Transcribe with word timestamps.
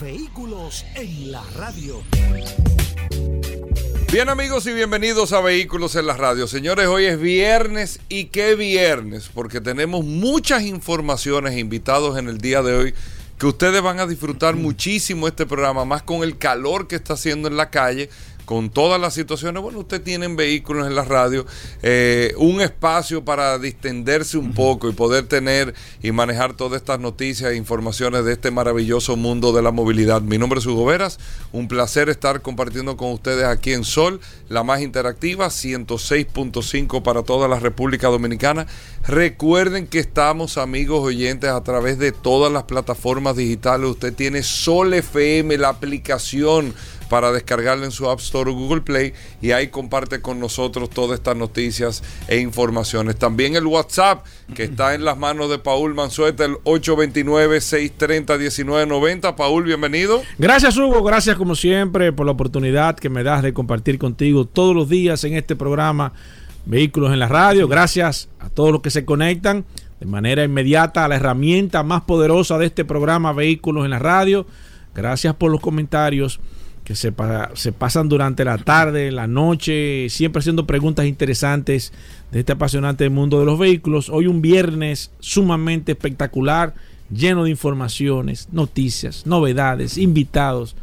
Vehículos 0.00 0.84
en 0.94 1.32
la 1.32 1.42
radio. 1.56 2.02
Bien 4.12 4.28
amigos 4.28 4.66
y 4.66 4.74
bienvenidos 4.74 5.32
a 5.32 5.40
Vehículos 5.40 5.96
en 5.96 6.06
la 6.06 6.14
radio. 6.14 6.46
Señores, 6.46 6.86
hoy 6.86 7.06
es 7.06 7.18
viernes 7.18 8.00
y 8.10 8.26
qué 8.26 8.54
viernes, 8.56 9.30
porque 9.32 9.62
tenemos 9.62 10.04
muchas 10.04 10.64
informaciones 10.64 11.54
e 11.54 11.60
invitados 11.60 12.18
en 12.18 12.28
el 12.28 12.38
día 12.38 12.62
de 12.62 12.76
hoy 12.76 12.94
que 13.38 13.46
ustedes 13.46 13.80
van 13.80 13.98
a 13.98 14.06
disfrutar 14.06 14.54
muchísimo 14.54 15.28
este 15.28 15.46
programa, 15.46 15.86
más 15.86 16.02
con 16.02 16.22
el 16.22 16.36
calor 16.36 16.88
que 16.88 16.96
está 16.96 17.14
haciendo 17.14 17.48
en 17.48 17.56
la 17.56 17.70
calle 17.70 18.10
con 18.46 18.70
todas 18.70 19.00
las 19.00 19.12
situaciones, 19.12 19.60
bueno, 19.60 19.80
usted 19.80 20.00
tiene 20.00 20.28
vehículos 20.28 20.86
en 20.86 20.94
la 20.94 21.04
radio, 21.04 21.44
eh, 21.82 22.32
un 22.38 22.60
espacio 22.60 23.24
para 23.24 23.58
distenderse 23.58 24.38
un 24.38 24.54
poco 24.54 24.88
y 24.88 24.92
poder 24.92 25.26
tener 25.26 25.74
y 26.00 26.12
manejar 26.12 26.54
todas 26.54 26.80
estas 26.80 27.00
noticias 27.00 27.50
e 27.50 27.56
informaciones 27.56 28.24
de 28.24 28.32
este 28.32 28.52
maravilloso 28.52 29.16
mundo 29.16 29.52
de 29.52 29.62
la 29.62 29.72
movilidad. 29.72 30.22
Mi 30.22 30.38
nombre 30.38 30.60
es 30.60 30.66
Hugo 30.66 30.86
Veras, 30.86 31.18
un 31.52 31.66
placer 31.66 32.08
estar 32.08 32.40
compartiendo 32.40 32.96
con 32.96 33.10
ustedes 33.10 33.44
aquí 33.44 33.72
en 33.72 33.82
Sol, 33.82 34.20
la 34.48 34.62
más 34.62 34.80
interactiva, 34.80 35.48
106.5 35.48 37.02
para 37.02 37.24
toda 37.24 37.48
la 37.48 37.58
República 37.58 38.08
Dominicana. 38.08 38.66
Recuerden 39.08 39.88
que 39.88 39.98
estamos 39.98 40.56
amigos 40.56 41.00
oyentes 41.00 41.50
a 41.50 41.62
través 41.64 41.98
de 41.98 42.12
todas 42.12 42.52
las 42.52 42.62
plataformas 42.62 43.36
digitales. 43.36 43.90
Usted 43.90 44.14
tiene 44.14 44.44
Sol 44.44 44.94
FM, 44.94 45.58
la 45.58 45.68
aplicación 45.68 46.74
para 47.08 47.32
descargarla 47.32 47.84
en 47.84 47.92
su 47.92 48.10
App 48.10 48.18
Store 48.20 48.50
o 48.50 48.54
Google 48.54 48.82
Play 48.82 49.14
y 49.40 49.52
ahí 49.52 49.68
comparte 49.68 50.20
con 50.20 50.38
nosotros 50.40 50.90
todas 50.90 51.18
estas 51.18 51.36
noticias 51.36 52.02
e 52.28 52.38
informaciones. 52.38 53.16
También 53.16 53.56
el 53.56 53.66
WhatsApp 53.66 54.26
que 54.54 54.64
está 54.64 54.94
en 54.94 55.04
las 55.04 55.16
manos 55.18 55.48
de 55.50 55.58
Paul 55.58 55.94
Manzueta, 55.94 56.44
el 56.44 56.56
829-630-1990. 56.64 59.34
Paul, 59.34 59.64
bienvenido. 59.64 60.22
Gracias 60.38 60.76
Hugo, 60.76 61.02
gracias 61.02 61.36
como 61.36 61.54
siempre 61.54 62.12
por 62.12 62.26
la 62.26 62.32
oportunidad 62.32 62.96
que 62.96 63.08
me 63.08 63.22
das 63.22 63.42
de 63.42 63.54
compartir 63.54 63.98
contigo 63.98 64.44
todos 64.44 64.74
los 64.74 64.88
días 64.88 65.22
en 65.24 65.34
este 65.34 65.54
programa 65.56 66.12
Vehículos 66.64 67.12
en 67.12 67.18
la 67.20 67.28
Radio. 67.28 67.68
Gracias 67.68 68.28
a 68.40 68.48
todos 68.50 68.72
los 68.72 68.82
que 68.82 68.90
se 68.90 69.04
conectan 69.04 69.64
de 70.00 70.06
manera 70.06 70.42
inmediata 70.44 71.04
a 71.04 71.08
la 71.08 71.16
herramienta 71.16 71.82
más 71.82 72.02
poderosa 72.02 72.58
de 72.58 72.66
este 72.66 72.84
programa 72.84 73.32
Vehículos 73.32 73.84
en 73.84 73.92
la 73.92 73.98
Radio. 73.98 74.46
Gracias 74.94 75.34
por 75.34 75.50
los 75.52 75.60
comentarios 75.60 76.40
que 76.86 76.94
se, 76.94 77.12
se, 77.54 77.72
pasan 77.72 78.08
durante 78.08 78.44
la 78.44 78.58
tarde, 78.58 79.10
la 79.10 79.26
noche, 79.26 80.08
siempre 80.08 80.38
haciendo 80.38 80.68
preguntas 80.68 81.04
interesantes 81.06 81.92
de 82.30 82.38
este 82.38 82.52
apasionante 82.52 83.10
mundo 83.10 83.40
de 83.40 83.44
los 83.44 83.58
vehículos. 83.58 84.08
Hoy 84.08 84.28
un 84.28 84.40
viernes 84.40 85.10
sumamente 85.18 85.92
espectacular, 85.92 86.74
lleno 87.10 87.42
de 87.42 87.50
informaciones, 87.50 88.48
noticias, 88.52 89.26
novedades, 89.26 89.98
invitados 89.98 90.76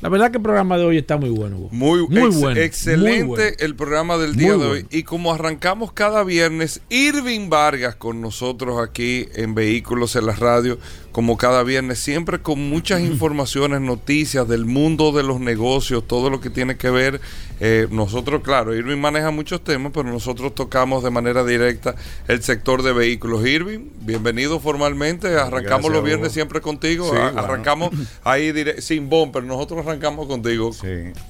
la 0.00 0.08
verdad 0.08 0.30
que 0.30 0.38
el 0.38 0.42
programa 0.42 0.78
de 0.78 0.84
hoy 0.84 0.96
está 0.96 1.18
muy 1.18 1.28
bueno. 1.28 1.68
Muy, 1.70 2.06
muy 2.08 2.30
bueno. 2.30 2.58
Excelente 2.58 3.62
el 3.62 3.76
programa 3.76 4.16
del 4.16 4.34
día 4.34 4.56
de 4.56 4.64
hoy. 4.64 4.86
Y 4.90 5.02
como 5.02 5.32
arrancamos 5.32 5.92
cada 5.92 6.24
viernes, 6.24 6.80
Irving 6.88 7.50
Vargas 7.50 7.96
con 7.96 8.22
nosotros 8.22 8.80
aquí 8.82 9.28
en 9.34 9.54
Vehículos 9.54 10.16
en 10.16 10.24
la 10.24 10.34
Radio, 10.34 10.78
como 11.20 11.36
cada 11.36 11.62
viernes, 11.64 11.98
siempre 11.98 12.38
con 12.38 12.70
muchas 12.70 13.02
informaciones, 13.02 13.82
noticias 13.82 14.48
del 14.48 14.64
mundo 14.64 15.12
de 15.12 15.22
los 15.22 15.38
negocios, 15.38 16.08
todo 16.08 16.30
lo 16.30 16.40
que 16.40 16.48
tiene 16.48 16.78
que 16.78 16.88
ver. 16.88 17.20
Eh, 17.60 17.88
nosotros, 17.90 18.40
claro, 18.42 18.74
Irving 18.74 18.96
maneja 18.96 19.30
muchos 19.30 19.62
temas, 19.62 19.92
pero 19.92 20.10
nosotros 20.10 20.54
tocamos 20.54 21.04
de 21.04 21.10
manera 21.10 21.44
directa 21.44 21.94
el 22.26 22.42
sector 22.42 22.82
de 22.82 22.94
vehículos. 22.94 23.46
Irving, 23.46 23.90
bienvenido 24.00 24.60
formalmente. 24.60 25.36
Arrancamos 25.38 25.92
los 25.92 26.02
viernes 26.02 26.32
siempre 26.32 26.62
contigo. 26.62 27.12
Arrancamos 27.12 27.90
ahí 28.24 28.54
sin 28.78 29.10
bumper. 29.10 29.44
Nosotros 29.44 29.86
arrancamos 29.86 30.26
contigo. 30.26 30.70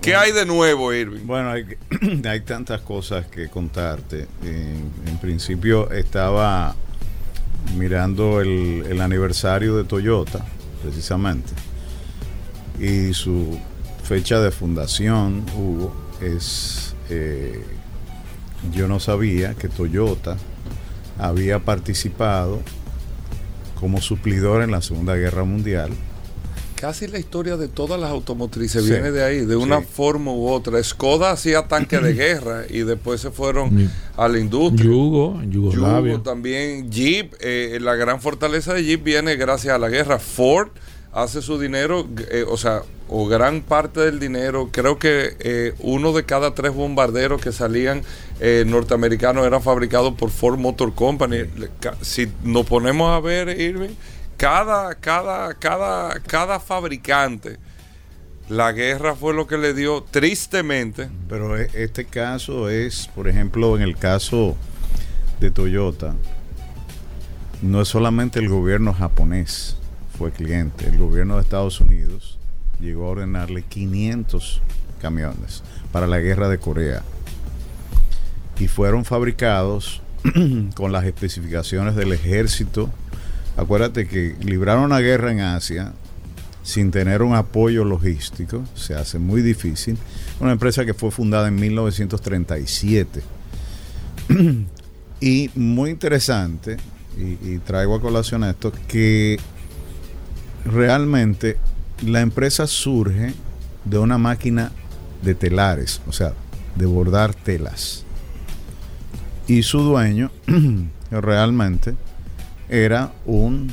¿Qué 0.01 0.15
hay 0.15 0.31
de 0.31 0.47
nuevo, 0.47 0.95
Irving? 0.95 1.27
Bueno, 1.27 1.51
hay, 1.51 1.65
hay 2.29 2.43
tantas 2.43 2.83
cosas 2.83 3.27
que 3.27 3.49
contarte. 3.49 4.29
En, 4.45 5.19
principio 5.21 5.91
estaba 5.91 6.77
mirando 7.77 8.41
el, 8.41 9.01
aniversario 9.01 9.77
de 9.77 9.85
Toyota, 9.85 10.45
precisamente. 10.83 11.53
Y 12.79 13.15
su 13.15 13.59
fecha 14.03 14.41
de 14.41 14.51
fundación, 14.51 15.45
Hugo, 15.57 15.95
es... 16.21 16.95
Eh, 17.09 17.65
yo 18.73 18.89
no 18.89 19.01
sabía 19.01 19.55
que 19.55 19.69
Toyota 19.69 20.37
había 21.19 21.61
participado 21.61 22.61
como 23.79 24.01
suplidor 24.03 24.63
en 24.63 24.71
la 24.71 24.83
Segunda 24.83 25.15
Guerra 25.17 25.45
Mundial 25.45 25.91
casi 26.81 27.07
la 27.07 27.19
historia 27.19 27.59
de 27.59 27.69
todas 27.69 28.01
las 28.01 28.11
automotrices 28.11 28.89
viene 28.89 29.11
de 29.11 29.23
ahí, 29.23 29.45
de 29.45 29.55
una 29.55 29.83
forma 29.83 30.33
u 30.33 30.49
otra. 30.49 30.83
Skoda 30.83 31.31
hacía 31.31 31.69
tanque 31.69 31.99
de 31.99 32.15
guerra 32.15 32.65
y 32.71 32.81
después 32.81 33.21
se 33.21 33.31
fueron 33.31 33.91
a 34.17 34.29
la 34.29 34.39
industria. 34.39 34.87
Yugo, 34.87 35.43
Yugo 35.43 36.23
también. 36.23 36.91
Jeep, 36.91 37.35
eh, 37.41 37.79
la 37.83 37.97
gran 37.97 38.23
fortaleza 38.23 38.73
de 38.73 38.83
Jeep 38.83 39.05
viene 39.05 39.37
gracias 39.37 39.75
a 39.75 39.79
la 39.79 39.91
guerra. 39.91 40.19
Ford 40.19 40.71
hace 41.13 41.43
su 41.43 41.61
dinero, 41.61 42.09
eh, 42.31 42.47
o 42.49 42.57
sea, 42.57 42.83
o 43.09 43.27
gran 43.27 43.61
parte 43.61 44.01
del 44.01 44.19
dinero, 44.19 44.71
creo 44.73 44.99
que 44.99 45.37
eh, 45.41 45.75
uno 45.81 46.13
de 46.13 46.25
cada 46.25 46.55
tres 46.55 46.73
bombarderos 46.73 47.43
que 47.43 47.53
salían 47.53 48.03
norteamericanos 48.41 49.47
eran 49.47 49.63
fabricados 49.63 50.15
por 50.15 50.31
Ford 50.31 50.59
Motor 50.59 50.95
Company. 50.95 51.41
Si 52.01 52.27
nos 52.43 52.65
ponemos 52.65 53.11
a 53.11 53.21
ver, 53.21 53.61
Irving, 53.61 53.91
cada, 54.41 54.95
cada, 54.95 55.53
cada, 55.53 56.19
cada 56.21 56.61
fabricante, 56.61 57.59
la 58.49 58.73
guerra 58.73 59.15
fue 59.15 59.35
lo 59.35 59.47
que 59.47 59.59
le 59.59 59.75
dio 59.75 60.03
tristemente. 60.03 61.11
Pero 61.29 61.59
e, 61.59 61.69
este 61.75 62.07
caso 62.07 62.71
es, 62.71 63.11
por 63.15 63.29
ejemplo, 63.29 63.77
en 63.77 63.83
el 63.83 63.99
caso 63.99 64.57
de 65.41 65.51
Toyota, 65.51 66.15
no 67.61 67.83
es 67.83 67.89
solamente 67.89 68.39
el 68.39 68.49
gobierno 68.49 68.95
japonés 68.95 69.77
fue 70.17 70.31
cliente, 70.33 70.87
el 70.87 70.97
gobierno 70.97 71.37
de 71.37 71.43
Estados 71.43 71.79
Unidos 71.79 72.39
llegó 72.81 73.09
a 73.09 73.11
ordenarle 73.11 73.61
500 73.61 74.63
camiones 75.03 75.63
para 75.93 76.07
la 76.07 76.19
guerra 76.19 76.49
de 76.49 76.57
Corea 76.57 77.03
y 78.59 78.69
fueron 78.69 79.05
fabricados 79.05 80.01
con 80.75 80.93
las 80.93 81.05
especificaciones 81.05 81.95
del 81.95 82.15
ejército 82.15 82.89
Acuérdate 83.61 84.09
que 84.09 84.35
libraron 84.41 84.85
una 84.85 85.01
guerra 85.01 85.33
en 85.33 85.41
Asia 85.41 85.93
sin 86.63 86.91
tener 86.91 87.21
un 87.21 87.35
apoyo 87.35 87.85
logístico, 87.85 88.65
se 88.75 88.95
hace 88.95 89.19
muy 89.19 89.43
difícil. 89.43 89.99
Una 90.41 90.53
empresa 90.53 90.87
que 90.87 90.95
fue 90.95 91.11
fundada 91.11 91.49
en 91.49 91.57
1937. 91.57 93.21
y 95.21 95.51
muy 95.55 95.91
interesante, 95.91 96.79
y, 97.19 97.59
traigo 97.59 97.97
a 97.97 98.01
colación 98.01 98.45
esto, 98.45 98.73
que 98.89 99.39
realmente 100.65 101.59
la 102.03 102.23
empresa 102.23 102.67
surge 102.67 103.35
de 103.85 103.99
una 103.99 104.17
máquina 104.17 104.73
de 105.21 105.35
telares, 105.35 106.01
o 106.07 106.13
sea, 106.13 106.33
de 106.77 106.87
bordar 106.87 107.35
telas. 107.35 108.07
Y 109.47 109.65
su 109.65 109.83
dueño 109.83 110.31
realmente 111.11 111.95
era 112.71 113.13
un 113.27 113.71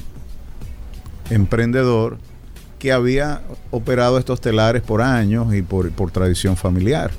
emprendedor 1.29 2.17
que 2.79 2.91
había 2.91 3.41
operado 3.71 4.17
estos 4.17 4.41
telares 4.41 4.81
por 4.81 5.01
años 5.01 5.53
y 5.55 5.61
por, 5.61 6.11
tradición 6.11 6.57
familiar. 6.57 7.11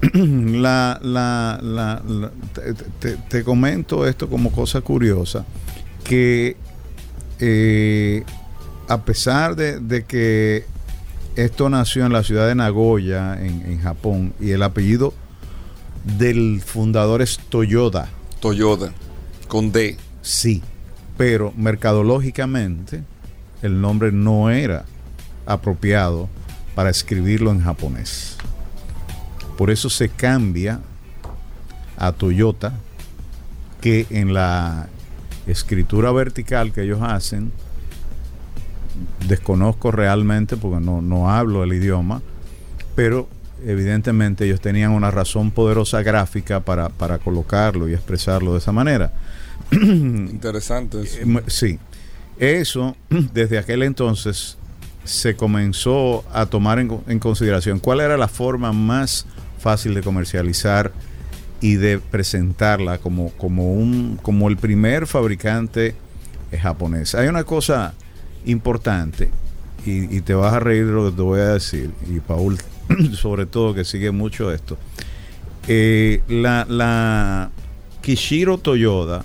te, 3.28 3.44
comento 3.44 4.06
esto 4.06 4.28
como 4.28 4.52
cosa 4.52 4.80
curiosa, 4.80 5.44
que 6.04 6.56
eh, 7.40 8.22
a 8.88 9.02
pesar 9.02 9.56
de, 9.56 10.04
que 10.04 10.64
esto 11.34 11.68
nació 11.68 12.06
en 12.06 12.12
la 12.12 12.22
ciudad 12.22 12.46
de 12.46 12.54
Nagoya, 12.54 13.34
en, 13.40 13.62
en 13.66 13.80
Japón, 13.80 14.34
y 14.40 14.52
el 14.52 14.62
apellido 14.62 15.12
del 16.16 16.62
fundador 16.64 17.22
es 17.22 17.38
Toyota. 17.48 18.08
Toyota, 18.40 18.92
con 19.48 19.72
D. 19.72 19.96
Sí, 20.28 20.62
pero 21.16 21.54
mercadológicamente 21.56 23.02
el 23.62 23.80
nombre 23.80 24.12
no 24.12 24.50
era 24.50 24.84
apropiado 25.46 26.28
para 26.74 26.90
escribirlo 26.90 27.50
en 27.50 27.62
japonés. 27.62 28.36
Por 29.56 29.70
eso 29.70 29.88
se 29.88 30.10
cambia 30.10 30.80
a 31.96 32.12
Toyota, 32.12 32.74
que 33.80 34.06
en 34.10 34.34
la 34.34 34.88
escritura 35.46 36.12
vertical 36.12 36.72
que 36.72 36.82
ellos 36.82 37.00
hacen, 37.00 37.50
desconozco 39.26 39.92
realmente 39.92 40.58
porque 40.58 40.84
no, 40.84 41.00
no 41.00 41.30
hablo 41.30 41.64
el 41.64 41.72
idioma, 41.72 42.20
pero 42.94 43.30
evidentemente 43.64 44.44
ellos 44.44 44.60
tenían 44.60 44.90
una 44.90 45.10
razón 45.10 45.52
poderosa 45.52 46.02
gráfica 46.02 46.60
para, 46.60 46.90
para 46.90 47.18
colocarlo 47.18 47.88
y 47.88 47.94
expresarlo 47.94 48.52
de 48.52 48.58
esa 48.58 48.72
manera. 48.72 49.10
Interesante. 49.72 51.02
Eso. 51.02 51.18
Eh, 51.20 51.42
Sí, 51.46 51.78
eso 52.38 52.96
desde 53.32 53.58
aquel 53.58 53.82
entonces 53.82 54.56
se 55.04 55.34
comenzó 55.36 56.24
a 56.32 56.46
tomar 56.46 56.78
en, 56.78 57.00
en 57.06 57.18
consideración 57.18 57.78
cuál 57.78 58.00
era 58.00 58.16
la 58.16 58.28
forma 58.28 58.72
más 58.72 59.26
fácil 59.58 59.94
de 59.94 60.02
comercializar 60.02 60.92
y 61.60 61.74
de 61.74 61.98
presentarla 61.98 62.98
como, 62.98 63.30
como, 63.32 63.72
un, 63.74 64.18
como 64.22 64.48
el 64.48 64.56
primer 64.56 65.06
fabricante 65.06 65.94
eh, 66.52 66.58
japonés. 66.58 67.14
Hay 67.14 67.28
una 67.28 67.44
cosa 67.44 67.94
importante 68.44 69.30
y, 69.84 70.16
y 70.16 70.20
te 70.20 70.34
vas 70.34 70.52
a 70.52 70.60
reír 70.60 70.86
de 70.86 70.92
lo 70.92 71.10
que 71.10 71.16
te 71.16 71.22
voy 71.22 71.40
a 71.40 71.54
decir, 71.54 71.90
y 72.08 72.20
Paul 72.20 72.58
sobre 73.14 73.46
todo 73.46 73.74
que 73.74 73.84
sigue 73.84 74.10
mucho 74.10 74.52
esto. 74.52 74.78
Eh, 75.66 76.22
la, 76.28 76.64
la 76.68 77.50
Kishiro 78.00 78.58
Toyoda, 78.58 79.24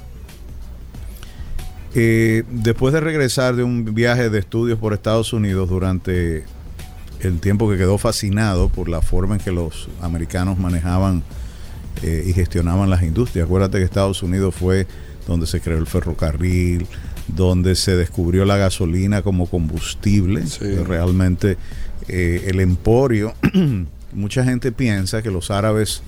eh, 1.96 2.44
después 2.50 2.94
de 2.94 3.00
regresar 3.00 3.56
de 3.56 3.64
un 3.64 3.94
viaje 3.94 4.30
de 4.30 4.40
estudios 4.40 4.80
por 4.80 4.94
Estados 4.94 5.32
Unidos 5.32 5.70
durante 5.70 6.44
el 7.20 7.40
tiempo 7.40 7.70
que 7.70 7.78
quedó 7.78 7.98
fascinado 7.98 8.70
por 8.70 8.90
la 8.90 9.02
forma 9.02 9.36
en 9.36 9.42
que 9.42 9.52
los 9.52 9.90
americanos 10.02 10.58
manejaban 10.58 11.24
eh, 12.02 12.24
y 12.26 12.34
gestionaban 12.34 12.90
las 12.90 13.04
industrias. 13.04 13.46
Acuérdate 13.46 13.78
que 13.78 13.84
Estados 13.84 14.24
Unidos 14.24 14.56
fue 14.56 14.88
donde 15.28 15.46
se 15.46 15.62
creó 15.62 15.78
el 15.78 15.88
ferrocarril, 15.88 16.88
donde 17.28 17.76
se 17.76 17.96
descubrió 17.96 18.44
la 18.44 18.58
gasolina 18.58 19.22
como 19.22 19.48
combustible. 19.48 20.48
Sí. 20.48 20.76
Realmente 20.76 21.58
eh, 22.08 22.46
el 22.48 22.60
emporio, 22.60 23.34
mucha 24.14 24.44
gente 24.44 24.72
piensa 24.72 25.22
que 25.22 25.32
los 25.32 25.52
árabes 25.52 26.02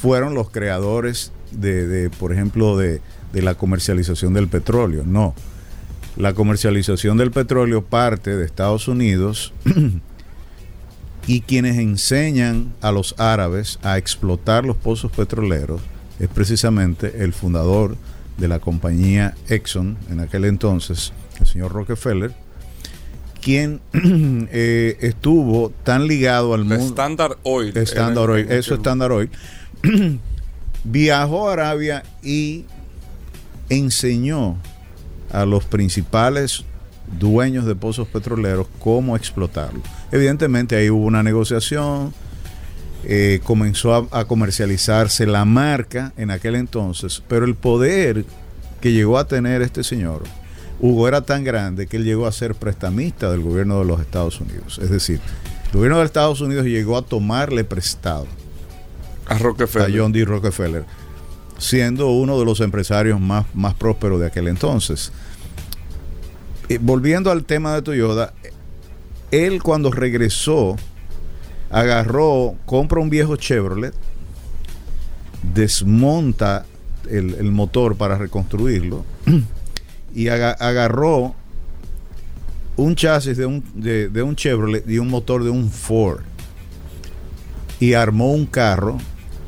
fueron 0.00 0.34
los 0.34 0.50
creadores 0.50 1.32
de, 1.50 1.86
de, 1.86 2.08
por 2.08 2.32
ejemplo, 2.32 2.78
de, 2.78 3.00
de 3.32 3.42
la 3.42 3.54
comercialización 3.54 4.34
del 4.34 4.48
petróleo. 4.48 5.04
No. 5.06 5.34
La 6.16 6.34
comercialización 6.34 7.16
del 7.16 7.30
petróleo 7.30 7.84
parte 7.84 8.36
de 8.36 8.44
Estados 8.44 8.88
Unidos 8.88 9.52
y 11.26 11.42
quienes 11.42 11.78
enseñan 11.78 12.72
a 12.80 12.90
los 12.90 13.14
árabes 13.18 13.78
a 13.82 13.98
explotar 13.98 14.64
los 14.64 14.76
pozos 14.76 15.12
petroleros 15.12 15.80
es 16.18 16.28
precisamente 16.28 17.22
el 17.22 17.32
fundador 17.32 17.96
de 18.38 18.48
la 18.48 18.58
compañía 18.58 19.34
Exxon 19.48 19.96
en 20.10 20.20
aquel 20.20 20.44
entonces, 20.44 21.12
el 21.40 21.46
señor 21.46 21.72
Rockefeller, 21.72 22.32
quien 23.40 23.80
eh, 23.92 24.96
estuvo 25.00 25.70
tan 25.84 26.06
ligado 26.06 26.54
al 26.54 26.64
mundo. 26.64 26.86
Standard 26.86 27.36
Oil. 27.42 27.76
Standard 27.76 28.30
Oil, 28.30 28.46
eso 28.50 28.74
es 28.74 28.78
Standard 28.78 29.12
Oil. 29.12 29.30
Viajó 30.84 31.48
a 31.48 31.52
Arabia 31.52 32.02
y 32.22 32.64
enseñó 33.68 34.56
a 35.30 35.44
los 35.44 35.64
principales 35.64 36.64
dueños 37.18 37.64
de 37.64 37.74
pozos 37.74 38.08
petroleros 38.08 38.66
cómo 38.80 39.16
explotarlo. 39.16 39.80
Evidentemente 40.12 40.76
ahí 40.76 40.90
hubo 40.90 41.06
una 41.06 41.22
negociación, 41.22 42.12
eh, 43.04 43.40
comenzó 43.44 43.94
a, 43.94 44.20
a 44.20 44.24
comercializarse 44.24 45.26
la 45.26 45.44
marca 45.44 46.12
en 46.16 46.30
aquel 46.30 46.54
entonces, 46.54 47.22
pero 47.28 47.44
el 47.44 47.54
poder 47.54 48.24
que 48.80 48.92
llegó 48.92 49.18
a 49.18 49.26
tener 49.26 49.62
este 49.62 49.84
señor, 49.84 50.22
Hugo, 50.80 51.08
era 51.08 51.22
tan 51.22 51.42
grande 51.44 51.86
que 51.86 51.96
él 51.96 52.04
llegó 52.04 52.26
a 52.26 52.32
ser 52.32 52.54
prestamista 52.54 53.30
del 53.30 53.40
gobierno 53.40 53.80
de 53.80 53.84
los 53.84 54.00
Estados 54.00 54.40
Unidos. 54.40 54.78
Es 54.80 54.90
decir, 54.90 55.20
el 55.66 55.72
gobierno 55.72 55.98
de 55.98 56.04
Estados 56.04 56.40
Unidos 56.40 56.66
llegó 56.66 56.96
a 56.96 57.02
tomarle 57.02 57.64
prestado 57.64 58.26
A 59.26 59.34
a 59.34 59.38
Rockefeller. 59.38 60.00
John 60.00 60.12
D. 60.12 60.24
Rockefeller, 60.24 60.84
siendo 61.58 62.10
uno 62.10 62.38
de 62.38 62.44
los 62.44 62.60
empresarios 62.60 63.20
más, 63.20 63.44
más 63.54 63.74
prósperos 63.74 64.20
de 64.20 64.26
aquel 64.26 64.48
entonces. 64.48 65.12
Eh, 66.68 66.78
volviendo 66.80 67.30
al 67.30 67.44
tema 67.44 67.74
de 67.74 67.82
Toyota, 67.82 68.32
él 69.30 69.62
cuando 69.62 69.90
regresó, 69.90 70.76
agarró, 71.70 72.54
compra 72.64 73.00
un 73.00 73.10
viejo 73.10 73.36
Chevrolet, 73.36 73.92
desmonta 75.54 76.64
el, 77.10 77.34
el 77.34 77.50
motor 77.52 77.96
para 77.96 78.18
reconstruirlo 78.18 79.04
y 80.14 80.28
aga- 80.28 80.52
agarró 80.58 81.34
un 82.76 82.94
chasis 82.94 83.36
de 83.36 83.46
un, 83.46 83.64
de, 83.74 84.08
de 84.08 84.22
un 84.22 84.36
Chevrolet 84.36 84.88
y 84.88 84.98
un 84.98 85.08
motor 85.08 85.42
de 85.44 85.50
un 85.50 85.70
Ford 85.70 86.20
y 87.80 87.94
armó 87.94 88.32
un 88.32 88.46
carro 88.46 88.98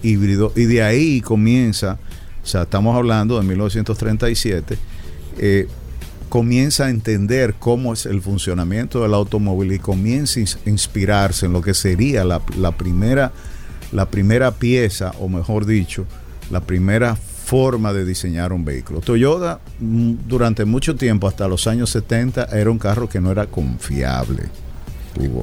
híbrido 0.02 0.52
y 0.56 0.64
de 0.64 0.82
ahí 0.82 1.20
comienza, 1.20 1.99
o 2.43 2.47
sea, 2.47 2.62
estamos 2.62 2.97
hablando 2.97 3.38
de 3.41 3.47
1937, 3.47 4.79
eh, 5.38 5.69
comienza 6.29 6.87
a 6.87 6.91
entender 6.91 7.55
cómo 7.58 7.93
es 7.93 8.06
el 8.06 8.20
funcionamiento 8.23 9.02
del 9.02 9.14
automóvil 9.14 9.73
y 9.73 9.79
comienza 9.79 10.38
a 10.38 10.43
ins- 10.44 10.58
inspirarse 10.67 11.47
en 11.47 11.52
lo 11.52 11.61
que 11.61 11.75
sería 11.75 12.25
la, 12.25 12.41
la 12.56 12.73
primera, 12.73 13.32
la 13.93 14.08
primera 14.11 14.52
pieza, 14.52 15.12
o 15.19 15.29
mejor 15.29 15.67
dicho, 15.67 16.06
la 16.50 16.61
primera 16.61 17.17
forma 17.17 17.93
de 17.93 18.05
diseñar 18.05 18.52
un 18.52 18.64
vehículo. 18.64 19.00
Toyota 19.00 19.58
mm, 19.81 20.12
durante 20.29 20.64
mucho 20.64 20.94
tiempo, 20.94 21.26
hasta 21.26 21.49
los 21.49 21.67
años 21.67 21.91
70, 21.91 22.44
era 22.44 22.70
un 22.70 22.79
carro 22.79 23.08
que 23.08 23.20
no 23.20 23.32
era 23.32 23.47
confiable. 23.47 24.44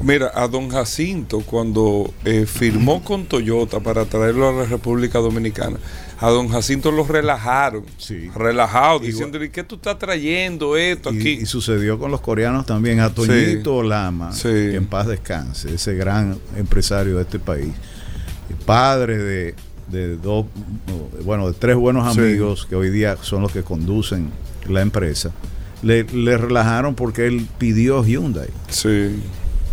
Mira, 0.02 0.32
a 0.34 0.48
don 0.48 0.70
Jacinto, 0.70 1.42
cuando 1.42 2.14
eh, 2.24 2.46
firmó 2.46 3.04
con 3.04 3.26
Toyota 3.26 3.80
para 3.82 4.06
traerlo 4.06 4.48
a 4.50 4.54
la 4.54 4.66
República 4.66 5.20
Dominicana, 5.20 5.78
a 6.20 6.30
don 6.30 6.48
Jacinto 6.48 6.92
lo 6.92 7.06
relajaron. 7.06 7.84
Sí. 7.98 8.30
Relajado, 8.34 9.00
diciéndole, 9.00 9.52
¿qué 9.52 9.64
tú 9.64 9.76
estás 9.76 10.00
trayendo 10.00 10.78
esto 10.78 11.14
Y, 11.14 11.20
aquí? 11.20 11.30
y 11.42 11.46
sucedió 11.46 12.00
con 12.00 12.12
los 12.12 12.22
coreanos 12.22 12.66
también. 12.66 13.02
A 13.02 13.14
Toñito 13.14 13.84
Lama, 13.84 14.32
Sí. 14.32 14.44
que 14.50 14.76
en 14.76 14.86
paz 14.88 15.08
descanse, 15.08 15.76
ese 15.76 15.96
gran 15.96 16.38
empresario 16.56 17.18
de 17.18 17.24
este 17.24 17.38
país, 17.40 17.74
padre 18.66 19.18
de, 19.18 19.56
de 19.90 20.16
dos, 20.18 20.46
bueno, 21.24 21.48
de 21.48 21.54
tres 21.54 21.76
buenos 21.76 22.08
amigos 22.18 22.66
que 22.70 22.76
hoy 22.76 22.90
día 22.90 23.18
son 23.22 23.42
los 23.42 23.52
que 23.52 23.64
conducen 23.64 24.32
la 24.68 24.82
empresa, 24.82 25.32
le, 25.84 26.04
le 26.06 26.38
relajaron 26.38 26.96
porque 26.96 27.28
él 27.28 27.48
pidió 27.58 28.04
Hyundai. 28.04 28.50
Sí, 28.70 29.20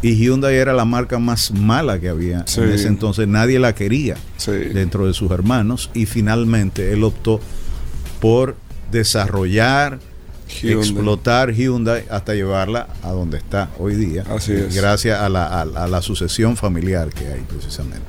Y 0.04 0.16
Hyundai 0.16 0.56
era 0.56 0.72
la 0.74 0.84
marca 0.84 1.18
más 1.18 1.50
mala 1.52 1.98
que 1.98 2.08
había 2.10 2.44
Sí. 2.46 2.60
en 2.60 2.70
ese 2.72 2.88
entonces. 2.88 3.26
Nadie 3.26 3.58
la 3.58 3.74
quería 3.74 4.16
sí. 4.36 4.50
dentro 4.52 5.06
de 5.06 5.14
sus 5.14 5.30
hermanos. 5.30 5.90
Y 5.94 6.04
finalmente 6.06 6.92
él 6.92 7.04
optó 7.04 7.40
por 8.20 8.56
desarrollar 8.90 10.00
Hyundai. 10.48 10.78
explotar 10.78 11.52
Hyundai 11.52 12.04
hasta 12.10 12.34
llevarla 12.34 12.88
a 13.02 13.10
donde 13.12 13.38
está 13.38 13.70
hoy 13.78 13.94
día. 13.94 14.24
Así 14.28 14.52
es. 14.52 14.74
Gracias 14.74 15.18
a 15.20 15.28
la, 15.28 15.46
a- 15.46 15.62
a 15.62 15.88
la 15.88 16.02
sucesión 16.02 16.56
familiar 16.56 17.08
que 17.08 17.26
hay 17.26 17.40
precisamente. 17.48 18.06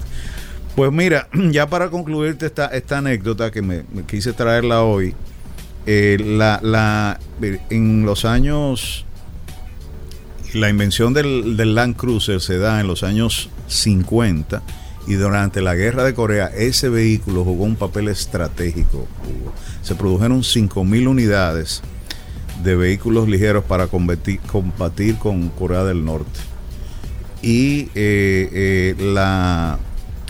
Pues 0.76 0.92
mira, 0.92 1.30
ya 1.52 1.68
para 1.70 1.90
concluirte 1.90 2.46
esta, 2.46 2.68
esta 2.68 2.98
anécdota 2.98 3.52
que 3.52 3.62
me, 3.62 3.84
me 3.94 4.04
quise 4.04 4.34
traerla 4.34 4.82
hoy, 4.84 5.14
eh, 5.86 6.18
la, 6.20 6.60
la, 6.62 7.20
en 7.70 8.06
los 8.06 8.26
años, 8.26 9.06
la 10.54 10.70
invención 10.70 11.14
del, 11.14 11.76
Land 11.76 11.96
Cruiser 11.96 12.42
se 12.42 12.58
da 12.58 12.80
en 12.80 12.88
los 12.88 13.04
años 13.04 13.50
50 13.68 14.62
y 15.08 15.14
durante 15.14 15.62
la 15.62 15.76
guerra 15.76 16.04
de 16.04 16.14
Corea 16.14 16.48
ese 16.48 16.90
vehículo 16.90 17.44
jugó 17.44 17.66
un 17.66 17.76
papel 17.76 18.08
estratégico. 18.08 19.08
Se 19.82 19.96
produjeron 19.96 20.42
5.000 20.42 21.08
unidades 21.08 21.82
de 22.64 22.76
vehículos 22.76 23.28
ligeros 23.28 23.64
para 23.64 23.88
combatir, 23.88 24.40
con 25.18 25.50
Corea 25.50 25.84
del 25.84 26.04
Norte. 26.04 26.40
Y 27.42 27.90
eh, 27.94 28.96
eh, 28.98 29.76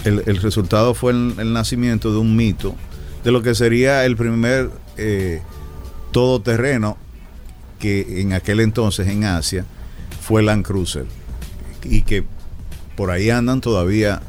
el, 0.04 0.38
resultado 0.42 0.94
fue 0.94 1.14
el, 1.14 1.36
el 1.38 1.54
nacimiento 1.54 2.12
de 2.12 2.18
un 2.18 2.36
mito 2.36 2.76
de 3.26 3.32
lo 3.32 3.42
que 3.42 3.56
sería 3.56 4.06
el 4.06 4.16
primer 4.16 4.70
eh, 4.98 5.42
todoterreno 6.12 6.96
que 7.80 8.22
en 8.22 8.34
aquel 8.34 8.60
entonces 8.60 9.08
en 9.08 9.26
Asia 9.26 9.66
fue 10.26 10.42
Land 10.44 10.66
Cruiser. 10.66 11.06
Y 11.84 12.02
que 12.02 12.24
por 12.96 13.12
ahí 13.12 13.30
andan 13.30 13.62
todavía 13.62 14.22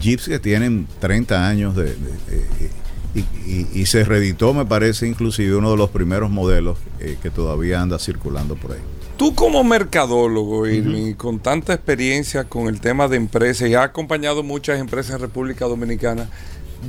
jeeps 0.00 0.28
que 0.28 0.38
tienen 0.38 0.86
30 1.00 1.48
años 1.48 1.74
de, 1.74 1.84
de- 1.84 1.92
de- 1.94 2.70
y, 3.14 3.20
y- 3.50 3.66
y 3.74 3.86
se 3.86 4.04
reeditó, 4.04 4.54
me 4.54 4.64
parece, 4.64 5.08
inclusive 5.08 5.56
uno 5.56 5.72
de 5.72 5.76
los 5.76 5.90
primeros 5.90 6.30
modelos 6.30 6.78
eh, 7.00 7.16
que 7.20 7.30
todavía 7.30 7.80
anda 7.80 7.98
circulando 7.98 8.54
por 8.54 8.72
ahí. 8.72 8.78
Tú 9.16 9.34
como 9.34 9.64
mercadólogo, 9.64 10.66
Irving, 10.68 11.14
con 11.14 11.40
tanta 11.40 11.74
experiencia 11.74 12.44
con 12.44 12.68
el 12.68 12.80
tema 12.80 13.08
de 13.08 13.16
empresas 13.16 13.68
y 13.68 13.74
has 13.74 13.84
acompañado 13.86 14.42
muchas 14.44 14.78
empresas 14.78 15.16
en 15.16 15.20
República 15.22 15.66
Dominicana, 15.66 16.28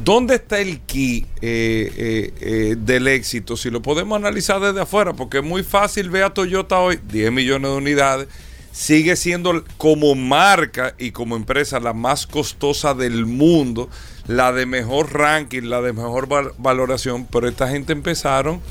¿dónde 0.06 0.36
está 0.36 0.60
el 0.60 0.80
key 0.82 1.26
eh, 1.42 2.32
eh, 2.40 2.76
del 2.80 3.08
éxito? 3.08 3.58
Si 3.58 3.70
lo 3.72 3.82
podemos 3.82 4.16
analizar 4.18 4.62
desde 4.62 4.80
afuera, 4.82 5.14
porque 5.14 5.40
es 5.40 5.44
muy 5.44 5.64
fácil 5.64 6.10
ver 6.12 6.24
a 6.24 6.34
Toyota 6.34 6.78
hoy, 6.80 7.00
10 7.12 7.32
millones 7.34 7.72
de 7.72 7.78
unidades, 7.78 8.28
sigue 8.72 9.16
siendo 9.16 9.64
como 9.78 10.16
marca 10.16 10.96
y 10.98 11.12
como 11.12 11.36
empresa 11.36 11.80
la 11.80 11.94
más 11.94 12.26
costosa 12.28 12.94
del 12.94 13.26
mundo, 13.26 13.90
la 14.28 14.52
de 14.54 14.66
mejor 14.66 15.14
ranking, 15.14 15.64
la 15.64 15.82
de 15.82 15.94
mejor 15.94 16.28
val- 16.28 16.54
valoración, 16.58 17.26
pero 17.26 17.48
esta 17.48 17.68
gente 17.70 17.92
empezaron 17.94 18.62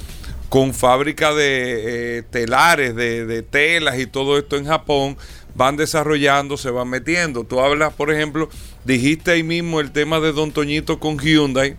con 0.49 0.75
fábrica 0.75 1.33
de 1.35 2.19
eh, 2.19 2.23
telares, 2.31 2.97
de, 2.97 3.25
de 3.27 3.43
telas 3.43 3.99
y 3.99 4.07
todo 4.07 4.37
esto 4.39 4.57
en 4.57 4.67
Japón, 4.67 5.17
van 5.55 5.77
desarrollando, 5.77 6.57
se 6.57 6.71
van 6.71 6.89
metiendo. 6.89 7.45
Tú 7.45 7.61
hablas, 7.61 7.93
por 7.93 8.11
ejemplo, 8.13 8.49
dijiste 8.85 9.33
ahí 9.33 9.43
mismo 9.43 9.81
el 9.81 9.93
tema 9.93 10.19
de 10.19 10.33
Don 10.33 10.51
Toñito 10.51 10.99
con 10.99 11.19
Hyundai, 11.19 11.77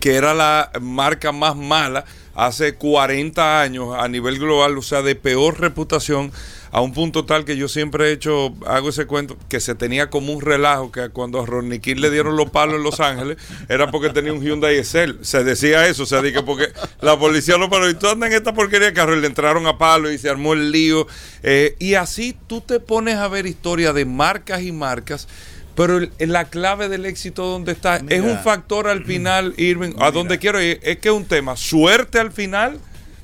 que 0.00 0.14
era 0.14 0.34
la 0.34 0.70
marca 0.80 1.32
más 1.32 1.54
mala 1.56 2.04
hace 2.34 2.74
40 2.74 3.60
años 3.60 3.94
a 3.98 4.08
nivel 4.08 4.38
global, 4.38 4.76
o 4.78 4.82
sea, 4.82 5.02
de 5.02 5.14
peor 5.14 5.60
reputación, 5.60 6.32
a 6.70 6.80
un 6.80 6.92
punto 6.92 7.24
tal 7.24 7.44
que 7.44 7.56
yo 7.56 7.68
siempre 7.68 8.08
he 8.08 8.12
hecho, 8.12 8.54
hago 8.66 8.88
ese 8.90 9.06
cuento, 9.06 9.36
que 9.48 9.60
se 9.60 9.74
tenía 9.74 10.10
como 10.10 10.32
un 10.32 10.40
relajo, 10.40 10.90
que 10.92 11.08
cuando 11.10 11.40
a 11.40 11.46
Ronnie 11.46 11.80
King 11.80 11.96
le 11.96 12.10
dieron 12.10 12.36
los 12.36 12.50
palos 12.50 12.76
en 12.76 12.82
Los 12.82 13.00
Ángeles, 13.00 13.36
era 13.68 13.90
porque 13.90 14.10
tenía 14.10 14.32
un 14.32 14.42
Hyundai 14.42 14.76
Excel. 14.78 15.18
Se 15.22 15.44
decía 15.44 15.86
eso, 15.88 16.02
o 16.02 16.06
sea, 16.06 16.22
que 16.22 16.42
porque 16.42 16.68
la 17.00 17.18
policía 17.18 17.56
lo 17.56 17.70
paró 17.70 17.88
y 17.88 17.94
tú 17.94 18.08
andas 18.08 18.30
en 18.30 18.36
esta 18.36 18.52
porquería 18.54 18.88
de 18.88 18.92
carro 18.94 19.16
y 19.16 19.20
le 19.20 19.26
entraron 19.26 19.66
a 19.66 19.78
palo 19.78 20.10
y 20.10 20.18
se 20.18 20.28
armó 20.28 20.52
el 20.52 20.70
lío. 20.72 21.06
Eh, 21.42 21.76
y 21.78 21.94
así 21.94 22.36
tú 22.46 22.60
te 22.60 22.80
pones 22.80 23.16
a 23.16 23.28
ver 23.28 23.46
historia 23.46 23.92
de 23.92 24.04
marcas 24.04 24.62
y 24.62 24.72
marcas. 24.72 25.28
Pero 25.76 25.98
el- 25.98 26.10
la 26.18 26.46
clave 26.46 26.88
del 26.88 27.04
éxito, 27.04 27.44
¿dónde 27.46 27.72
está? 27.72 27.98
Mira. 28.00 28.16
es 28.16 28.22
un 28.22 28.38
factor 28.38 28.88
al 28.88 29.04
final, 29.04 29.52
Irving, 29.58 29.92
a 29.98 30.10
donde 30.10 30.38
quiero 30.38 30.60
ir, 30.62 30.80
es 30.82 30.96
que 30.98 31.10
es 31.10 31.14
un 31.14 31.26
tema, 31.26 31.54
suerte 31.54 32.18
al 32.18 32.32
final, 32.32 32.78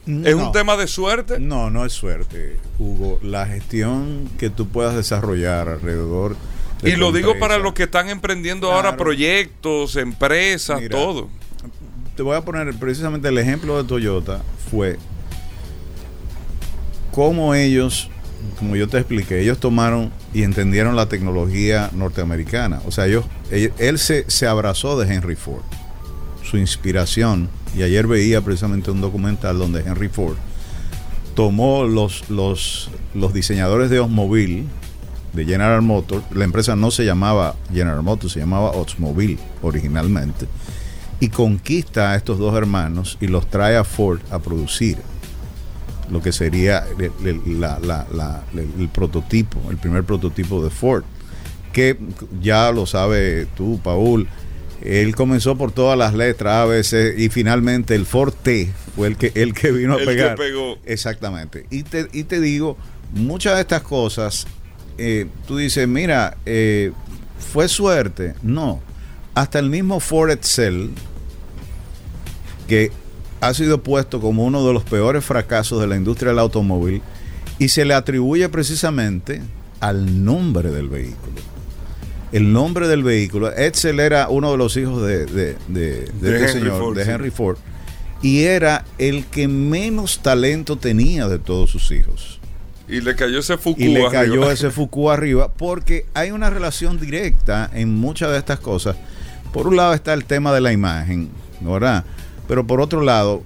es 0.06 0.34
un 0.34 0.42
No. 0.42 0.52
tema 0.52 0.76
de 0.76 0.86
suerte. 0.88 1.38
No, 1.38 1.70
no 1.70 1.84
es 1.84 1.92
suerte, 1.92 2.58
Hugo. 2.78 3.18
La 3.22 3.46
gestión 3.46 4.28
que 4.38 4.50
tú 4.50 4.68
puedas 4.68 4.94
desarrollar 4.96 5.68
alrededor. 5.68 6.36
de 6.82 6.90
Y 6.90 6.96
lo 6.96 7.12
digo 7.12 7.38
para 7.38 7.58
los 7.58 7.72
que 7.74 7.84
están 7.84 8.08
emprendiendo 8.08 8.72
ahora 8.72 8.96
proyectos, 8.96 9.94
empresas, 9.96 10.80
Mira, 10.80 10.96
todo. 10.98 11.28
Te 12.16 12.22
voy 12.22 12.36
a 12.36 12.40
poner 12.44 12.74
precisamente 12.74 13.28
el 13.28 13.38
ejemplo 13.38 13.80
de 13.80 13.88
Toyota. 13.88 14.42
Fue 14.70 14.98
cómo 17.12 17.54
ellos, 17.54 18.10
como 18.58 18.76
yo 18.76 18.88
te 18.88 18.98
expliqué, 18.98 19.40
ellos 19.40 19.58
tomaron 19.58 20.10
y 20.34 20.42
entendieron 20.42 20.96
la 20.96 21.08
tecnología 21.08 21.90
norteamericana. 21.92 22.80
O 22.86 22.90
sea, 22.90 23.06
ellos, 23.06 23.24
él, 23.50 23.72
él 23.78 23.98
se, 23.98 24.28
se 24.30 24.46
abrazó 24.46 24.98
de 24.98 25.12
Henry 25.14 25.36
Ford. 25.36 25.62
Su 26.42 26.58
inspiración. 26.58 27.48
Y 27.76 27.82
ayer 27.82 28.06
veía 28.06 28.40
precisamente 28.42 28.90
un 28.90 29.00
documental 29.00 29.58
donde 29.58 29.80
Henry 29.80 30.08
Ford 30.08 30.36
tomó 31.34 31.84
los, 31.84 32.28
los, 32.28 32.90
los 33.14 33.32
diseñadores 33.32 33.88
de 33.90 34.00
Oldsmobile 34.00 34.64
de 35.32 35.44
General 35.46 35.80
Motors. 35.80 36.24
La 36.34 36.44
empresa 36.44 36.76
no 36.76 36.90
se 36.90 37.04
llamaba 37.04 37.54
General 37.72 38.02
Motors, 38.02 38.34
se 38.34 38.40
llamaba 38.40 38.70
Oldsmobile 38.72 39.38
originalmente. 39.62 40.46
Y 41.20 41.28
conquista 41.28 42.10
a 42.12 42.16
estos 42.16 42.38
dos 42.38 42.54
hermanos 42.56 43.16
y 43.20 43.28
los 43.28 43.48
trae 43.48 43.76
a 43.76 43.84
Ford 43.84 44.20
a 44.30 44.38
producir 44.40 44.98
lo 46.10 46.20
que 46.20 46.32
sería 46.32 46.84
el, 46.98 47.12
el- 47.26 47.64
el 48.78 48.88
prototipo, 48.88 49.58
el 49.70 49.78
primer 49.78 50.04
prototipo 50.04 50.62
de 50.62 50.68
Ford. 50.68 51.04
Que 51.72 51.96
ya 52.42 52.70
lo 52.72 52.84
sabe 52.84 53.46
tú, 53.56 53.80
Paul. 53.82 54.28
Él 54.84 55.14
comenzó 55.14 55.56
por 55.56 55.72
todas 55.72 55.96
las 55.98 56.14
letras 56.14 56.54
A, 56.54 56.64
B, 56.66 56.82
C 56.82 57.14
y 57.16 57.28
finalmente 57.28 57.94
el 57.94 58.06
Ford 58.06 58.34
T 58.42 58.72
fue 58.96 59.08
el 59.08 59.16
que, 59.16 59.32
el 59.34 59.54
que 59.54 59.70
vino 59.72 59.94
a 59.94 59.96
El 59.98 60.06
que 60.06 60.06
pegar. 60.06 60.36
pegó. 60.36 60.78
Exactamente. 60.84 61.66
Y 61.70 61.82
te, 61.84 62.08
y 62.12 62.24
te 62.24 62.40
digo, 62.40 62.76
muchas 63.12 63.54
de 63.54 63.60
estas 63.62 63.82
cosas, 63.82 64.46
eh, 64.98 65.26
tú 65.46 65.56
dices, 65.56 65.86
mira, 65.86 66.36
eh, 66.46 66.92
fue 67.52 67.68
suerte. 67.68 68.34
No. 68.42 68.80
Hasta 69.34 69.58
el 69.58 69.70
mismo 69.70 70.00
Ford 70.00 70.30
Excel, 70.30 70.90
que 72.68 72.90
ha 73.40 73.54
sido 73.54 73.82
puesto 73.82 74.20
como 74.20 74.44
uno 74.44 74.66
de 74.66 74.72
los 74.72 74.84
peores 74.84 75.24
fracasos 75.24 75.80
de 75.80 75.86
la 75.86 75.96
industria 75.96 76.30
del 76.30 76.38
automóvil, 76.38 77.02
y 77.58 77.68
se 77.68 77.84
le 77.84 77.94
atribuye 77.94 78.48
precisamente 78.48 79.42
al 79.80 80.24
nombre 80.24 80.70
del 80.70 80.88
vehículo. 80.88 81.40
El 82.32 82.52
nombre 82.52 82.88
del 82.88 83.02
vehículo. 83.02 83.52
Edsel 83.52 84.00
era 84.00 84.28
uno 84.28 84.50
de 84.52 84.56
los 84.58 84.76
hijos 84.76 85.02
de, 85.06 85.26
de- 85.26 85.56
de- 85.68 86.04
este 86.04 86.36
Henry 86.38 86.48
señor, 86.52 86.78
Ford, 86.80 86.96
de 86.96 87.04
sí. 87.04 87.10
Henry 87.10 87.30
Ford, 87.30 87.56
y 88.22 88.42
era 88.44 88.84
el 88.98 89.26
que 89.26 89.48
menos 89.48 90.20
talento 90.20 90.76
tenía 90.76 91.28
de 91.28 91.38
todos 91.38 91.70
sus 91.70 91.90
hijos. 91.92 92.40
Y 92.88 93.00
le 93.00 93.14
cayó 93.14 93.38
ese 93.38 93.56
Foucault 93.58 93.80
Y 93.80 93.88
le 93.92 94.06
arriba. 94.06 94.10
cayó 94.12 94.50
ese 94.50 94.70
Foucault 94.70 95.16
arriba 95.16 95.52
porque 95.52 96.06
hay 96.14 96.30
una 96.30 96.50
relación 96.50 96.98
directa 96.98 97.70
en 97.74 97.94
muchas 97.94 98.30
de 98.30 98.38
estas 98.38 98.60
cosas. 98.60 98.96
Por 99.52 99.66
un 99.66 99.76
lado 99.76 99.92
está 99.94 100.14
el 100.14 100.24
tema 100.24 100.52
de 100.52 100.60
la 100.62 100.72
imagen, 100.72 101.28
¿no 101.60 101.72
¿verdad? 101.74 102.04
Pero 102.48 102.66
por 102.66 102.80
otro 102.80 103.02
lado, 103.02 103.42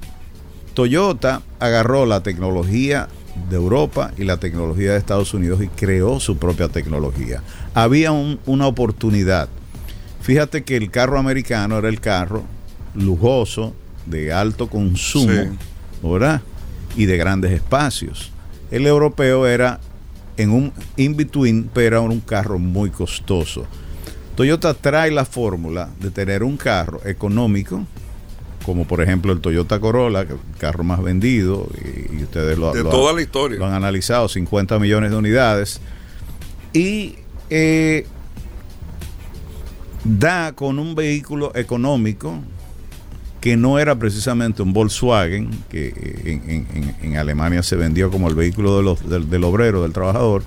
Toyota 0.75 1.43
agarró 1.59 2.07
la 2.07 2.23
tecnología 2.23 3.09
de 3.51 3.57
Europa 3.57 4.13
y 4.17 4.25
la 4.25 4.39
tecnología 4.39 4.93
de 4.93 4.99
Estados 4.99 5.35
Unidos 5.35 5.63
y 5.63 5.69
creó 5.69 6.21
su 6.21 6.39
propia 6.39 6.69
tecnología. 6.69 7.43
Había 7.77 8.11
un- 8.11 8.41
una 8.47 8.67
oportunidad. 8.67 9.49
Fíjate 10.23 10.65
que 10.65 10.77
el 10.77 10.91
carro 10.91 11.19
americano 11.19 11.79
era 11.79 11.89
el 11.89 12.01
carro 12.01 12.43
lujoso, 12.95 13.75
de 14.07 14.33
alto 14.33 14.69
consumo, 14.69 15.33
Sí. 15.33 15.51
¿verdad? 16.03 16.41
Y 16.97 17.05
de 17.05 17.17
grandes 17.19 17.53
espacios. 17.53 18.33
El 18.71 18.87
europeo 18.87 19.47
era 19.47 19.79
en 20.39 20.51
un 20.51 20.73
in-between, 20.97 21.69
pero 21.75 21.99
era 21.99 22.01
un 22.01 22.21
carro 22.21 22.59
muy 22.59 22.91
costoso. 22.91 23.67
Toyota 24.37 24.75
trae 24.75 25.11
la 25.11 25.25
fórmula 25.25 25.91
de 26.01 26.11
tener 26.11 26.43
un 26.43 26.57
carro 26.57 27.01
económico, 27.05 27.85
como 28.65 28.87
por 28.87 29.03
ejemplo 29.03 29.33
el 29.33 29.41
Toyota 29.41 29.79
Corolla, 29.81 30.21
el 30.23 30.39
carro 30.59 30.83
más 30.83 31.03
vendido, 31.03 31.69
y, 32.11 32.17
y 32.21 32.23
ustedes 32.25 32.57
lo, 32.59 32.73
De 32.73 32.83
lo- 32.85 32.91
toda 32.91 33.13
la 33.13 33.21
historia. 33.23 33.59
lo 33.59 33.67
han 33.67 33.75
analizado, 33.75 34.29
50 34.29 34.79
millones 34.79 35.11
de 35.11 35.17
unidades, 35.17 35.81
y 36.73 37.17
eh, 37.51 38.07
da 40.05 40.53
con 40.53 40.79
un 40.79 40.95
vehículo 40.95 41.53
económico 41.55 42.41
que 43.41 43.57
no 43.57 43.79
era 43.79 43.95
precisamente 43.97 44.63
un 44.63 44.73
Volkswagen, 44.73 45.51
que 45.69 45.89
eh, 45.97 46.95
en, 47.03 47.17
Alemania 47.17 47.63
se 47.63 47.77
vendió 47.77 48.11
como 48.11 48.29
el 48.29 48.35
vehículo 48.35 48.77
de 48.79 48.83
los- 48.83 49.31
del, 49.31 49.45
obrero, 49.45 49.83
del 49.83 49.93
trabajador, 49.93 50.43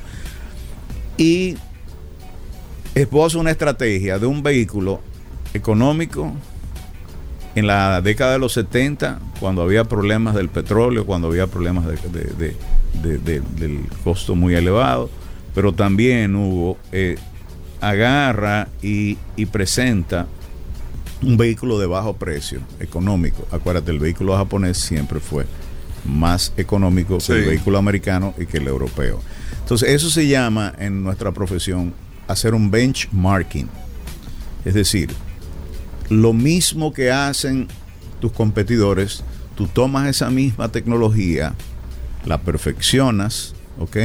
y 1.18 1.56
esposa 2.96 3.38
una 3.38 3.51
estrategia 3.51 4.20
de 4.20 4.25
un 4.25 4.44
vehículo 4.44 5.01
económico 5.53 6.34
en 7.56 7.68
la 7.68 8.01
década 8.01 8.34
de 8.34 8.39
los 8.39 8.53
70, 8.53 9.20
cuando 9.39 9.62
había 9.62 9.84
problemas 9.86 10.36
del 10.36 10.50
petróleo, 10.50 11.06
cuando 11.06 11.27
había 11.29 11.48
problemas 11.48 11.86
de- 11.88 12.63
del 13.01 13.79
costo 14.03 14.36
muy 14.36 14.56
elevado, 14.56 15.10
pero 15.53 15.74
también 15.74 16.36
hubo, 16.36 16.77
eh, 16.91 17.18
agarra 17.82 18.68
y, 18.82 19.18
y 19.36 19.46
presenta 19.46 20.27
un 21.22 21.38
vehículo 21.38 21.79
de 21.79 21.88
bajo 21.88 22.15
precio, 22.15 22.62
económico. 22.79 23.48
Acuérdate, 23.51 23.91
el 23.91 24.00
vehículo 24.00 24.36
japonés 24.38 24.77
siempre 24.77 25.20
fue 25.20 25.46
más 26.06 26.53
económico 26.58 27.18
que 27.18 27.34
el 27.34 27.46
vehículo 27.46 27.77
americano 27.77 28.34
y 28.38 28.46
que 28.46 28.58
el 28.58 28.68
europeo. 28.68 29.22
Entonces, 29.62 29.89
eso 29.89 30.10
se 30.10 30.27
llama 30.27 30.74
en 30.79 31.03
nuestra 31.03 31.32
profesión 31.32 31.94
hacer 32.27 32.53
un 32.53 32.72
benchmarking. 32.72 33.70
Es 34.65 34.74
decir, 34.74 35.10
lo 36.10 36.34
mismo 36.34 36.94
que 36.94 37.12
hacen 37.12 37.68
tus 38.20 38.32
competidores, 38.32 39.24
tú 39.56 39.68
tomas 39.68 40.08
esa 40.08 40.29
misma 40.29 40.70
tecnología, 40.70 41.53
la 42.25 42.41
perfeccionas, 42.41 43.53
¿ok? 43.77 43.98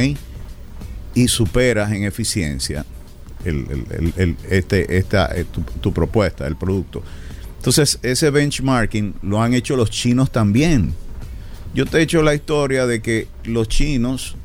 Y 1.15 1.27
superas 1.27 1.91
en 1.91 2.03
eficiencia 2.03 2.85
este, 4.49 4.97
esta, 4.97 5.35
eh, 5.35 5.45
tu, 5.45 5.61
tu 5.61 5.93
propuesta, 5.93 6.47
el 6.47 6.55
producto. 6.55 7.03
Entonces, 7.57 7.99
ese 8.03 8.29
benchmarking 8.29 9.15
lo 9.21 9.41
han 9.41 9.53
hecho 9.53 9.75
los 9.75 9.89
chinos 9.89 10.31
también. 10.31 10.93
Yo 11.73 11.85
te 11.85 11.97
he 11.97 12.01
hecho 12.01 12.21
la 12.21 12.35
historia 12.35 12.85
de 12.85 13.01
que 13.01 13.27
los 13.43 13.67
chinos 13.67 14.35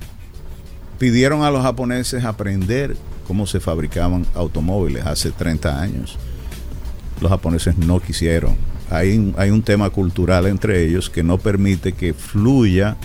pidieron 0.98 1.42
a 1.42 1.50
los 1.50 1.62
japoneses 1.62 2.24
aprender 2.24 2.96
cómo 3.26 3.46
se 3.46 3.60
fabricaban 3.60 4.26
automóviles 4.34 5.06
hace 5.06 5.30
30 5.30 5.80
años. 5.80 6.18
Los 7.20 7.30
japoneses 7.30 7.76
no 7.78 8.00
quisieron. 8.00 8.56
Hay, 8.90 9.32
hay 9.36 9.50
un 9.50 9.62
tema 9.62 9.90
cultural 9.90 10.46
entre 10.46 10.84
ellos 10.84 11.08
que 11.08 11.22
no 11.22 11.38
permite 11.38 11.92
que 11.92 12.12
fluya 12.12 12.96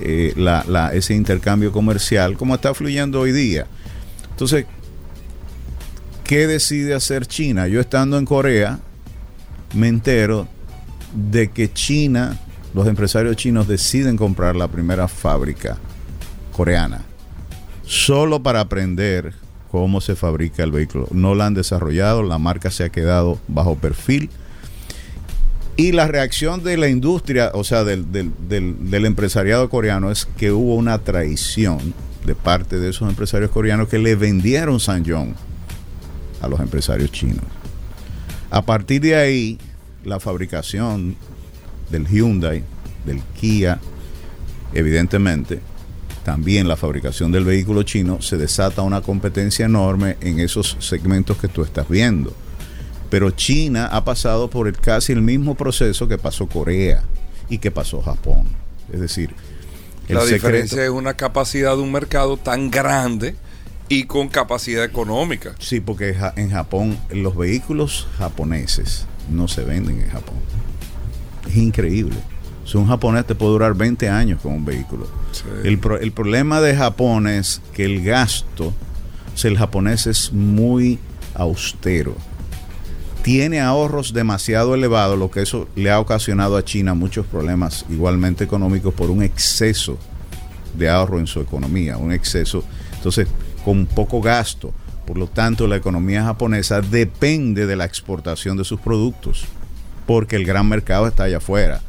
eh, 0.00 0.32
la- 0.36 0.92
ese 0.94 1.14
intercambio 1.14 1.72
comercial 1.72 2.36
como 2.36 2.54
está 2.54 2.74
fluyendo 2.74 3.20
hoy 3.20 3.32
día. 3.32 3.66
Entonces, 4.30 4.66
¿qué 6.24 6.46
decide 6.46 6.94
hacer 6.94 7.26
China? 7.26 7.66
Yo 7.68 7.80
estando 7.80 8.18
en 8.18 8.24
Corea, 8.24 8.78
me 9.74 9.88
entero 9.88 10.46
de 11.14 11.50
que 11.50 11.72
China, 11.72 12.38
los 12.74 12.86
empresarios 12.86 13.36
chinos 13.36 13.66
deciden 13.66 14.16
comprar 14.16 14.56
la 14.56 14.68
primera 14.68 15.08
fábrica 15.08 15.78
coreana, 16.52 17.02
solo 17.84 18.42
para 18.42 18.60
aprender 18.60 19.34
cómo 19.70 20.00
se 20.00 20.16
fabrica 20.16 20.62
el 20.62 20.72
vehículo. 20.72 21.08
No 21.10 21.34
la 21.34 21.46
han 21.46 21.54
desarrollado, 21.54 22.22
la 22.22 22.38
marca 22.38 22.70
se 22.70 22.84
ha 22.84 22.88
quedado 22.90 23.38
bajo 23.48 23.76
perfil. 23.76 24.30
Y 25.78 25.92
la 25.92 26.08
reacción 26.08 26.64
de 26.64 26.76
la 26.76 26.88
industria, 26.88 27.52
o 27.54 27.62
sea, 27.62 27.84
del, 27.84 28.10
empresariado 28.90 29.70
coreano, 29.70 30.10
es 30.10 30.26
que 30.26 30.50
hubo 30.50 30.74
una 30.74 30.98
traición 30.98 31.94
de 32.26 32.34
parte 32.34 32.80
de 32.80 32.90
esos 32.90 33.08
empresarios 33.08 33.52
coreanos 33.52 33.86
que 33.86 34.00
le 34.00 34.16
vendieron 34.16 34.80
Sanjong 34.80 35.36
a 36.42 36.48
los 36.48 36.58
empresarios 36.58 37.12
chinos. 37.12 37.44
A 38.50 38.62
partir 38.62 39.02
de 39.02 39.14
ahí, 39.14 39.56
la 40.04 40.18
fabricación 40.18 41.14
del 41.92 42.08
Hyundai, 42.08 42.64
del 43.06 43.22
Kia, 43.40 43.78
evidentemente, 44.74 45.60
también 46.24 46.66
la 46.66 46.76
fabricación 46.76 47.30
del 47.30 47.44
vehículo 47.44 47.84
chino, 47.84 48.20
se 48.20 48.36
desata 48.36 48.82
una 48.82 49.00
competencia 49.00 49.66
enorme 49.66 50.16
en 50.22 50.40
esos 50.40 50.76
segmentos 50.80 51.36
que 51.36 51.46
tú 51.46 51.62
estás 51.62 51.88
viendo. 51.88 52.34
Pero 53.10 53.30
China 53.30 53.86
ha 53.86 54.04
pasado 54.04 54.50
por 54.50 54.68
el, 54.68 54.76
casi 54.78 55.12
el 55.12 55.22
mismo 55.22 55.54
proceso 55.54 56.08
que 56.08 56.18
pasó 56.18 56.46
Corea 56.46 57.02
y 57.48 57.58
que 57.58 57.70
pasó 57.70 58.02
Japón. 58.02 58.46
Es 58.92 59.00
decir, 59.00 59.34
el 60.08 60.14
La 60.16 60.20
secreto- 60.22 60.34
diferencia 60.46 60.84
es 60.84 60.90
una 60.90 61.14
capacidad 61.14 61.74
de 61.76 61.82
un 61.82 61.92
mercado 61.92 62.36
tan 62.36 62.70
grande 62.70 63.36
y 63.88 64.04
con 64.04 64.28
capacidad 64.28 64.84
económica. 64.84 65.54
Sí, 65.58 65.80
porque 65.80 66.14
en 66.36 66.50
Japón 66.50 66.98
los 67.10 67.34
vehículos 67.36 68.06
japoneses 68.18 69.06
no 69.30 69.48
se 69.48 69.64
venden 69.64 70.00
en 70.02 70.10
Japón. 70.10 70.36
Es 71.48 71.56
increíble. 71.56 72.16
Si 72.66 72.76
un 72.76 72.86
japonés 72.86 73.24
te 73.26 73.34
puede 73.34 73.52
durar 73.52 73.74
20 73.74 74.10
años 74.10 74.42
con 74.42 74.52
un 74.52 74.64
vehículo. 74.66 75.06
Sí. 75.32 75.44
El, 75.64 75.78
pro- 75.78 75.98
el 75.98 76.12
problema 76.12 76.60
de 76.60 76.76
Japón 76.76 77.26
es 77.26 77.62
que 77.72 77.86
el 77.86 78.04
gasto, 78.04 78.66
o 79.34 79.36
sea, 79.38 79.50
el 79.50 79.56
japonés 79.56 80.06
es 80.06 80.32
muy 80.34 80.98
austero. 81.34 82.14
Tiene 83.28 83.60
ahorros 83.60 84.14
demasiado 84.14 84.74
elevados, 84.74 85.18
lo 85.18 85.30
que 85.30 85.42
eso 85.42 85.68
le 85.76 85.90
ha 85.90 86.00
ocasionado 86.00 86.56
a 86.56 86.64
China 86.64 86.94
muchos 86.94 87.26
problemas 87.26 87.84
igualmente 87.90 88.42
económicos 88.42 88.94
por 88.94 89.10
un 89.10 89.22
exceso 89.22 89.98
de 90.72 90.88
ahorro 90.88 91.18
en 91.18 91.26
su 91.26 91.38
economía, 91.42 91.98
un 91.98 92.10
exceso, 92.10 92.64
entonces, 92.94 93.28
con 93.66 93.84
poco 93.84 94.22
gasto. 94.22 94.72
Por 95.06 95.18
lo 95.18 95.26
tanto, 95.26 95.66
la 95.66 95.76
economía 95.76 96.24
japonesa 96.24 96.80
depende 96.80 97.66
de 97.66 97.76
la 97.76 97.84
exportación 97.84 98.56
de 98.56 98.64
sus 98.64 98.80
productos, 98.80 99.44
porque 100.06 100.36
el 100.36 100.46
gran 100.46 100.66
mercado 100.66 101.06
está 101.06 101.24
allá 101.24 101.36
afuera. 101.36 101.82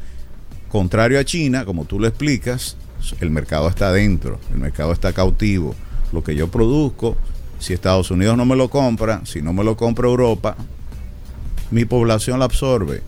Contrario 0.68 1.18
a 1.18 1.24
China, 1.24 1.64
como 1.64 1.86
tú 1.86 1.98
lo 1.98 2.06
explicas, 2.06 2.76
el 3.18 3.30
mercado 3.30 3.66
está 3.70 3.88
adentro, 3.88 4.38
el 4.52 4.58
mercado 4.58 4.92
está 4.92 5.14
cautivo. 5.14 5.74
Lo 6.12 6.22
que 6.22 6.34
yo 6.34 6.50
produzco, 6.50 7.16
si 7.58 7.72
Estados 7.72 8.10
Unidos 8.10 8.36
no 8.36 8.44
me 8.44 8.56
lo 8.56 8.68
compra, 8.68 9.22
si 9.24 9.40
no 9.40 9.54
me 9.54 9.64
lo 9.64 9.78
compra 9.78 10.06
Europa, 10.06 10.54
mi 11.70 11.84
población 11.84 12.38
la 12.38 12.44
absorbe. 12.46 13.02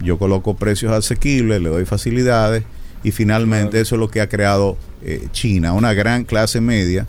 Yo 0.00 0.18
coloco 0.18 0.56
precios 0.56 0.92
asequibles, 0.92 1.60
le 1.60 1.68
doy 1.68 1.84
facilidades 1.84 2.64
y 3.04 3.10
finalmente 3.12 3.70
Claro. 3.70 3.82
eso 3.82 3.94
es 3.96 3.98
lo 4.00 4.10
que 4.10 4.20
ha 4.20 4.28
creado 4.28 4.76
eh, 5.02 5.28
China, 5.32 5.72
una 5.72 5.92
gran 5.94 6.24
clase 6.24 6.60
media. 6.60 7.06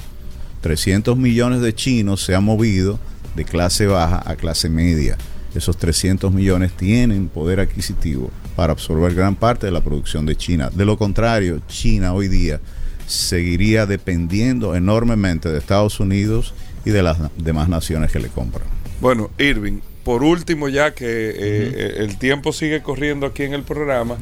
300 0.62 1.17
millones 1.17 1.62
de 1.62 1.74
chinos 1.74 2.24
se 2.24 2.36
han 2.36 2.43
movido 2.43 3.00
de 3.36 3.46
clase 3.46 3.87
baja 3.87 4.22
a 4.25 4.35
clase 4.35 4.70
media. 4.70 5.18
Esos 5.55 5.77
300 5.77 6.31
millones 6.31 6.72
tienen 6.77 7.27
poder 7.27 7.59
adquisitivo 7.59 8.29
para 8.55 8.74
absorber 8.74 9.14
gran 9.16 9.35
parte 9.35 9.66
de 9.66 9.72
la 9.72 9.81
producción 9.81 10.25
de 10.25 10.35
China. 10.35 10.70
De 10.74 10.85
lo 10.85 10.98
contrario, 10.98 11.61
China 11.68 12.14
hoy 12.14 12.27
día 12.27 12.59
seguiría 13.07 13.85
dependiendo 13.85 14.75
enormemente 14.75 15.50
de 15.50 15.57
Estados 15.57 16.00
Unidos 16.00 16.53
y 16.85 16.92
de 16.92 17.03
las 17.03 17.18
demás 17.37 17.68
naciones 17.68 18.11
que 18.11 18.20
le 18.20 18.29
compran. 18.29 18.66
Bueno, 19.01 19.29
Irving, 19.37 19.79
por 20.03 20.24
último, 20.24 20.68
ya 20.68 20.94
que 20.94 21.05
eh, 21.05 21.33
eh, 21.35 21.94
el 22.00 22.18
tiempo 22.18 22.53
sigue 22.53 22.81
corriendo 22.81 23.27
aquí 23.27 23.44
en 23.44 23.53
el 23.53 23.64
programa, 23.64 24.18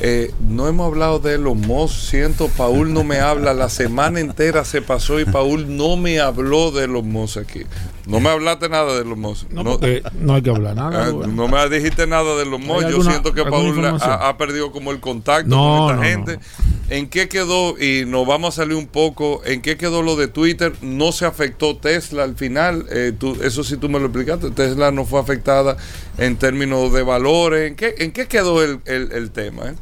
eh, 0.00 0.32
no 0.40 0.68
hemos 0.68 0.86
hablado 0.86 1.18
de 1.18 1.38
los 1.38 1.56
Moss. 1.56 2.08
Siento, 2.08 2.48
Paul 2.48 2.92
no 2.92 3.02
me 3.02 3.18
habla. 3.18 3.52
La 3.54 3.68
semana 3.68 4.20
entera 4.20 4.64
se 4.64 4.82
pasó 4.82 5.18
y 5.18 5.24
Paul 5.24 5.76
no 5.76 5.96
me 5.96 6.20
habló 6.20 6.70
de 6.70 6.86
los 6.86 7.04
Moss 7.04 7.36
aquí. 7.36 7.62
No 8.06 8.20
me 8.20 8.28
hablaste 8.28 8.68
nada 8.68 8.96
de 8.96 9.04
los 9.04 9.18
Moss. 9.18 9.46
No, 9.50 9.64
No, 9.64 10.34
hay 10.34 10.42
que 10.42 10.50
hablar 10.50 10.76
nada. 10.76 11.06
ah, 11.06 11.10
bueno. 11.10 11.32
no 11.32 11.48
me 11.48 11.68
dijiste 11.68 12.06
nada 12.06 12.36
de 12.36 12.46
los 12.46 12.60
Moss. 12.60 12.84
Yo 12.88 13.02
siento 13.02 13.32
que 13.32 13.44
Paul 13.44 13.84
ha, 13.84 14.36
perdido 14.36 14.70
como 14.70 14.92
el 14.92 15.00
contacto 15.00 15.48
No, 15.48 15.88
con 15.88 16.04
esta 16.04 16.34
gente. 16.34 16.38
¿En 16.88 17.08
qué 17.08 17.28
quedó? 17.28 17.76
Y 17.82 18.04
nos 18.06 18.26
vamos 18.26 18.54
a 18.54 18.62
salir 18.62 18.76
un 18.76 18.86
poco. 18.86 19.42
¿En 19.44 19.60
qué 19.60 19.76
quedó 19.76 20.02
lo 20.02 20.14
de 20.14 20.28
Twitter? 20.28 20.72
¿No 20.82 21.10
se 21.10 21.24
afectó 21.26 21.76
Tesla 21.76 22.22
al 22.22 22.36
final? 22.36 22.86
Eh, 22.90 23.12
tú- 23.18 23.36
eso 23.42 23.64
sí 23.64 23.76
tú 23.76 23.88
me 23.88 23.98
lo 23.98 24.06
explicaste. 24.06 24.50
Tesla 24.52 24.92
no 24.92 25.04
fue 25.04 25.18
afectada 25.20 25.76
en 26.16 26.36
términos 26.36 26.92
de 26.92 27.02
valores. 27.02 27.68
¿En 27.68 27.74
qué, 27.76 27.94
en 27.98 28.12
qué 28.12 28.28
quedó 28.28 28.62
el, 28.62 28.80
el- 28.84 29.10
el 29.10 29.30
tema? 29.32 29.70
eh? 29.70 29.74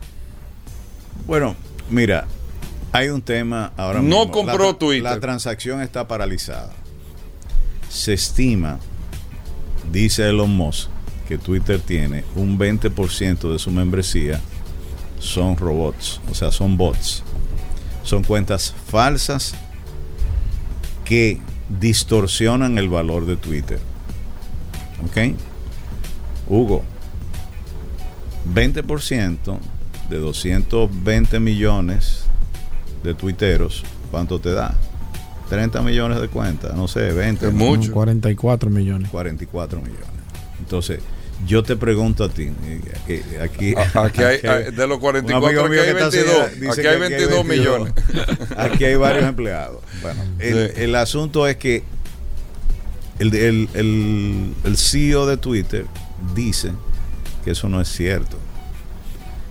Bueno, 1.27 1.57
mira, 1.91 2.27
hay 2.93 3.09
un 3.09 3.21
tema 3.21 3.73
ahora 3.77 3.99
No 4.01 4.21
mismo. 4.21 4.31
compró 4.31 4.73
La- 4.73 4.79
Twitter. 4.79 5.03
La 5.05 5.21
transacción 5.21 5.83
está 5.83 6.09
paralizada. 6.09 6.73
Se 7.91 8.15
estima, 8.15 8.79
dice 9.93 10.27
Elon 10.29 10.51
Musk, 10.51 10.89
que 11.29 11.37
Twitter 11.39 11.81
tiene 11.81 12.25
un 12.35 12.59
20% 12.59 13.53
de 13.53 13.59
su 13.59 13.71
membresía 13.71 14.41
son 15.25 15.57
robots, 15.57 16.21
o 16.31 16.35
sea, 16.35 16.51
son 16.53 16.77
bots. 16.77 17.23
Son 18.03 18.23
cuentas 18.23 18.75
falsas 18.89 19.55
que 21.05 21.41
distorsionan 21.81 22.77
el 22.79 22.89
valor 22.89 23.27
de 23.27 23.37
Twitter. 23.37 23.79
¿Ok? 25.05 25.35
Hugo, 26.49 26.83
20% 28.53 29.59
de 30.11 30.19
220 30.19 31.41
millones 31.41 32.25
de 33.03 33.15
tuiteros, 33.15 33.83
¿cuánto 34.11 34.39
te 34.39 34.53
da? 34.53 34.75
30 35.49 35.83
millones 35.83 36.21
de 36.21 36.29
cuentas, 36.29 36.75
no 36.75 36.89
sé, 36.89 37.13
20, 37.13 37.49
Es 37.49 37.53
¿no? 37.55 37.59
mucho. 37.65 37.93
44 37.93 38.71
millones. 38.71 39.11
44 39.11 39.81
millones. 39.81 40.07
Entonces, 40.59 41.01
yo 41.47 41.63
te 41.63 41.77
pregunto 41.77 42.25
a 42.25 42.29
ti, 42.29 42.45
eh, 42.67 42.81
eh, 43.09 43.39
aquí, 43.43 43.75
A- 43.75 44.05
Aquí 44.05 44.23
hay, 44.23 44.37
aquí 44.37 44.47
hay- 44.47 44.65
de 44.73 44.87
los 44.87 44.97
un 44.97 45.01
44, 45.01 45.47
amigo 45.47 45.63
aquí 45.65 45.79
hay 45.79 45.85
que 45.85 45.91
está 45.93 46.09
22. 46.11 46.37
allá 46.41 46.49
dice 46.55 46.69
Aquí 46.71 46.81
que 46.83 46.89
hay 46.89 46.99
22 47.01 47.45
millones. 47.45 47.93
Aquí 48.57 48.85
hay 48.85 48.95
varios 48.97 49.25
empleados. 49.25 49.81
Bueno, 50.03 50.23
el, 50.39 50.69
Sí. 50.75 50.83
el 50.83 50.95
asunto 50.97 51.47
es 51.47 51.57
que 51.57 51.83
el, 53.19 53.35
el, 53.35 53.69
el, 53.75 54.55
el 54.65 54.77
CEO 54.77 55.27
de 55.27 55.37
Twitter 55.37 55.87
dice 56.35 56.73
que 57.45 57.51
eso 57.53 57.69
no 57.69 57.81
es 57.81 57.89
cierto. 57.89 58.39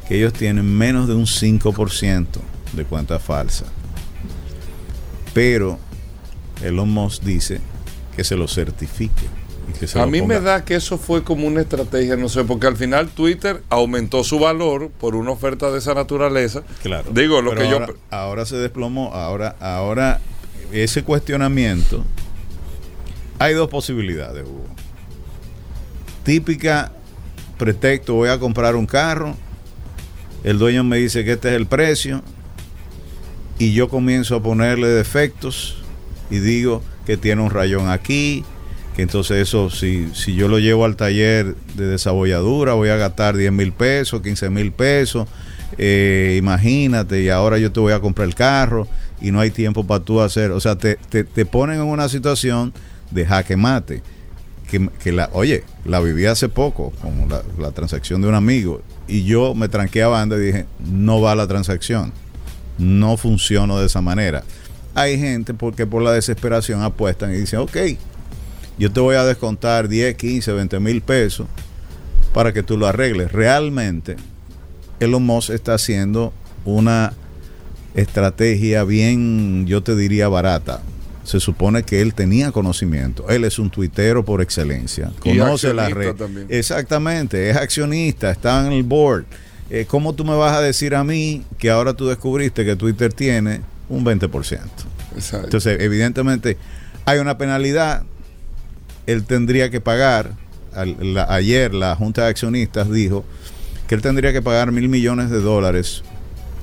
Que 0.07 0.17
ellos 0.17 0.33
tienen 0.33 0.65
menos 0.77 1.07
de 1.07 1.13
un 1.13 1.25
5% 1.27 2.27
de 2.73 2.83
cuentas 2.85 3.21
falsas. 3.23 3.67
Pero 5.33 5.79
Elon 6.61 6.89
Musk 6.89 7.23
dice 7.23 7.59
que 8.15 8.23
se 8.23 8.35
lo 8.35 8.47
certifique. 8.47 9.23
A 9.95 10.05
mí 10.05 10.21
me 10.21 10.39
da 10.39 10.63
que 10.63 10.75
eso 10.75 10.97
fue 10.97 11.23
como 11.23 11.47
una 11.47 11.61
estrategia, 11.61 12.15
no 12.15 12.29
sé, 12.29 12.43
porque 12.43 12.67
al 12.67 12.77
final 12.77 13.09
Twitter 13.09 13.63
aumentó 13.69 14.23
su 14.23 14.39
valor 14.39 14.89
por 14.89 15.15
una 15.15 15.31
oferta 15.31 15.71
de 15.71 15.79
esa 15.79 15.93
naturaleza. 15.93 16.63
Claro. 16.81 17.09
Digo, 17.11 17.41
lo 17.41 17.55
que 17.55 17.63
ahora, 17.63 17.87
yo... 17.87 17.93
ahora 18.09 18.45
se 18.45 18.57
desplomó. 18.57 19.13
Ahora, 19.13 19.55
ahora 19.59 20.21
ese 20.71 21.03
cuestionamiento. 21.03 22.03
Hay 23.39 23.53
dos 23.53 23.69
posibilidades, 23.69 24.43
Hugo. 24.43 24.65
Típica 26.23 26.91
pretexto, 27.57 28.15
voy 28.15 28.29
a 28.29 28.39
comprar 28.39 28.75
un 28.75 28.85
carro. 28.85 29.35
El 30.43 30.59
dueño 30.59 30.83
me 30.83 30.97
dice 30.97 31.23
que 31.23 31.33
este 31.33 31.49
es 31.49 31.55
el 31.55 31.67
precio. 31.67 32.21
Y 33.59 33.73
yo 33.73 33.89
comienzo 33.89 34.35
a 34.35 34.43
ponerle 34.43 34.87
defectos. 34.87 35.77
Y 36.29 36.39
digo 36.39 36.81
que 37.05 37.17
tiene 37.17 37.41
un 37.41 37.49
rayón 37.49 37.89
aquí. 37.89 38.43
Que 38.95 39.01
entonces 39.01 39.37
eso, 39.37 39.69
si, 39.69 40.09
si 40.13 40.35
yo 40.35 40.47
lo 40.47 40.59
llevo 40.59 40.85
al 40.85 40.95
taller 40.95 41.55
de 41.75 41.87
desabolladura, 41.87 42.73
voy 42.73 42.89
a 42.89 42.95
gastar 42.95 43.35
10 43.35 43.51
mil 43.51 43.73
pesos, 43.73 44.21
15 44.21 44.49
mil 44.49 44.71
pesos. 44.71 45.27
Eh, 45.79 46.35
imagínate, 46.37 47.21
y 47.23 47.29
ahora 47.29 47.57
yo 47.57 47.71
te 47.71 47.79
voy 47.79 47.93
a 47.93 47.99
comprar 47.99 48.27
el 48.27 48.35
carro 48.35 48.87
y 49.19 49.31
no 49.31 49.39
hay 49.39 49.49
tiempo 49.49 49.85
para 49.85 50.03
tú 50.03 50.21
hacer. 50.21 50.51
O 50.51 50.59
sea, 50.59 50.75
te, 50.75 50.97
te, 51.09 51.23
te 51.23 51.45
ponen 51.45 51.77
en 51.77 51.85
una 51.85 52.07
situación 52.07 52.73
de 53.09 53.25
jaque 53.25 53.57
mate. 53.57 54.03
Que, 54.69 54.89
que 55.03 55.11
la, 55.11 55.29
oye, 55.33 55.63
la 55.85 55.99
viví 55.99 56.25
hace 56.25 56.49
poco, 56.49 56.93
como 57.01 57.27
la, 57.27 57.71
transacción 57.71 58.21
de 58.21 58.27
un 58.27 58.33
amigo, 58.33 58.81
y 59.07 59.23
yo 59.23 59.53
me 59.53 59.67
tranqué 59.67 60.01
a 60.01 60.25
y 60.25 60.39
dije, 60.39 60.65
no 60.79 61.21
va 61.21 61.35
la 61.35 61.47
transacción. 61.47 62.11
no 62.79 63.17
funciono 63.17 63.79
de 63.79 63.85
esa 63.85 64.01
manera. 64.01 64.43
Hay 64.95 65.19
gente 65.19 65.53
porque 65.53 65.85
por 65.85 66.01
la 66.01 66.11
desesperación 66.11 66.81
apuestan 66.81 67.33
y 67.33 67.37
dicen, 67.37 67.59
ok, 67.59 67.77
yo 68.77 68.91
te 68.91 68.99
voy 68.99 69.15
a 69.15 69.23
descontar 69.25 69.87
10, 69.87 70.15
15, 70.15 70.51
20 70.51 70.79
mil 70.79 71.01
pesos 71.01 71.47
para 72.33 72.53
que 72.53 72.63
tú 72.63 72.77
lo 72.77 72.87
arregles. 72.87 73.31
Realmente, 73.31 74.15
Elon 74.99 75.23
Musk 75.23 75.51
está 75.51 75.75
haciendo 75.75 76.33
una 76.65 77.13
estrategia 77.93 78.83
bien, 78.83 79.65
yo 79.67 79.83
te 79.83 79.95
diría, 79.95 80.27
barata. 80.27 80.81
Se 81.23 81.39
supone 81.39 81.83
que 81.83 82.01
él 82.01 82.13
tenía 82.13 82.51
conocimiento. 82.51 83.29
Él 83.29 83.45
es 83.45 83.57
un 83.57 83.69
tuitero 83.69 84.25
por 84.25 84.41
excelencia. 84.41 85.11
Y 85.23 85.37
Conoce 85.37 85.73
la 85.73 85.87
red. 85.89 86.15
también. 86.15 86.47
Exactamente, 86.49 87.49
es 87.49 87.55
accionista, 87.55 88.31
está 88.31 88.65
en 88.65 88.73
el 88.73 88.83
board. 88.83 89.25
Eh, 89.69 89.85
¿Cómo 89.87 90.13
tú 90.13 90.25
me 90.25 90.35
vas 90.35 90.53
a 90.53 90.61
decir 90.61 90.95
a 90.95 91.03
mí 91.03 91.43
que 91.57 91.69
ahora 91.69 91.93
tú 91.93 92.07
descubriste 92.07 92.65
que 92.65 92.75
Twitter 92.75 93.13
tiene 93.13 93.61
un 93.87 94.03
20%? 94.03 94.59
Exacto. 95.15 95.45
Entonces, 95.45 95.79
evidentemente, 95.79 96.57
hay 97.05 97.19
una 97.19 97.37
penalidad. 97.37 98.03
Él 99.07 99.23
tendría 99.25 99.69
que 99.69 99.81
pagar. 99.81 100.31
al- 100.75 101.13
la- 101.13 101.31
ayer 101.31 101.71
la 101.73 101.95
Junta 101.95 102.23
de 102.23 102.29
Accionistas 102.29 102.89
dijo 102.89 103.23
que 103.87 103.93
él 103.95 104.01
tendría 104.01 104.33
que 104.33 104.41
pagar 104.41 104.71
mil 104.71 104.89
millones 104.89 105.29
de 105.29 105.39
dólares 105.39 106.01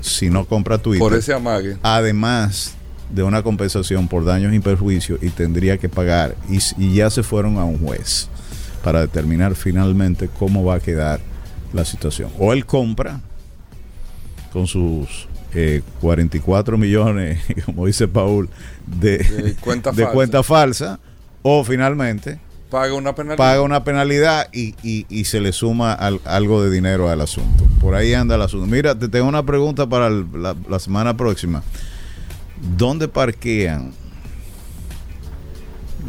si 0.00 0.31
no 0.31 0.46
compra 0.46 0.79
Twitter. 0.79 0.98
por 1.00 1.14
ese 1.14 1.33
amague. 1.33 1.76
Además 1.83 2.74
de 3.09 3.22
una 3.22 3.42
compensación 3.44 4.09
por 4.09 4.24
daños 4.24 4.53
y 4.53 4.59
perjuicios 4.61 5.22
y 5.22 5.29
tendría 5.31 5.79
que 5.79 5.88
pagar. 5.88 6.35
Y, 6.48 6.92
ya 6.94 7.09
se 7.11 7.22
fueron 7.22 7.57
a 7.59 7.64
un 7.64 7.79
juez 7.79 8.29
para 8.83 9.00
determinar 9.03 9.55
finalmente 9.55 10.29
cómo 10.38 10.64
va 10.64 10.76
a 10.76 10.81
quedar 10.81 11.20
la 11.72 11.85
situación. 11.85 12.31
O 12.38 12.53
él 12.53 12.66
compra 12.66 13.20
con 14.53 14.66
sus 14.66 15.29
eh, 15.55 15.83
44 16.00 16.79
millones, 16.79 17.40
como 17.64 17.87
dice 17.87 18.09
Paul, 18.09 18.48
de, 18.87 19.18
De 19.18 19.55
cuenta 19.55 19.90
de 19.92 20.03
falsa. 20.03 20.12
cuenta 20.14 20.42
falsa, 20.42 21.00
o 21.42 21.64
finalmente 21.64 22.38
Paga 22.70 22.94
una 22.94 23.14
penalidad. 23.14 23.37
paga 23.37 23.62
una 23.62 23.83
penalidad 23.83 24.48
y, 24.53 24.74
y- 24.83 25.05
y 25.09 25.24
se 25.24 25.40
le 25.40 25.53
suma 25.53 25.92
al- 25.92 26.20
algo 26.24 26.62
de 26.62 26.70
dinero 26.70 27.09
al 27.09 27.20
asunto. 27.20 27.64
Por 27.81 27.94
ahí 27.96 28.14
anda 28.14 28.37
el 28.37 28.42
asunto. 28.42 28.66
Mira, 28.66 28.96
te 28.96 29.09
tengo 29.09 29.26
una 29.29 29.44
pregunta 29.44 29.88
para 29.88 30.07
el- 30.07 30.26
la, 30.40 30.55
la 30.68 30.79
semana 30.79 31.16
próxima. 31.16 31.62
¿Dónde 32.76 33.09
parquean 33.09 33.92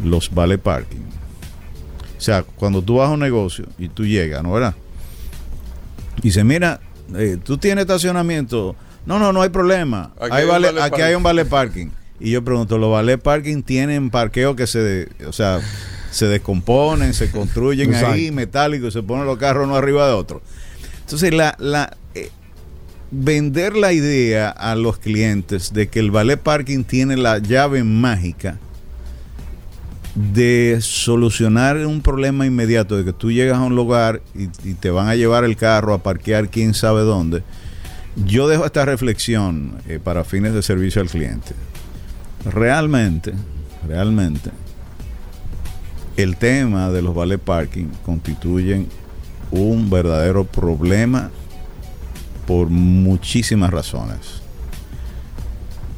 los 0.04 0.32
vale 0.32 0.58
parking? 0.58 1.00
O 2.16 2.20
sea, 2.20 2.42
cuando 2.44 2.82
tú 2.82 2.96
vas 2.96 3.08
a 3.08 3.12
un 3.12 3.20
negocio 3.20 3.66
y 3.78 3.88
tú 3.88 4.04
llegas, 4.06 4.42
¿no 4.42 4.52
verdad? 4.52 4.74
Y 6.18 6.22
dice, 6.22 6.44
mira, 6.44 6.78
eh, 7.16 7.38
tú 7.42 7.58
tienes 7.58 7.82
estacionamiento. 7.82 8.76
No, 9.06 9.18
no, 9.18 9.32
no 9.32 9.42
hay 9.42 9.48
problema. 9.48 10.12
Aquí 10.20 10.24
Hay 10.26 10.30
hay 10.32 10.42
un 10.44 10.48
vale- 10.50 10.66
vale 10.72 10.82
aquí 10.82 11.00
hay 11.02 11.14
un 11.16 11.22
vale 11.24 11.44
parking. 11.44 11.88
Y 12.22 12.30
yo 12.30 12.44
pregunto, 12.44 12.78
¿los 12.78 12.90
vale 12.90 13.18
parking 13.18 13.62
tienen 13.62 14.08
parqueo 14.10 14.54
que 14.54 14.66
se, 14.68 14.78
de- 14.78 15.08
o 15.26 15.32
sea, 15.32 15.60
se 16.10 16.26
descomponen, 16.26 17.14
se 17.14 17.30
construyen 17.30 17.90
ahí, 18.12 18.30
metálicos, 18.30 18.90
y 18.90 18.92
se 18.92 19.02
ponen 19.02 19.26
los 19.26 19.38
carros 19.38 19.66
uno 19.66 19.74
arriba 19.76 20.06
de 20.06 20.12
otro? 20.12 20.40
Entonces, 21.00 21.34
la, 21.34 21.56
la, 21.58 21.96
eh, 22.14 22.30
vender 23.10 23.74
la 23.76 23.92
idea 23.92 24.50
a 24.50 24.76
los 24.76 24.98
clientes 24.98 25.72
de 25.72 25.88
que 25.88 25.98
el 25.98 26.10
valet 26.12 26.38
parking 26.40 26.84
tiene 26.84 27.16
la 27.16 27.38
llave 27.38 27.82
mágica 27.82 28.58
de 30.14 30.78
solucionar 30.80 31.76
un 31.86 32.02
problema 32.02 32.44
inmediato, 32.46 32.96
de 32.98 33.04
que 33.04 33.12
tú 33.14 33.32
llegas 33.32 33.58
a 33.58 33.62
un 33.62 33.74
lugar 33.74 34.20
y, 34.34 34.44
y 34.68 34.74
te 34.74 34.90
van 34.90 35.08
a 35.08 35.14
llevar 35.16 35.44
el 35.44 35.56
carro 35.56 35.94
a 35.94 36.02
parquear 36.02 36.50
quién 36.50 36.74
sabe 36.74 37.00
dónde. 37.00 37.42
Yo 38.26 38.46
dejo 38.46 38.66
esta 38.66 38.84
reflexión 38.84 39.72
eh, 39.88 39.98
para 40.02 40.22
fines 40.24 40.52
de 40.52 40.62
servicio 40.62 41.00
al 41.00 41.08
cliente. 41.08 41.54
Realmente, 42.44 43.32
realmente, 43.86 44.50
el 46.16 46.36
tema 46.36 46.90
de 46.90 47.02
los 47.02 47.14
valet 47.14 47.40
parking 47.40 47.86
constituyen 48.04 48.88
un 49.50 49.88
verdadero 49.90 50.44
problema 50.44 51.30
por 52.46 52.68
muchísimas 52.68 53.70
razones. 53.70 54.42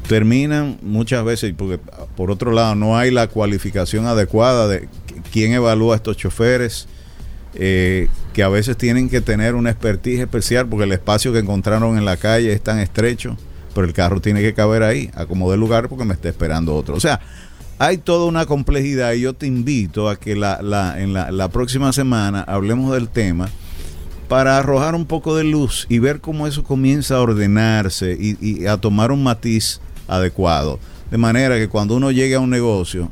Terminan 0.07 0.78
muchas 0.83 1.24
veces, 1.24 1.54
porque 1.57 1.78
por 2.16 2.30
otro 2.30 2.52
lado 2.52 2.74
no 2.74 2.96
hay 2.98 3.11
la 3.11 3.26
cualificación 3.28 4.07
adecuada 4.07 4.68
de 4.68 4.83
qu- 4.83 4.88
quién 5.33 5.52
evalúa 5.52 5.94
a 5.94 5.96
estos 5.96 6.18
choferes, 6.18 6.87
eh, 7.54 8.09
que 8.35 8.42
a 8.42 8.48
veces 8.48 8.76
tienen 8.76 9.09
que 9.09 9.22
tener 9.22 9.54
una 9.54 9.70
expertise 9.70 10.20
especial 10.20 10.66
porque 10.68 10.85
el 10.85 10.92
espacio 10.92 11.33
que 11.33 11.38
encontraron 11.38 11.96
en 11.96 12.04
la 12.04 12.18
calle 12.18 12.52
es 12.52 12.61
tan 12.61 12.80
estrecho, 12.80 13.37
pero 13.74 13.87
el 13.87 13.92
carro 13.92 14.20
tiene 14.20 14.40
que 14.40 14.54
caber 14.54 14.82
ahí, 14.82 15.10
acomodé 15.14 15.54
el 15.54 15.60
lugar 15.60 15.88
porque 15.88 16.04
me 16.04 16.14
está 16.14 16.28
esperando 16.28 16.74
otro. 16.74 16.94
O 16.94 17.00
sea, 17.00 17.20
hay 17.78 17.98
toda 17.98 18.26
una 18.26 18.46
complejidad 18.46 19.12
y 19.14 19.22
yo 19.22 19.32
te 19.34 19.46
invito 19.46 20.08
a 20.08 20.16
que 20.16 20.37
la, 20.37 20.62
la- 20.62 21.00
en 21.00 21.12
la, 21.12 21.30
la 21.32 21.48
próxima 21.48 21.92
semana 21.92 22.42
hablemos 22.42 22.92
del 22.92 23.08
tema 23.08 23.48
para 24.28 24.56
arrojar 24.58 24.94
un 24.94 25.04
poco 25.06 25.37
de 25.37 25.44
luz 25.44 25.87
y 25.88 25.98
ver 25.98 26.20
cómo 26.20 26.46
eso 26.46 26.64
comienza 26.64 27.16
a 27.16 27.20
ordenarse 27.20 28.16
y, 28.18 28.37
y 28.40 28.66
a 28.66 28.76
tomar 28.78 29.10
un 29.12 29.22
matiz 29.22 29.80
adecuado. 30.08 30.78
De 31.10 31.18
manera 31.18 31.56
que 31.56 31.68
cuando 31.68 31.96
uno 31.96 32.10
llegue 32.10 32.34
a 32.37 32.40
un 32.40 32.50
negocio, 32.50 33.10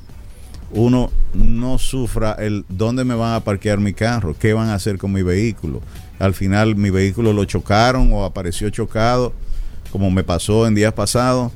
uno 0.71 1.11
no 1.35 1.79
sufra 1.79 2.33
el 2.39 2.65
dónde 2.69 3.05
me 3.05 3.15
van 3.15 3.35
a 3.35 3.41
parquear 3.41 3.79
mi 3.79 3.93
carro, 3.93 4.35
qué 4.39 4.55
van 4.55 4.69
a 4.69 4.75
hacer 4.75 4.97
con 4.97 5.13
mi 5.13 5.23
vehículo. 5.23 5.83
Al 6.19 6.35
final 6.35 6.77
mi 6.77 6.91
vehículo 6.91 7.33
lo 7.33 7.45
chocaron 7.45 8.11
o 8.13 8.25
apareció 8.25 8.71
chocado, 8.71 9.35
como 9.93 10.11
me 10.11 10.25
pasó 10.25 10.67
en 10.67 10.75
días 10.75 10.93
pasados, 10.95 11.53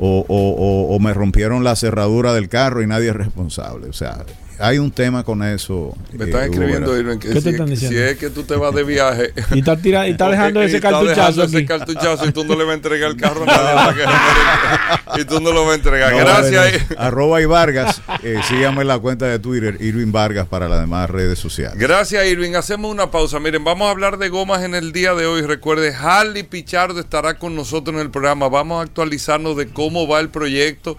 o, 0.00 0.24
o- 0.28 0.98
me 0.98 1.14
rompieron 1.14 1.62
la 1.62 1.76
cerradura 1.76 2.32
del 2.34 2.48
carro 2.48 2.82
y 2.82 2.86
nadie 2.86 3.10
es 3.10 3.16
responsable. 3.16 3.88
O 3.88 3.92
sea, 3.92 4.24
hay 4.58 4.78
un 4.78 4.90
tema 4.90 5.24
con 5.24 5.42
eso. 5.42 5.94
Me 6.12 6.24
eh, 6.24 6.28
están 6.28 6.44
escribiendo. 6.44 6.96
Irving, 6.98 7.18
que 7.18 7.28
¿Qué 7.28 7.34
te 7.34 7.40
si, 7.40 7.48
están 7.50 7.66
si 7.68 7.72
diciendo? 7.74 7.98
es 8.00 8.16
que 8.18 8.30
tú 8.30 8.42
te 8.44 8.56
vas 8.56 8.74
de 8.74 8.84
viaje. 8.84 9.32
Y 9.52 9.58
está, 9.60 9.76
tira- 9.76 10.06
y 10.08 10.12
está 10.12 10.28
dejando 10.28 10.62
ese 10.62 10.72
y 10.72 10.76
está 10.76 10.90
cartuchazo 10.90 11.16
dejando 11.42 11.44
ese 11.58 11.66
cartuchazo 11.66 12.26
y 12.26 12.32
tú 12.32 12.44
no 12.44 12.54
le 12.56 12.64
vas 12.64 12.72
a 12.72 12.74
entregar 12.74 13.10
el 13.10 13.16
carro 13.16 13.42
a 13.42 13.46
nadie 13.46 14.04
y 15.22 15.24
tú 15.24 15.40
no 15.40 15.52
lo 15.52 15.62
vas 15.64 15.72
a 15.72 15.74
entregar. 15.76 16.12
No, 16.12 16.18
Gracias. 16.18 16.54
vale, 16.64 16.86
no. 16.90 17.02
Arroba 17.02 17.40
y 17.40 17.44
Vargas. 17.46 18.00
Eh, 18.22 18.40
síganme 18.48 18.80
en 18.82 18.88
la 18.88 18.98
cuenta 18.98 19.26
de 19.26 19.38
Twitter, 19.38 19.76
Irving 19.80 20.10
Vargas, 20.10 20.46
para 20.48 20.66
las 20.66 20.80
demás 20.80 21.10
redes 21.10 21.38
sociales. 21.38 21.76
Gracias, 21.78 22.24
Irving. 22.26 22.54
Hacemos 22.54 22.90
una 22.90 23.10
pausa. 23.10 23.38
Miren, 23.38 23.64
vamos 23.64 23.86
a 23.86 23.90
hablar 23.90 24.16
de 24.16 24.30
gomas 24.30 24.62
en 24.62 24.74
el 24.74 24.92
día 24.92 25.12
de 25.12 25.26
hoy. 25.26 25.42
Recuerde, 25.42 25.92
Harley 25.94 26.42
Pichardo 26.42 26.98
estará 27.00 27.34
con 27.38 27.54
nosotros 27.54 27.94
en 27.96 28.00
el 28.00 28.10
programa. 28.10 28.48
Vamos 28.48 28.80
a 28.80 28.84
actualizarnos 28.84 29.58
de 29.58 29.68
cómo 29.68 30.08
va 30.08 30.20
el 30.20 30.30
proyecto 30.30 30.96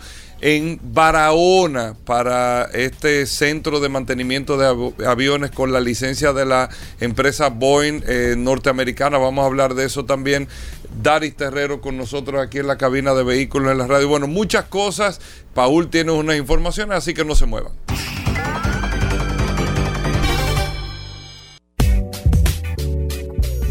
en 0.48 0.80
Barahona 0.94 1.96
para 2.06 2.66
este 2.66 3.26
centro 3.26 3.80
de 3.80 3.90
mantenimiento 3.90 4.58
de 4.58 4.68
av- 4.68 4.94
aviones 5.08 5.50
con 5.50 5.74
la 5.74 5.80
licencia 5.80 6.34
de 6.34 6.46
la 6.46 6.70
empresa 7.00 7.50
Boeing 7.50 8.04
eh, 8.08 8.36
norteamericana. 8.38 9.18
Vamos 9.18 9.42
a 9.42 9.48
hablar 9.48 9.74
de 9.74 9.86
eso 9.86 10.06
también. 10.06 10.48
Daris 11.02 11.36
Terrero 11.36 11.82
con 11.82 11.98
nosotros 11.98 12.40
aquí 12.40 12.60
en 12.60 12.68
la 12.68 12.78
cabina 12.78 13.16
de 13.16 13.24
vehículos 13.24 13.72
en 13.72 13.80
la 13.80 13.88
radio. 13.88 14.08
Bueno, 14.08 14.28
muchas 14.28 14.66
cosas. 14.66 15.20
Paul 15.56 15.90
tiene 15.90 16.12
unas 16.12 16.38
informaciones, 16.38 16.96
así 16.96 17.16
que 17.16 17.26
no 17.26 17.34
se 17.34 17.48
muevan. 17.48 17.74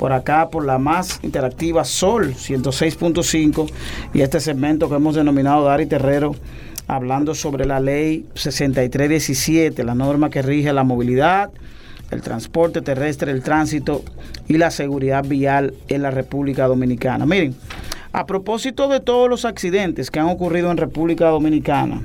Por 0.00 0.14
acá, 0.14 0.48
por 0.48 0.64
la 0.64 0.78
más 0.78 1.20
interactiva 1.22 1.84
Sol 1.84 2.32
106.5 2.32 3.70
y 4.14 4.22
este 4.22 4.40
segmento 4.40 4.88
que 4.88 4.94
hemos 4.94 5.14
denominado 5.14 5.66
Dari 5.66 5.84
Terrero, 5.84 6.34
hablando 6.88 7.34
sobre 7.34 7.66
la 7.66 7.80
ley 7.80 8.24
6317, 8.32 9.84
la 9.84 9.94
norma 9.94 10.30
que 10.30 10.40
rige 10.40 10.72
la 10.72 10.84
movilidad, 10.84 11.50
el 12.10 12.22
transporte 12.22 12.80
terrestre, 12.80 13.30
el 13.30 13.42
tránsito 13.42 14.02
y 14.48 14.56
la 14.56 14.70
seguridad 14.70 15.22
vial 15.22 15.74
en 15.88 16.00
la 16.00 16.10
República 16.10 16.66
Dominicana. 16.66 17.26
Miren, 17.26 17.54
a 18.14 18.24
propósito 18.24 18.88
de 18.88 19.00
todos 19.00 19.28
los 19.28 19.44
accidentes 19.44 20.10
que 20.10 20.18
han 20.18 20.30
ocurrido 20.30 20.70
en 20.70 20.78
República 20.78 21.28
Dominicana, 21.28 22.00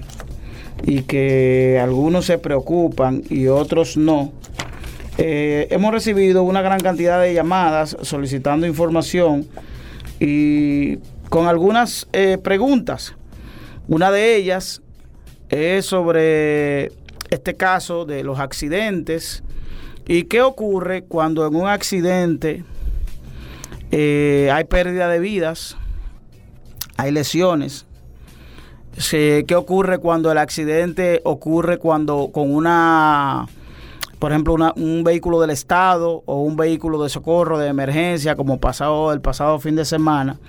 y 0.83 1.03
que 1.03 1.79
algunos 1.81 2.25
se 2.25 2.39
preocupan 2.39 3.23
y 3.29 3.47
otros 3.47 3.95
no, 3.95 4.33
eh, 5.17 5.67
hemos 5.69 5.93
recibido 5.93 6.43
una 6.43 6.61
gran 6.61 6.81
cantidad 6.81 7.21
de 7.21 7.33
llamadas 7.33 7.95
solicitando 8.01 8.67
información 8.67 9.47
y 10.19 10.97
con 11.29 11.47
algunas 11.47 12.07
eh, 12.11 12.37
preguntas. 12.37 13.15
Una 13.87 14.11
de 14.11 14.35
ellas 14.35 14.81
es 15.49 15.85
sobre 15.85 16.91
este 17.29 17.55
caso 17.55 18.05
de 18.05 18.23
los 18.23 18.39
accidentes 18.39 19.41
y 20.05 20.23
qué 20.23 20.41
ocurre 20.41 21.03
cuando 21.03 21.47
en 21.47 21.55
un 21.55 21.69
accidente 21.69 22.65
eh, 23.91 24.49
hay 24.51 24.65
pérdida 24.65 25.07
de 25.07 25.19
vidas, 25.19 25.77
hay 26.97 27.11
lesiones. 27.11 27.85
¿Qué 29.09 29.55
ocurre 29.55 29.97
cuando 29.97 30.31
el 30.31 30.37
accidente 30.37 31.19
ocurre 31.25 31.77
cuando 31.79 32.29
con 32.31 32.49
una 32.49 33.45
por 34.25 34.31
ejemplo, 34.31 34.55
un 34.77 35.03
vehículo 35.03 35.39
del 35.39 35.51
Estado 35.51 36.23
o 36.25 36.41
un 36.41 36.55
vehículo 36.55 37.03
de 37.03 37.09
socorro, 37.09 37.59
de 37.59 37.67
emergencia, 37.67 38.35
como 38.35 38.59
pasado 38.59 39.13
el 39.13 39.21
pasado 39.21 39.59
fin 39.59 39.75
de 39.75 39.85
semana, 39.85 40.39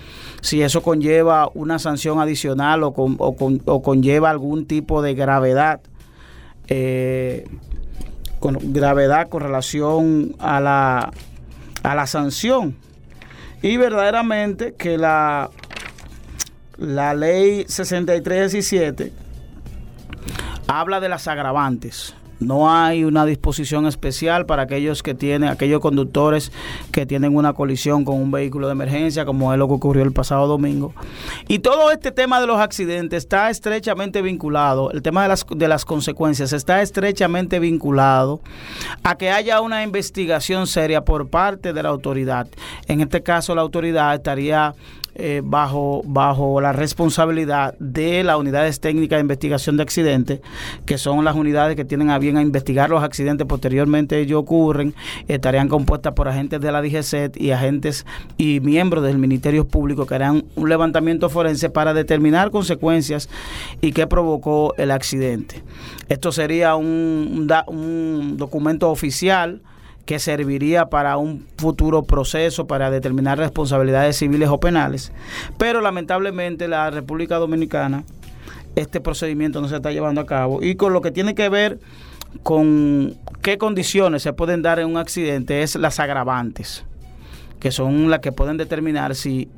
si 0.40 0.62
eso 0.62 0.82
conlleva 0.82 1.50
una 1.52 1.78
sanción 1.78 2.18
adicional 2.18 2.84
o, 2.84 2.94
o, 2.96 3.82
conlleva 3.82 4.30
algún 4.30 4.64
tipo 4.64 5.02
de 5.02 5.12
gravedad, 5.12 5.82
eh, 6.68 7.46
con 8.40 8.56
gravedad 8.72 9.28
con 9.28 9.42
relación 9.42 10.34
a 10.38 10.58
la, 10.58 11.12
a 11.82 11.94
la 11.94 12.06
sanción. 12.06 12.78
Y 13.60 13.76
verdaderamente 13.76 14.72
que 14.72 14.96
la, 14.96 15.50
la 16.78 17.12
ley 17.12 17.66
6317 17.68 19.12
habla 20.66 20.98
de 20.98 21.10
las 21.10 21.28
agravantes. 21.28 22.14
No 22.38 22.70
hay 22.70 23.04
una 23.04 23.24
disposición 23.24 23.86
especial 23.86 24.46
para 24.46 24.62
aquellos 24.62 25.02
que 25.02 25.14
tienen, 25.14 25.48
aquellos 25.48 25.80
conductores 25.80 26.52
que 26.92 27.06
tienen 27.06 27.34
una 27.34 27.54
colisión 27.54 28.04
con 28.04 28.16
un 28.16 28.30
vehículo 28.30 28.66
de 28.66 28.72
emergencia, 28.72 29.24
como 29.24 29.52
es 29.52 29.58
lo 29.58 29.66
que 29.68 29.74
ocurrió 29.74 30.02
el 30.02 30.12
pasado 30.12 30.46
domingo. 30.46 30.92
Y 31.48 31.60
todo 31.60 31.90
este 31.90 32.12
tema 32.12 32.40
de 32.40 32.46
los 32.46 32.58
accidentes 32.58 33.24
está 33.24 33.48
estrechamente 33.50 34.22
vinculado, 34.22 34.90
el 34.90 35.02
tema 35.02 35.22
de 35.22 35.28
las, 35.28 35.46
de 35.48 35.68
las 35.68 35.84
consecuencias 35.84 36.52
está 36.52 36.82
estrechamente 36.82 37.58
vinculado 37.58 38.40
a 39.02 39.16
que 39.16 39.30
haya 39.30 39.60
una 39.60 39.82
investigación 39.82 40.66
seria 40.66 41.04
por 41.04 41.28
parte 41.28 41.72
de 41.72 41.82
la 41.82 41.88
autoridad. 41.88 42.48
En 42.86 43.00
este 43.00 43.22
caso, 43.22 43.54
la 43.54 43.62
autoridad 43.62 44.14
estaría 44.14 44.74
eh, 45.18 45.40
bajo, 45.42 46.02
bajo 46.04 46.60
la 46.60 46.72
responsabilidad 46.72 47.74
de 47.78 48.22
las 48.22 48.36
unidades 48.36 48.80
técnicas 48.80 49.16
de 49.16 49.22
investigación 49.22 49.78
de 49.78 49.82
accidentes, 49.82 50.40
que 50.84 50.98
son 50.98 51.24
las 51.24 51.34
unidades 51.34 51.74
que 51.74 51.86
tienen 51.86 52.10
a 52.10 52.18
bien 52.18 52.36
a 52.36 52.42
investigar 52.42 52.90
los 52.90 53.02
accidentes 53.02 53.46
posteriormente 53.46 54.20
ellos 54.20 54.40
ocurren, 54.40 54.94
estarían 55.26 55.68
compuestas 55.68 56.12
por 56.12 56.28
agentes 56.28 56.60
de 56.60 56.70
la 56.70 56.82
DGCET 56.82 57.40
y 57.40 57.52
agentes 57.52 58.04
y 58.36 58.60
miembros 58.60 59.04
del 59.04 59.16
Ministerio 59.16 59.66
Público 59.66 60.06
que 60.06 60.16
harán 60.16 60.44
un 60.54 60.68
levantamiento 60.68 61.30
forense 61.30 61.70
para 61.70 61.94
determinar 61.94 62.50
consecuencias 62.50 63.30
y 63.80 63.92
qué 63.92 64.06
provocó 64.06 64.74
el 64.76 64.90
accidente. 64.90 65.62
Esto 66.10 66.30
sería 66.30 66.76
un, 66.76 67.48
un 67.68 68.36
documento 68.36 68.90
oficial 68.90 69.62
que 70.06 70.20
serviría 70.20 70.86
para 70.86 71.16
un 71.18 71.44
futuro 71.58 72.04
proceso 72.04 72.66
para 72.66 72.90
determinar 72.90 73.38
responsabilidades 73.38 74.16
civiles 74.16 74.48
o 74.48 74.60
penales. 74.60 75.12
Pero 75.58 75.80
lamentablemente 75.80 76.68
la 76.68 76.90
República 76.90 77.36
Dominicana, 77.36 78.04
este 78.76 79.00
procedimiento 79.00 79.60
no 79.60 79.68
se 79.68 79.76
está 79.76 79.90
llevando 79.90 80.20
a 80.20 80.26
cabo. 80.26 80.62
Y 80.62 80.76
con 80.76 80.92
lo 80.92 81.02
que 81.02 81.10
tiene 81.10 81.34
que 81.34 81.48
ver 81.48 81.80
con 82.44 83.16
qué 83.42 83.58
condiciones 83.58 84.22
se 84.22 84.32
pueden 84.32 84.62
dar 84.62 84.78
en 84.78 84.86
un 84.86 84.96
accidente 84.96 85.62
es 85.62 85.74
las 85.74 85.98
agravantes, 85.98 86.84
que 87.58 87.72
son 87.72 88.08
las 88.08 88.20
que 88.20 88.30
pueden 88.30 88.56
determinar 88.56 89.16
si 89.16 89.48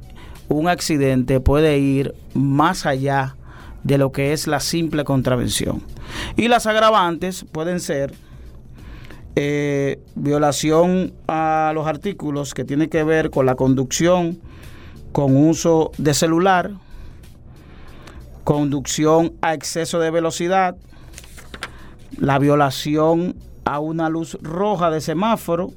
un 0.49 0.69
accidente 0.69 1.41
puede 1.41 1.79
ir 1.79 2.15
más 2.33 2.87
allá 2.87 3.37
de 3.83 3.99
lo 3.99 4.13
que 4.13 4.33
es 4.33 4.47
la 4.47 4.61
simple 4.61 5.05
contravención. 5.05 5.83
Y 6.37 6.49
las 6.49 6.67
agravantes 6.67 7.45
pueden 7.53 7.81
ser 7.81 8.15
eh, 9.37 10.01
violación 10.15 11.15
a 11.29 11.73
los 11.75 11.87
artículos 11.87 12.55
que 12.55 12.65
tiene 12.65 12.89
que 12.89 13.05
ver 13.05 13.31
con 13.31 13.47
la 13.47 13.55
conducción 13.55 14.41
con 15.13 15.37
uso 15.37 15.91
de 15.99 16.15
celular, 16.15 16.73
conducción 18.45 19.35
a 19.43 19.55
exceso 19.55 19.99
de 19.99 20.11
velocidad, 20.11 20.77
la 22.17 22.39
violación 22.39 23.37
a 23.65 23.81
una 23.81 24.09
luz 24.09 24.39
roja 24.43 24.91
de 24.91 25.01
semáforo, 25.01 25.73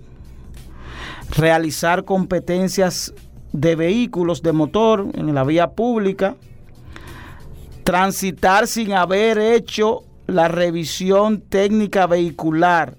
realizar 1.36 2.06
competencias 2.06 3.14
de 3.54 3.76
vehículos 3.76 4.42
de 4.42 4.54
motor 4.54 5.08
en 5.14 5.34
la 5.34 5.44
vía 5.44 5.72
pública, 5.72 6.36
transitar 7.84 8.68
sin 8.68 8.94
haber 8.94 9.38
hecho 9.38 10.04
la 10.28 10.48
revisión 10.48 11.42
técnica 11.42 12.08
vehicular 12.08 12.96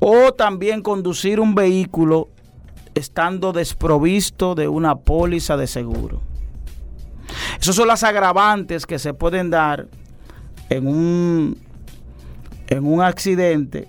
o 0.00 0.32
también 0.32 0.82
conducir 0.82 1.38
un 1.38 1.54
vehículo 1.54 2.28
estando 2.94 3.52
desprovisto 3.52 4.54
de 4.54 4.66
una 4.66 4.96
póliza 4.96 5.56
de 5.56 5.66
seguro. 5.66 6.22
Esas 7.60 7.76
son 7.76 7.86
las 7.86 8.02
agravantes 8.02 8.86
que 8.86 8.98
se 8.98 9.14
pueden 9.14 9.50
dar 9.50 9.86
en 10.70 10.86
un, 10.86 11.58
en 12.68 12.86
un 12.86 13.02
accidente 13.02 13.88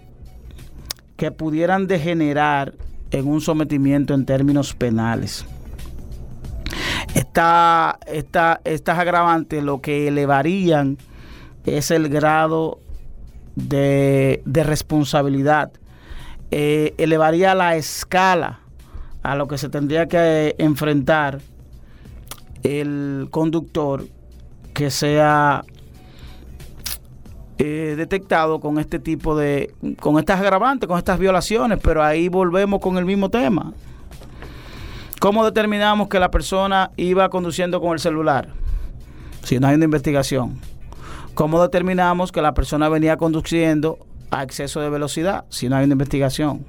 que 1.16 1.32
pudieran 1.32 1.88
degenerar 1.88 2.74
en 3.12 3.28
un 3.28 3.42
sometimiento 3.42 4.14
en 4.14 4.26
términos 4.26 4.74
penales. 4.74 5.46
Esta, 7.14 8.00
estas 8.06 9.00
agravantes 9.00 9.64
lo 9.64 9.82
que 9.82 10.08
elevarían 10.08 10.98
es 11.66 11.92
el 11.92 12.10
grado 12.10 12.80
de, 13.56 14.42
de 14.46 14.64
responsabilidad 14.64 15.72
eh, 16.52 16.94
elevaría 16.98 17.56
la 17.56 17.76
escala 17.76 18.60
a 19.24 19.36
lo 19.36 19.48
que 19.48 19.58
se 19.58 19.70
tendría 19.70 20.08
que 20.08 20.56
enfrentar 20.58 21.40
el 22.64 23.28
conductor 23.32 24.06
que 24.74 24.92
sea 24.92 25.64
eh, 27.58 27.94
detectado 27.96 28.60
con 28.60 28.80
este 28.80 29.00
tipo 29.00 29.38
de, 29.38 29.74
con 30.00 30.18
estas 30.20 30.40
agravantes, 30.40 30.88
con 30.88 30.98
estas 30.98 31.20
violaciones, 31.20 31.80
pero 31.82 32.04
ahí 32.04 32.28
volvemos 32.28 32.80
con 32.82 32.98
el 32.98 33.06
mismo 33.06 33.30
tema. 33.30 33.74
¿Cómo 35.20 35.46
determinamos 35.46 36.10
que 36.10 36.20
la 36.20 36.32
persona 36.32 36.92
iba 36.98 37.30
conduciendo 37.30 37.80
con 37.80 37.94
el 37.94 38.00
celular? 38.00 38.50
Si 39.44 39.60
no 39.60 39.68
hay 39.68 39.76
una 39.76 39.86
investigación. 39.86 40.60
¿Cómo 41.36 41.62
determinamos 41.62 42.32
que 42.32 42.42
la 42.42 42.54
persona 42.54 42.90
venía 42.90 43.18
conduciendo 43.18 44.00
a 44.32 44.44
exceso 44.44 44.80
de 44.80 44.90
velocidad 44.90 45.46
si 45.50 45.70
no 45.70 45.76
hay 45.76 45.86
una 45.86 45.94
investigación? 45.94 46.66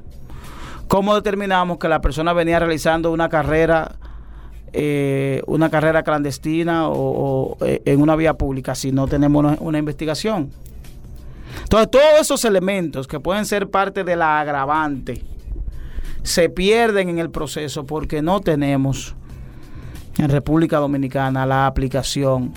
¿Cómo 0.88 1.14
determinamos 1.14 1.79
que 1.79 1.88
la 1.88 2.03
persona 2.03 2.35
venía 2.35 2.59
realizando 2.59 3.12
una 3.12 3.31
carrera, 3.31 3.92
eh, 4.75 5.42
una 5.46 5.70
carrera 5.70 6.03
clandestina 6.03 6.88
o, 6.88 7.57
eh, 7.62 7.81
en 7.87 8.03
una 8.03 8.14
vía 8.14 8.35
pública 8.35 8.75
si 8.75 8.92
no 8.92 9.07
tenemos 9.07 9.57
una, 9.59 9.79
investigación? 9.79 10.51
Entonces, 11.62 11.90
todos 11.90 12.20
esos 12.20 12.44
elementos 12.44 13.07
que 13.07 13.20
pueden 13.20 13.46
ser 13.46 13.70
parte 13.70 14.05
de 14.05 14.16
la 14.16 14.40
agravante 14.40 15.25
se 16.22 16.51
pierden 16.51 17.09
en 17.09 17.18
el 17.18 17.31
proceso 17.31 17.87
porque 17.87 18.20
no 18.20 18.40
tenemos 18.40 19.14
en 20.18 20.29
República 20.29 20.77
Dominicana 20.77 21.46
la 21.46 21.66
aplicación 21.66 22.53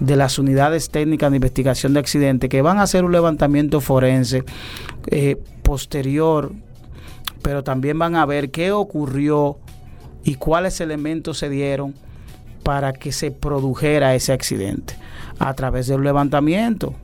de 0.00 0.16
las 0.16 0.38
unidades 0.38 0.90
técnicas 0.90 1.30
de 1.30 1.36
investigación 1.36 1.94
de 1.94 2.00
accidentes 2.00 2.50
que 2.50 2.62
van 2.62 2.78
a 2.78 2.82
hacer 2.82 3.04
un 3.04 3.12
levantamiento 3.12 3.80
forense 3.80 4.44
eh, 5.06 5.36
posterior, 5.62 6.52
pero 7.42 7.62
también 7.62 7.98
van 7.98 8.16
a 8.16 8.26
ver 8.26 8.50
qué 8.50 8.72
ocurrió 8.72 9.58
y 10.24 10.34
cuáles 10.34 10.80
elementos 10.80 11.38
se 11.38 11.48
dieron 11.48 11.94
para 12.62 12.92
que 12.92 13.12
se 13.12 13.30
produjera 13.30 14.14
ese 14.14 14.32
accidente 14.32 14.96
a 15.38 15.54
través 15.54 15.86
de 15.86 15.94
un 15.94 16.04
levantamiento, 16.04 16.94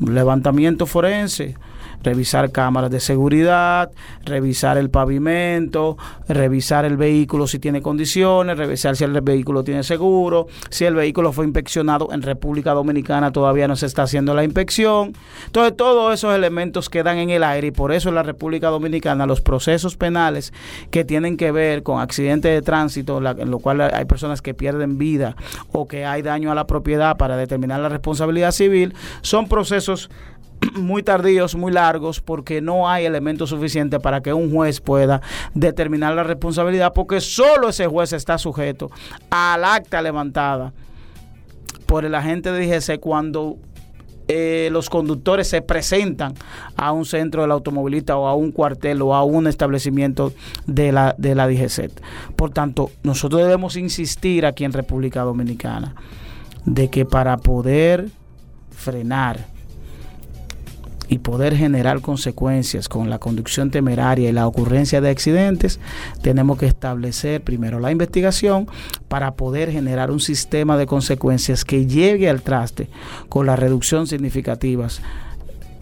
levantamiento 0.00 0.86
forense 0.86 1.56
revisar 2.02 2.50
cámaras 2.50 2.90
de 2.90 3.00
seguridad, 3.00 3.90
revisar 4.24 4.78
el 4.78 4.90
pavimento, 4.90 5.96
revisar 6.28 6.84
el 6.84 6.96
vehículo 6.96 7.46
si 7.46 7.58
tiene 7.58 7.82
condiciones, 7.82 8.56
revisar 8.56 8.96
si 8.96 9.04
el 9.04 9.20
vehículo 9.20 9.64
tiene 9.64 9.82
seguro, 9.82 10.46
si 10.70 10.84
el 10.84 10.94
vehículo 10.94 11.32
fue 11.32 11.44
inspeccionado 11.44 12.08
en 12.12 12.22
República 12.22 12.72
Dominicana 12.72 13.32
todavía 13.32 13.68
no 13.68 13.76
se 13.76 13.86
está 13.86 14.02
haciendo 14.02 14.34
la 14.34 14.44
inspección. 14.44 15.14
Entonces 15.46 15.76
todos 15.76 16.14
esos 16.14 16.34
elementos 16.34 16.88
quedan 16.88 17.18
en 17.18 17.30
el 17.30 17.44
aire 17.44 17.68
y 17.68 17.70
por 17.70 17.92
eso 17.92 18.08
en 18.08 18.14
la 18.14 18.22
República 18.22 18.68
Dominicana 18.68 19.26
los 19.26 19.40
procesos 19.40 19.96
penales 19.96 20.52
que 20.90 21.04
tienen 21.04 21.36
que 21.36 21.52
ver 21.52 21.82
con 21.82 22.00
accidentes 22.00 22.52
de 22.52 22.62
tránsito, 22.62 23.18
en 23.18 23.50
lo 23.50 23.58
cual 23.58 23.80
hay 23.80 24.04
personas 24.04 24.42
que 24.42 24.54
pierden 24.54 24.98
vida 24.98 25.36
o 25.72 25.86
que 25.86 26.04
hay 26.04 26.22
daño 26.22 26.50
a 26.50 26.54
la 26.54 26.66
propiedad 26.66 27.16
para 27.16 27.36
determinar 27.36 27.80
la 27.80 27.88
responsabilidad 27.88 28.52
civil, 28.52 28.94
son 29.20 29.48
procesos 29.48 30.10
muy 30.74 31.02
tardíos, 31.02 31.54
muy 31.54 31.72
largos, 31.72 32.20
porque 32.20 32.60
no 32.60 32.88
hay 32.88 33.04
elementos 33.04 33.50
suficientes 33.50 34.00
para 34.00 34.20
que 34.20 34.32
un 34.32 34.52
juez 34.52 34.80
pueda 34.80 35.20
determinar 35.54 36.14
la 36.14 36.22
responsabilidad, 36.22 36.92
porque 36.92 37.20
solo 37.20 37.68
ese 37.68 37.86
juez 37.86 38.12
está 38.12 38.38
sujeto 38.38 38.90
al 39.30 39.64
acta 39.64 40.02
levantada 40.02 40.72
por 41.86 42.04
el 42.04 42.14
agente 42.14 42.52
de 42.52 42.66
DGC 42.66 43.00
cuando 43.00 43.58
eh, 44.28 44.68
los 44.72 44.88
conductores 44.88 45.48
se 45.48 45.62
presentan 45.62 46.34
a 46.76 46.92
un 46.92 47.04
centro 47.04 47.42
del 47.42 47.50
automovilista 47.50 48.16
o 48.16 48.26
a 48.28 48.34
un 48.34 48.52
cuartel 48.52 49.02
o 49.02 49.14
a 49.14 49.24
un 49.24 49.46
establecimiento 49.46 50.32
de 50.66 50.92
la, 50.92 51.14
de 51.18 51.34
la. 51.34 51.48
Por 52.36 52.50
tanto, 52.50 52.90
nosotros 53.02 53.42
debemos 53.42 53.76
insistir 53.76 54.46
aquí 54.46 54.64
en 54.64 54.72
República 54.72 55.22
Dominicana 55.22 55.96
de 56.64 56.88
que 56.88 57.04
para 57.04 57.36
poder 57.36 58.08
frenar 58.70 59.44
y 61.12 61.18
poder 61.18 61.54
generar 61.54 62.00
consecuencias 62.00 62.88
con 62.88 63.10
la 63.10 63.18
conducción 63.18 63.70
temeraria 63.70 64.30
y 64.30 64.32
la 64.32 64.46
ocurrencia 64.46 65.02
de 65.02 65.10
accidentes, 65.10 65.78
tenemos 66.22 66.56
que 66.56 66.64
establecer 66.64 67.42
primero 67.42 67.80
la 67.80 67.90
investigación 67.92 68.66
para 69.08 69.34
poder 69.34 69.70
generar 69.70 70.10
un 70.10 70.20
sistema 70.20 70.78
de 70.78 70.86
consecuencias 70.86 71.66
que 71.66 71.84
llegue 71.84 72.30
al 72.30 72.40
traste 72.40 72.88
con 73.28 73.44
la 73.44 73.56
reducción 73.56 74.06
significativas 74.06 75.02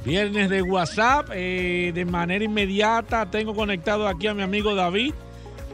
viernes 0.05 0.49
de 0.49 0.61
WhatsApp. 0.61 1.29
Eh, 1.33 1.91
de 1.93 2.05
manera 2.05 2.45
inmediata 2.45 3.29
tengo 3.31 3.55
conectado 3.55 4.07
aquí 4.07 4.27
a 4.27 4.33
mi 4.33 4.43
amigo 4.43 4.75
David, 4.75 5.13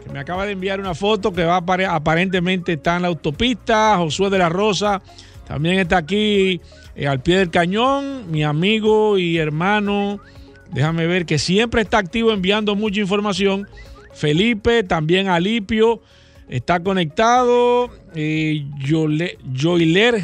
que 0.04 0.10
me 0.14 0.20
acaba 0.20 0.46
de 0.46 0.52
enviar 0.54 0.80
una 0.80 0.96
foto 0.96 1.34
que 1.34 1.44
va 1.44 1.58
aparentemente 1.58 2.74
está 2.74 2.96
en 2.96 3.02
la 3.02 3.10
autopista. 3.10 3.98
Josué 3.98 4.30
de 4.30 4.38
la 4.38 4.50
Rosa 4.50 5.02
también 5.48 5.80
está 5.80 5.98
aquí 5.98 6.62
eh, 6.96 7.08
al 7.08 7.22
pie 7.22 7.40
del 7.40 7.50
cañón. 7.50 8.32
Mi 8.32 8.44
amigo 8.44 9.18
y 9.18 9.38
hermano, 9.38 10.22
déjame 10.72 11.08
ver, 11.08 11.26
que 11.26 11.38
siempre 11.38 11.82
está 11.82 11.98
activo 11.98 12.32
enviando 12.32 12.76
mucha 12.76 13.02
información. 13.02 13.68
Felipe, 14.14 14.84
también 14.84 15.28
Alipio 15.28 16.02
Está 16.50 16.80
conectado 16.82 17.92
eh, 18.16 18.66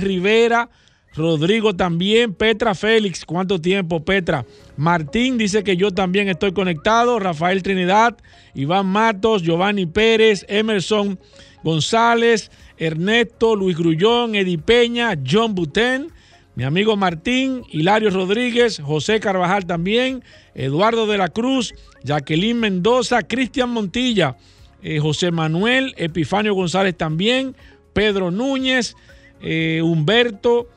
Rivera, 0.02 0.70
Rodrigo 1.14 1.76
también, 1.76 2.34
Petra 2.34 2.74
Félix, 2.74 3.24
¿cuánto 3.26 3.62
tiempo 3.62 4.04
Petra? 4.04 4.44
Martín 4.76 5.38
dice 5.38 5.64
que 5.64 5.78
yo 5.78 5.92
también 5.92 6.28
estoy 6.28 6.52
conectado, 6.52 7.20
Rafael 7.20 7.62
Trinidad, 7.62 8.18
Iván 8.56 8.88
Matos, 8.88 9.44
Giovanni 9.44 9.86
Pérez, 9.86 10.46
Emerson 10.50 11.20
González, 11.64 12.52
Ernesto, 12.78 13.56
Luis 13.56 13.78
Grullón, 13.78 14.34
Edi 14.34 14.58
Peña, 14.58 15.18
John 15.26 15.54
Butén, 15.54 16.08
mi 16.56 16.64
amigo 16.64 16.98
Martín, 16.98 17.64
Hilario 17.70 18.10
Rodríguez, 18.10 18.80
José 18.80 19.20
Carvajal 19.20 19.66
también, 19.66 20.24
Eduardo 20.56 21.06
de 21.06 21.18
la 21.18 21.30
Cruz, 21.30 21.74
Jacqueline 22.04 22.60
Mendoza, 22.60 23.24
Cristian 23.24 23.70
Montilla, 23.70 24.38
eh, 24.88 25.00
José 25.00 25.32
Manuel, 25.32 25.96
Epifanio 25.98 26.54
González 26.54 26.96
también, 26.96 27.56
Pedro 27.94 28.30
Núñez, 28.30 28.96
eh, 29.42 29.82
Humberto, 29.84 30.68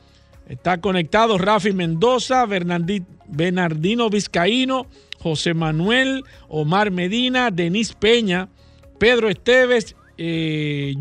está 0.47 0.81
conectado 0.81 1.37
Rafi 1.37 1.73
Mendoza, 1.73 2.47
Bernardino 2.47 4.09
Vizcaíno, 4.09 4.87
José 5.19 5.53
Manuel, 5.53 6.23
Omar 6.47 6.89
Medina, 6.89 7.51
Denis 7.51 7.93
Peña, 7.93 8.49
Pedro 8.97 9.29
Esteves, 9.29 9.95
eh, 10.17 10.95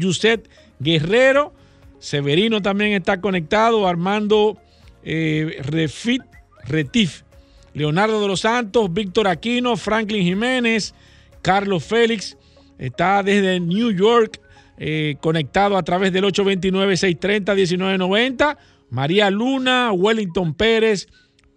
Guerrero, 0.78 1.54
Severino 2.00 2.60
también 2.60 2.92
está 2.92 3.22
conectado, 3.22 3.88
Armando 3.88 4.58
eh, 5.02 5.62
Refit, 5.62 6.22
Retif, 6.66 7.22
Leonardo 7.72 8.20
de 8.20 8.28
los 8.28 8.40
Santos, 8.40 8.92
Víctor 8.92 9.28
Aquino, 9.28 9.78
Franklin 9.78 10.24
Jiménez, 10.24 10.94
Carlos 11.40 11.84
Félix, 11.84 12.36
Está 12.78 13.22
desde 13.22 13.60
New 13.60 13.92
York 13.92 14.40
eh, 14.78 15.16
conectado 15.20 15.76
a 15.76 15.82
través 15.82 16.10
del 16.12 16.24
829-630-1990. 16.24 18.56
María 18.90 19.30
Luna, 19.30 19.92
Wellington 19.92 20.54
Pérez, 20.54 21.08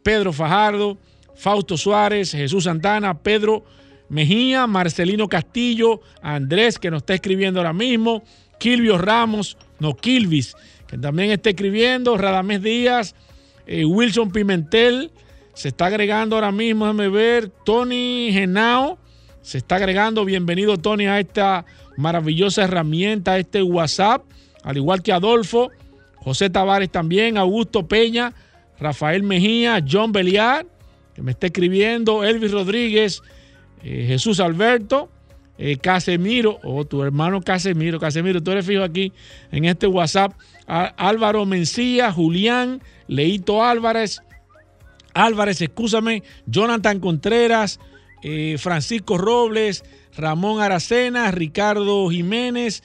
Pedro 0.03 0.33
Fajardo, 0.33 0.97
Fausto 1.35 1.77
Suárez, 1.77 2.31
Jesús 2.31 2.65
Santana, 2.65 3.19
Pedro 3.19 3.63
Mejía, 4.09 4.67
Marcelino 4.67 5.29
Castillo, 5.29 6.01
Andrés, 6.21 6.77
que 6.77 6.91
nos 6.91 7.03
está 7.03 7.13
escribiendo 7.13 7.59
ahora 7.59 7.71
mismo, 7.71 8.23
Kilvio 8.59 8.97
Ramos, 8.97 9.57
no 9.79 9.95
Kilvis, 9.95 10.55
que 10.87 10.97
también 10.97 11.31
está 11.31 11.51
escribiendo, 11.51 12.17
Radamés 12.17 12.61
Díaz, 12.61 13.15
eh, 13.65 13.85
Wilson 13.85 14.31
Pimentel, 14.31 15.11
se 15.53 15.69
está 15.69 15.85
agregando 15.85 16.35
ahora 16.35 16.51
mismo, 16.51 16.83
déjame 16.85 17.07
ver, 17.07 17.47
Tony 17.63 18.31
Genao, 18.33 18.99
se 19.41 19.57
está 19.57 19.75
agregando. 19.75 20.25
Bienvenido, 20.25 20.77
Tony, 20.77 21.07
a 21.07 21.19
esta 21.19 21.65
maravillosa 21.97 22.63
herramienta, 22.63 23.33
a 23.33 23.39
este 23.39 23.61
WhatsApp, 23.63 24.23
al 24.63 24.77
igual 24.77 25.01
que 25.01 25.11
Adolfo, 25.11 25.71
José 26.15 26.49
Tavares 26.49 26.91
también, 26.91 27.37
Augusto 27.37 27.87
Peña, 27.87 28.33
Rafael 28.79 29.23
Mejía, 29.23 29.83
John 29.87 30.11
Beliar, 30.11 30.65
que 31.15 31.21
me 31.21 31.31
está 31.31 31.47
escribiendo, 31.47 32.23
Elvis 32.23 32.51
Rodríguez, 32.51 33.21
eh, 33.83 34.05
Jesús 34.07 34.39
Alberto, 34.39 35.09
eh, 35.57 35.77
Casemiro, 35.77 36.59
o 36.63 36.77
oh, 36.77 36.85
tu 36.85 37.03
hermano 37.03 37.41
Casemiro, 37.41 37.99
Casemiro, 37.99 38.41
tú 38.41 38.51
eres 38.51 38.65
fijo 38.65 38.83
aquí 38.83 39.11
en 39.51 39.65
este 39.65 39.87
WhatsApp, 39.87 40.33
Álvaro 40.67 41.45
Mencía, 41.45 42.11
Julián, 42.11 42.81
Leito 43.07 43.63
Álvarez, 43.63 44.21
Álvarez, 45.13 45.61
escúchame, 45.61 46.23
Jonathan 46.45 46.99
Contreras, 46.99 47.79
eh, 48.23 48.57
Francisco 48.59 49.17
Robles, 49.17 49.83
Ramón 50.15 50.61
Aracena, 50.61 51.31
Ricardo 51.31 52.09
Jiménez, 52.09 52.83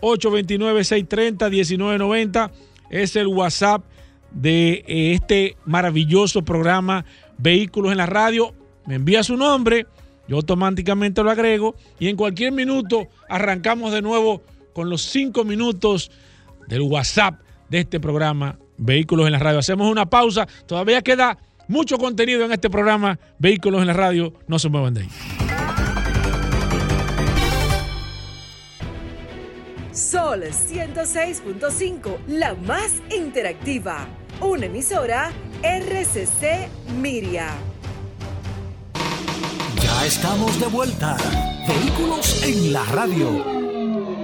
829-630-1990 0.00 2.50
es 2.88 3.14
el 3.16 3.26
WhatsApp 3.26 3.84
de 4.30 4.84
eh, 4.86 5.12
este 5.12 5.58
maravilloso 5.66 6.46
programa 6.46 7.04
Vehículos 7.36 7.92
en 7.92 7.98
la 7.98 8.06
Radio. 8.06 8.54
Me 8.86 8.94
envía 8.94 9.22
su 9.22 9.36
nombre, 9.36 9.86
yo 10.28 10.36
automáticamente 10.36 11.22
lo 11.22 11.30
agrego 11.30 11.74
y 11.98 12.08
en 12.08 12.16
cualquier 12.16 12.52
minuto 12.52 13.08
arrancamos 13.28 13.92
de 13.92 14.00
nuevo 14.00 14.40
con 14.72 14.88
los 14.88 15.02
cinco 15.02 15.44
minutos 15.44 16.10
del 16.68 16.82
WhatsApp 16.82 17.40
de 17.68 17.80
este 17.80 18.00
programa 18.00 18.58
Vehículos 18.76 19.26
en 19.26 19.32
la 19.32 19.38
Radio. 19.38 19.58
Hacemos 19.58 19.90
una 19.90 20.06
pausa. 20.06 20.46
Todavía 20.66 21.02
queda 21.02 21.38
mucho 21.68 21.98
contenido 21.98 22.44
en 22.44 22.52
este 22.52 22.70
programa 22.70 23.18
Vehículos 23.38 23.80
en 23.80 23.88
la 23.88 23.92
Radio. 23.92 24.32
No 24.46 24.58
se 24.58 24.68
muevan 24.68 24.94
de 24.94 25.02
ahí. 25.02 25.08
Sol 29.92 30.42
106.5, 30.42 32.18
la 32.26 32.54
más 32.54 32.94
interactiva. 33.16 34.08
Una 34.40 34.66
emisora 34.66 35.30
RCC 35.62 36.68
Miria. 37.00 37.50
Ya 39.80 40.06
estamos 40.06 40.58
de 40.58 40.66
vuelta. 40.66 41.16
Vehículos 41.68 42.42
en 42.42 42.72
la 42.72 42.84
radio. 42.86 44.23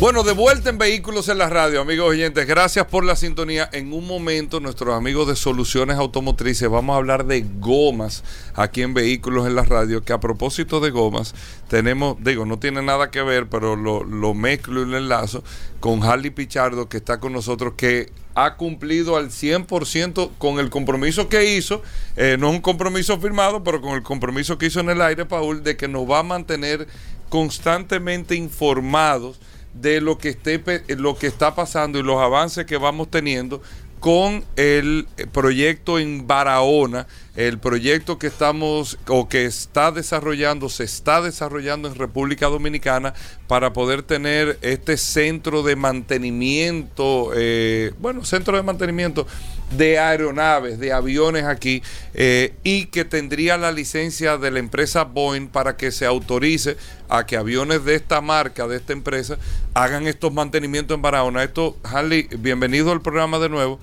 Bueno, 0.00 0.24
de 0.24 0.32
vuelta 0.32 0.70
en 0.70 0.76
Vehículos 0.76 1.28
en 1.28 1.38
la 1.38 1.48
Radio, 1.48 1.80
amigos 1.80 2.10
oyentes. 2.10 2.46
Gracias 2.48 2.84
por 2.86 3.04
la 3.04 3.14
sintonía. 3.14 3.70
En 3.72 3.92
un 3.92 4.06
momento, 4.06 4.58
nuestros 4.58 4.92
amigos 4.92 5.28
de 5.28 5.36
Soluciones 5.36 5.96
Automotrices, 5.96 6.68
vamos 6.68 6.94
a 6.94 6.96
hablar 6.96 7.24
de 7.26 7.46
gomas 7.58 8.24
aquí 8.54 8.82
en 8.82 8.92
Vehículos 8.92 9.46
en 9.46 9.54
la 9.54 9.62
Radio. 9.62 10.04
Que 10.04 10.12
a 10.12 10.18
propósito 10.18 10.80
de 10.80 10.90
gomas, 10.90 11.34
tenemos, 11.68 12.16
digo, 12.22 12.44
no 12.44 12.58
tiene 12.58 12.82
nada 12.82 13.12
que 13.12 13.22
ver, 13.22 13.48
pero 13.48 13.76
lo, 13.76 14.02
lo 14.02 14.34
mezclo 14.34 14.82
y 14.82 14.86
lo 14.86 14.98
enlazo 14.98 15.44
con 15.78 16.02
Harley 16.02 16.30
Pichardo, 16.30 16.88
que 16.88 16.96
está 16.96 17.20
con 17.20 17.32
nosotros, 17.32 17.74
que 17.76 18.12
ha 18.34 18.56
cumplido 18.56 19.16
al 19.16 19.30
100% 19.30 20.30
con 20.38 20.58
el 20.58 20.70
compromiso 20.70 21.28
que 21.28 21.54
hizo, 21.56 21.82
eh, 22.16 22.36
no 22.38 22.48
es 22.48 22.56
un 22.56 22.62
compromiso 22.62 23.18
firmado, 23.20 23.62
pero 23.62 23.80
con 23.80 23.92
el 23.92 24.02
compromiso 24.02 24.58
que 24.58 24.66
hizo 24.66 24.80
en 24.80 24.90
el 24.90 25.00
aire, 25.00 25.24
Paul, 25.24 25.62
de 25.62 25.76
que 25.76 25.86
nos 25.86 26.10
va 26.10 26.18
a 26.18 26.24
mantener 26.24 26.88
constantemente 27.28 28.34
informados 28.34 29.38
de 29.74 30.00
lo 30.00 30.18
que 30.18 30.30
esté 30.30 30.62
lo 30.96 31.16
que 31.16 31.26
está 31.26 31.54
pasando 31.54 31.98
y 31.98 32.02
los 32.02 32.20
avances 32.20 32.64
que 32.66 32.76
vamos 32.76 33.10
teniendo 33.10 33.60
con 34.04 34.44
el 34.56 35.06
proyecto 35.32 35.98
en 35.98 36.26
Barahona, 36.26 37.06
el 37.36 37.58
proyecto 37.58 38.18
que 38.18 38.26
estamos 38.26 38.98
o 39.08 39.30
que 39.30 39.46
está 39.46 39.92
desarrollando, 39.92 40.68
se 40.68 40.84
está 40.84 41.22
desarrollando 41.22 41.88
en 41.88 41.94
República 41.94 42.48
Dominicana 42.48 43.14
para 43.46 43.72
poder 43.72 44.02
tener 44.02 44.58
este 44.60 44.98
centro 44.98 45.62
de 45.62 45.76
mantenimiento, 45.76 47.30
eh, 47.34 47.94
bueno, 47.98 48.26
centro 48.26 48.58
de 48.58 48.62
mantenimiento 48.62 49.26
de 49.70 49.98
aeronaves, 49.98 50.78
de 50.78 50.92
aviones 50.92 51.44
aquí, 51.44 51.82
eh, 52.14 52.54
y 52.62 52.86
que 52.86 53.04
tendría 53.04 53.56
la 53.56 53.72
licencia 53.72 54.38
de 54.38 54.50
la 54.50 54.58
empresa 54.58 55.04
Boeing 55.04 55.48
para 55.48 55.76
que 55.76 55.90
se 55.90 56.06
autorice 56.06 56.76
a 57.08 57.26
que 57.26 57.36
aviones 57.36 57.84
de 57.84 57.94
esta 57.94 58.20
marca, 58.20 58.66
de 58.66 58.76
esta 58.76 58.92
empresa, 58.92 59.38
hagan 59.74 60.06
estos 60.06 60.32
mantenimientos 60.32 60.94
en 60.94 61.02
Barahona. 61.02 61.42
Esto, 61.42 61.76
Harley, 61.82 62.28
bienvenido 62.38 62.92
al 62.92 63.02
programa 63.02 63.38
de 63.38 63.48
nuevo. 63.48 63.80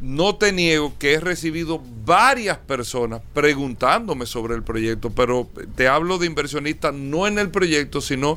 No 0.00 0.34
te 0.34 0.52
niego 0.52 0.94
que 0.98 1.14
he 1.14 1.20
recibido 1.20 1.80
varias 2.04 2.58
personas 2.58 3.22
preguntándome 3.34 4.26
sobre 4.26 4.56
el 4.56 4.64
proyecto, 4.64 5.10
pero 5.10 5.48
te 5.76 5.86
hablo 5.86 6.18
de 6.18 6.26
inversionistas 6.26 6.92
no 6.92 7.28
en 7.28 7.38
el 7.38 7.50
proyecto, 7.50 8.00
sino 8.00 8.36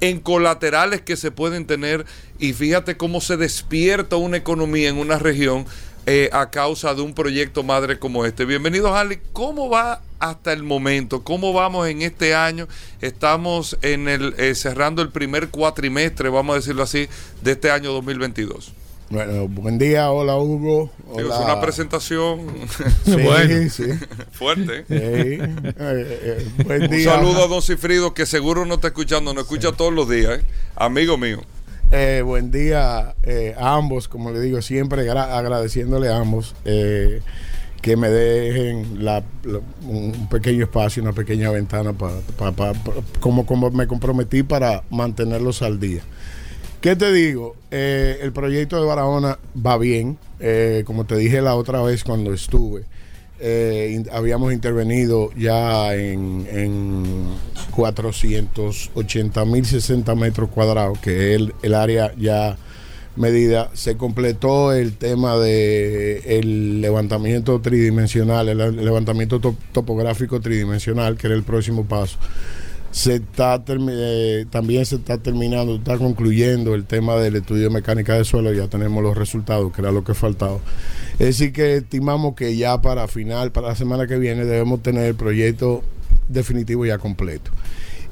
en 0.00 0.20
colaterales 0.20 1.00
que 1.00 1.16
se 1.16 1.30
pueden 1.30 1.66
tener 1.66 2.04
y 2.38 2.52
fíjate 2.52 2.96
cómo 2.96 3.20
se 3.20 3.36
despierta 3.36 4.16
una 4.16 4.36
economía 4.36 4.88
en 4.88 4.98
una 4.98 5.18
región 5.18 5.64
eh, 6.06 6.30
a 6.32 6.50
causa 6.50 6.94
de 6.94 7.02
un 7.02 7.14
proyecto 7.14 7.64
madre 7.64 7.98
como 7.98 8.24
este. 8.24 8.44
Bienvenido, 8.44 8.94
Harley. 8.94 9.18
¿Cómo 9.32 9.68
va 9.68 10.02
hasta 10.20 10.52
el 10.52 10.62
momento? 10.62 11.24
¿Cómo 11.24 11.52
vamos 11.52 11.88
en 11.88 12.02
este 12.02 12.32
año? 12.32 12.68
Estamos 13.00 13.76
en 13.82 14.08
el 14.08 14.34
eh, 14.38 14.54
cerrando 14.54 15.02
el 15.02 15.10
primer 15.10 15.48
cuatrimestre, 15.48 16.28
vamos 16.28 16.54
a 16.54 16.56
decirlo 16.58 16.84
así, 16.84 17.08
de 17.42 17.52
este 17.52 17.72
año 17.72 17.92
2022. 17.92 18.72
Bueno, 19.10 19.48
buen 19.48 19.78
día, 19.78 20.10
hola 20.12 20.36
Hugo. 20.36 20.92
Es 21.16 21.24
una 21.24 21.60
presentación 21.60 22.46
fuerte. 24.32 24.84
Eh, 24.88 26.48
buen 26.64 26.88
día. 26.88 27.14
Un 27.14 27.16
saludo 27.16 27.44
a 27.44 27.48
Don 27.48 27.62
Cifrido, 27.62 28.14
que 28.14 28.26
seguro 28.26 28.64
no 28.64 28.74
está 28.74 28.88
escuchando, 28.88 29.34
nos 29.34 29.42
escucha 29.44 29.72
todos 29.72 29.92
los 29.92 30.08
días, 30.08 30.40
amigo 30.76 31.18
mío. 31.18 31.40
Eh, 31.92 32.22
buen 32.24 32.50
día 32.50 33.14
eh, 33.22 33.54
a 33.56 33.74
ambos, 33.74 34.08
como 34.08 34.32
le 34.32 34.40
digo, 34.40 34.60
siempre 34.60 35.08
agradeciéndole 35.08 36.08
a 36.08 36.16
ambos 36.16 36.56
eh, 36.64 37.20
que 37.80 37.96
me 37.96 38.08
dejen 38.08 38.98
un 39.86 40.28
pequeño 40.28 40.64
espacio, 40.64 41.00
una 41.00 41.12
pequeña 41.12 41.50
ventana, 41.50 41.92
para 41.92 42.72
como, 43.20 43.46
como 43.46 43.70
me 43.70 43.86
comprometí 43.86 44.42
para 44.42 44.82
mantenerlos 44.90 45.62
al 45.62 45.78
día. 45.78 46.02
¿Qué 46.80 46.96
te 46.96 47.12
digo? 47.12 47.54
el 47.70 48.32
proyecto 48.32 48.80
de 48.80 48.86
Barahona 48.86 49.38
va 49.54 49.76
bien, 49.76 50.18
como 50.86 51.04
te 51.04 51.16
dije 51.16 51.40
la 51.40 51.54
otra 51.54 51.82
vez 51.82 52.02
cuando 52.02 52.32
estuve. 52.32 52.84
Eh, 53.38 54.02
habíamos 54.12 54.52
intervenido 54.52 55.30
ya 55.36 55.94
en, 55.94 56.46
en 56.50 57.04
480 57.72 59.44
mil 59.44 59.66
60 59.66 60.14
metros 60.14 60.48
cuadrados, 60.50 60.98
que 60.98 61.34
es 61.34 61.42
el, 61.62 61.74
área 61.74 62.14
ya 62.16 62.56
medida. 63.14 63.70
Se 63.74 63.96
completó 63.96 64.72
el 64.72 64.96
tema 64.96 65.36
de 65.36 66.38
el 66.38 66.80
levantamiento 66.80 67.60
tridimensional, 67.60 68.48
el, 68.48 68.76
levantamiento 68.76 69.40
topográfico 69.72 70.40
tridimensional, 70.40 71.16
que 71.16 71.26
era 71.26 71.36
el 71.36 71.42
próximo 71.42 71.84
paso 71.84 72.18
se 72.96 73.16
está 73.16 73.62
eh, 73.68 74.46
también 74.48 74.86
se 74.86 74.96
está 74.96 75.18
terminando, 75.18 75.74
está 75.74 75.98
concluyendo 75.98 76.74
el 76.74 76.86
tema 76.86 77.16
del 77.16 77.36
estudio 77.36 77.64
de 77.64 77.70
mecánica 77.70 78.14
de 78.14 78.24
suelo, 78.24 78.54
ya 78.54 78.68
tenemos 78.68 79.02
los 79.02 79.14
resultados, 79.14 79.70
que 79.70 79.82
era 79.82 79.92
lo 79.92 80.02
que 80.02 80.14
faltaba. 80.14 80.56
Es 81.18 81.26
decir, 81.26 81.52
que 81.52 81.76
estimamos 81.76 82.34
que 82.36 82.56
ya 82.56 82.80
para 82.80 83.06
final, 83.06 83.52
para 83.52 83.68
la 83.68 83.74
semana 83.74 84.06
que 84.06 84.16
viene, 84.16 84.46
debemos 84.46 84.82
tener 84.82 85.04
el 85.04 85.14
proyecto 85.14 85.82
definitivo 86.28 86.86
ya 86.86 86.96
completo. 86.96 87.50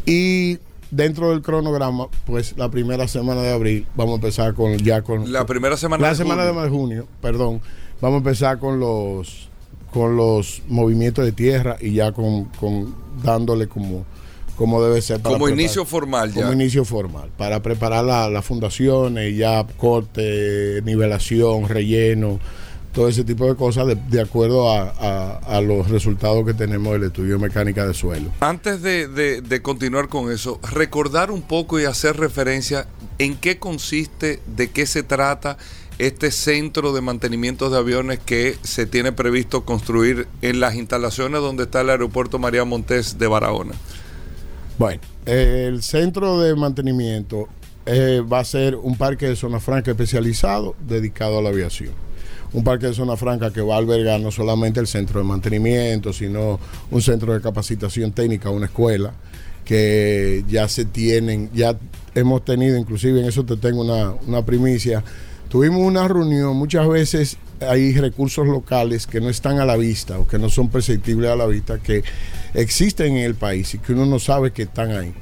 Y 0.05 0.59
dentro 0.91 1.31
del 1.31 1.41
cronograma, 1.41 2.09
pues 2.27 2.55
la 2.59 2.71
primera 2.71 3.09
semana 3.09 3.41
de 3.41 3.55
abril, 3.55 3.87
vamos 3.97 4.13
a 4.13 4.17
empezar 4.17 4.53
con 4.53 4.77
ya 4.77 5.01
con... 5.01 5.33
La 5.33 5.47
primera 5.47 5.79
semana 5.79 6.09
la 6.09 6.15
semana 6.15 6.45
de 6.45 6.69
junio, 6.69 7.09
perdón, 7.23 7.63
vamos 8.03 8.17
a 8.17 8.19
empezar 8.19 8.59
con 8.59 8.81
los 8.81 9.49
con 9.91 10.17
los 10.17 10.61
movimientos 10.69 11.25
de 11.25 11.33
tierra 11.33 11.79
y 11.81 11.93
ya 11.93 12.13
con, 12.13 12.47
con 12.47 12.95
dándole 13.23 13.67
como 13.67 14.05
como 14.57 14.83
debe 14.83 15.03
ser. 15.03 15.21
como 15.21 15.49
inicio 15.49 15.85
formal 15.85 16.33
ya. 16.33 16.43
Como 16.43 16.53
inicio 16.53 16.85
formal, 16.85 17.31
para 17.37 17.61
preparar 17.63 18.05
las 18.05 18.31
la 18.31 18.43
fundaciones, 18.43 19.37
ya 19.37 19.67
corte, 19.77 20.81
nivelación, 20.85 21.69
relleno, 21.69 22.41
todo 22.95 23.09
ese 23.09 23.25
tipo 23.25 23.47
de 23.47 23.57
cosas 23.57 23.89
de, 24.09 24.21
acuerdo 24.21 24.71
a, 24.71 25.61
los 25.61 25.91
resultados 25.91 26.47
que 26.47 26.55
tenemos 26.55 26.93
del 26.93 27.05
estudio 27.05 27.35
de 27.39 27.43
mecánica 27.43 27.87
de 27.87 27.93
suelo. 27.93 28.31
Antes 28.41 28.81
de, 28.83 29.09
de, 29.09 29.63
continuar 29.63 30.09
con 30.09 30.31
eso, 30.31 30.61
recordar 30.73 31.31
un 31.31 31.43
poco 31.43 31.81
y 31.81 31.85
hacer 31.85 32.17
referencia 32.17 32.87
en 33.19 33.37
qué 33.37 33.59
consiste, 33.59 34.41
de 34.47 34.71
qué 34.71 34.87
se 34.87 35.03
trata 35.03 35.59
este 35.99 36.31
centro 36.31 36.93
de 36.93 37.01
mantenimiento 37.01 37.69
de 37.69 37.79
aviones 37.79 38.19
que 38.19 38.57
se 38.63 38.87
tiene 38.87 39.13
previsto 39.13 39.65
construir 39.65 40.27
en 40.43 40.61
las 40.61 40.75
instalaciones 40.75 41.41
donde 41.41 41.65
está 41.65 41.81
el 41.81 41.91
aeropuerto 41.91 42.39
María 42.39 42.65
Montés 42.65 43.19
de 43.19 43.27
Barahona. 43.27 43.75
Bueno, 44.77 45.01
el 45.25 45.83
centro 45.85 46.41
de 46.41 46.57
mantenimiento 46.57 47.49
eh, 47.87 48.21
va 48.21 48.41
a 48.41 48.45
ser 48.45 48.75
un 48.75 48.97
parque 48.97 49.29
de 49.29 49.37
zona 49.37 49.61
franca 49.61 49.93
especializado 49.93 50.75
dedicado 50.87 51.39
a 51.39 51.43
la 51.43 51.51
aviación. 51.51 51.93
Un 52.53 52.65
parque 52.65 52.87
de 52.87 52.95
zona 52.95 53.17
franca 53.17 53.53
que 53.53 53.61
va 53.61 53.77
a 53.77 53.79
albergar 53.79 54.21
no 54.21 54.33
solamente 54.33 54.81
el 54.81 54.89
centro 54.89 55.21
de 55.21 55.27
mantenimiento, 55.27 56.13
sino 56.13 56.59
un 56.91 57.03
centro 57.03 57.33
de 57.35 57.41
capacitación 57.41 58.13
técnica, 58.13 58.51
una 58.51 58.67
escuela, 58.67 59.13
que 59.65 60.45
ya 60.49 60.69
se 60.69 60.85
tienen, 60.85 61.51
ya 61.55 61.77
hemos 62.15 62.45
tenido, 62.45 62.77
inclusive 62.77 63.21
en 63.21 63.27
eso 63.27 63.45
te 63.45 63.57
tengo 63.57 63.83
una, 63.83 64.13
una 64.27 64.45
primicia, 64.45 65.03
tuvimos 65.49 65.81
una 65.81 66.07
reunión, 66.09 66.57
muchas 66.57 66.89
veces 66.89 67.39
hay 67.61 67.95
recursos 67.95 68.47
locales 68.47 69.07
que 69.07 69.21
no 69.21 69.29
están 69.29 69.59
a 69.59 69.65
la 69.65 69.77
vista 69.77 70.19
o 70.19 70.27
que 70.27 70.39
no 70.39 70.49
son 70.49 70.69
perceptibles 70.69 71.31
a 71.31 71.37
la 71.37 71.47
vista, 71.47 71.79
que 71.79 72.03
existen 72.55 73.17
en 73.17 73.25
el 73.25 73.35
país 73.35 73.75
y 73.75 73.79
que 73.79 73.93
uno 73.93 74.07
no 74.07 74.19
sabe 74.19 74.53
que 74.53 74.63
están 74.63 74.93
ahí. 74.93 75.13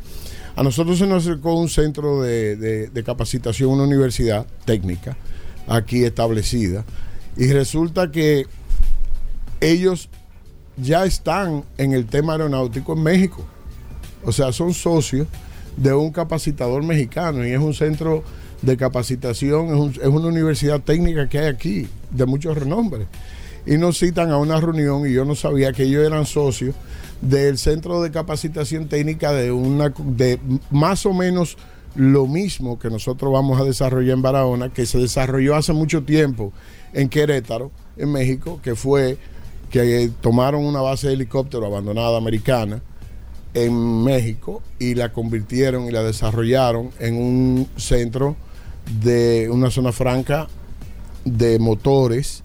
A 0.54 0.62
nosotros 0.62 0.98
se 0.98 1.06
nos 1.06 1.26
acercó 1.26 1.54
un 1.54 1.68
centro 1.68 2.22
de, 2.22 3.02
capacitación, 3.04 3.70
una 3.70 3.84
universidad 3.84 4.46
técnica 4.64 5.16
aquí 5.66 6.04
establecida, 6.04 6.84
y 7.36 7.50
resulta 7.52 8.10
que 8.10 8.46
ellos 9.60 10.10
ya 10.76 11.04
están 11.04 11.64
en 11.78 11.92
el 11.92 12.06
tema 12.06 12.32
aeronáutico 12.32 12.92
en 12.92 13.02
México. 13.02 13.46
O 14.24 14.32
sea, 14.32 14.52
son 14.52 14.74
socios 14.74 15.26
de 15.76 15.94
un 15.94 16.10
capacitador 16.10 16.82
mexicano 16.82 17.46
y 17.46 17.52
es 17.52 17.58
un 17.58 17.72
centro 17.72 18.22
de 18.60 18.76
capacitación, 18.76 19.92
es, 19.92 20.06
una 20.06 20.26
universidad 20.26 20.80
técnica 20.80 21.28
que 21.28 21.38
hay 21.38 21.46
aquí, 21.46 21.88
de 22.10 22.26
muchos 22.26 22.56
renombres. 22.56 23.06
Y 23.64 23.78
nos 23.78 23.98
citan 23.98 24.30
a 24.30 24.38
una 24.38 24.60
reunión 24.60 25.08
y 25.08 25.12
yo 25.12 25.24
no 25.24 25.34
sabía 25.34 25.72
que 25.72 25.84
ellos 25.84 26.04
eran 26.04 26.26
socios 26.26 26.74
del 27.22 27.56
Centro 27.56 28.02
de 28.02 28.10
Capacitación 28.10 28.88
Técnica 28.88 29.32
de 29.32 29.52
una 29.52 29.94
de 29.96 30.38
más 30.70 31.06
o 31.06 31.14
menos 31.14 31.56
lo 31.94 32.26
mismo 32.26 32.78
que 32.78 32.90
nosotros 32.90 33.32
vamos 33.32 33.60
a 33.60 33.64
desarrollar 33.64 34.14
en 34.14 34.22
Barahona, 34.22 34.72
que 34.72 34.86
se 34.86 34.98
desarrolló 34.98 35.56
hace 35.56 35.72
mucho 35.72 36.02
tiempo 36.02 36.52
en 36.92 37.08
Querétaro, 37.08 37.70
en 37.96 38.12
México, 38.12 38.60
que 38.62 38.74
fue 38.74 39.18
que 39.70 40.10
tomaron 40.20 40.64
una 40.64 40.80
base 40.80 41.08
de 41.08 41.14
helicóptero 41.14 41.64
abandonada 41.64 42.18
americana 42.18 42.82
en 43.54 44.04
México 44.04 44.62
y 44.78 44.94
la 44.94 45.12
convirtieron 45.12 45.86
y 45.86 45.90
la 45.90 46.02
desarrollaron 46.02 46.90
en 46.98 47.16
un 47.16 47.68
centro 47.76 48.36
de 49.02 49.48
una 49.50 49.70
zona 49.70 49.92
franca 49.92 50.48
de 51.24 51.58
motores 51.58 52.42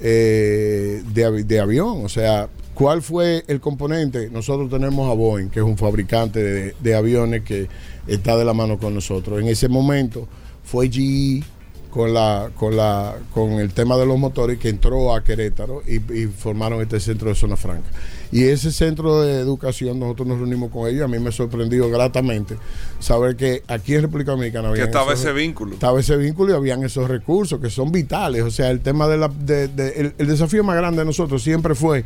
eh, 0.00 1.02
de, 1.12 1.44
de 1.44 1.60
avión. 1.60 2.04
O 2.04 2.08
sea, 2.08 2.48
¿cuál 2.76 3.00
fue 3.00 3.42
el 3.48 3.58
componente? 3.58 4.28
Nosotros 4.30 4.68
tenemos 4.68 5.10
a 5.10 5.14
Boeing, 5.14 5.48
que 5.48 5.60
es 5.60 5.64
un 5.64 5.78
fabricante 5.78 6.74
de, 6.78 6.94
aviones 6.94 7.42
que 7.42 7.68
está 8.06 8.36
de 8.36 8.44
la 8.44 8.52
mano 8.52 8.78
con 8.78 8.94
nosotros. 8.94 9.40
En 9.40 9.48
ese 9.48 9.66
momento 9.68 10.28
fue 10.62 10.90
GE 10.90 11.42
con 11.90 12.12
la 12.12 12.50
con 12.56 12.76
la 12.76 13.14
con 13.32 13.52
el 13.52 13.72
tema 13.72 13.96
de 13.96 14.04
los 14.06 14.18
motores 14.18 14.58
que 14.58 14.68
entró 14.68 15.14
a 15.14 15.22
Querétaro 15.24 15.82
y, 15.86 15.96
y 16.12 16.26
formaron 16.26 16.80
este 16.82 17.00
centro 17.00 17.28
de 17.28 17.34
zona 17.34 17.56
franca. 17.56 17.88
Y 18.32 18.44
ese 18.44 18.72
centro 18.72 19.22
de 19.22 19.38
educación 19.40 19.98
nosotros 20.00 20.26
nos 20.28 20.38
reunimos 20.38 20.70
con 20.70 20.88
ellos. 20.88 21.04
A 21.04 21.08
mí 21.08 21.18
me 21.18 21.32
sorprendió 21.32 21.88
gratamente 21.88 22.56
saber 22.98 23.36
que 23.36 23.62
aquí 23.68 23.94
en 23.94 24.02
República 24.02 24.32
Dominicana 24.32 24.64
Que 24.68 24.72
habían 24.72 24.86
estaba 24.88 25.12
esos- 25.12 25.24
ese 25.26 25.32
vínculo. 25.32 25.74
estaba 25.74 26.00
ese 26.00 26.16
vínculo 26.16 26.52
y 26.52 26.56
habían 26.56 26.82
esos 26.84 27.08
recursos 27.08 27.60
que 27.60 27.70
son 27.70 27.92
vitales. 27.92 28.42
O 28.42 28.50
sea 28.50 28.70
el 28.70 28.80
tema 28.80 29.06
de 29.08 29.16
la 29.16 29.28
de- 29.28 29.68
de- 29.68 29.92
el, 30.00 30.14
el 30.18 30.26
desafío 30.26 30.64
más 30.64 30.76
grande 30.76 30.98
de 31.00 31.04
nosotros 31.06 31.42
siempre 31.42 31.74
fue 31.74 32.04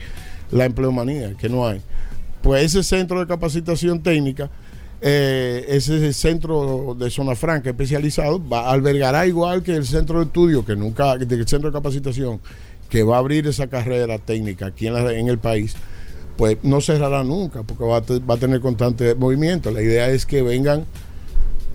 la 0.50 0.66
empleomanía 0.66 1.34
que 1.36 1.48
no 1.48 1.66
hay. 1.66 1.80
Pues 2.42 2.64
ese 2.64 2.82
centro 2.82 3.18
de 3.20 3.26
capacitación 3.26 4.02
técnica 4.02 4.50
eh, 5.02 5.64
ese 5.68 6.12
centro 6.12 6.94
de 6.98 7.10
zona 7.10 7.34
franca 7.34 7.70
especializado 7.70 8.40
va, 8.46 8.70
albergará 8.70 9.26
igual 9.26 9.62
que 9.62 9.74
el 9.76 9.86
centro 9.86 10.18
de 10.18 10.26
estudio, 10.26 10.64
que 10.64 10.76
nunca, 10.76 11.12
el 11.14 11.48
centro 11.48 11.70
de 11.70 11.72
capacitación, 11.72 12.40
que 12.88 13.02
va 13.02 13.16
a 13.16 13.18
abrir 13.20 13.46
esa 13.46 13.66
carrera 13.68 14.18
técnica 14.18 14.66
aquí 14.66 14.86
en, 14.88 14.96
en 14.96 15.28
el 15.28 15.38
país, 15.38 15.74
pues 16.36 16.58
no 16.62 16.80
cerrará 16.80 17.22
nunca, 17.24 17.62
porque 17.62 17.84
va 17.84 17.98
a, 17.98 18.02
va 18.28 18.34
a 18.34 18.38
tener 18.38 18.60
constante 18.60 19.14
movimiento. 19.14 19.70
La 19.70 19.82
idea 19.82 20.08
es 20.10 20.26
que 20.26 20.42
vengan 20.42 20.84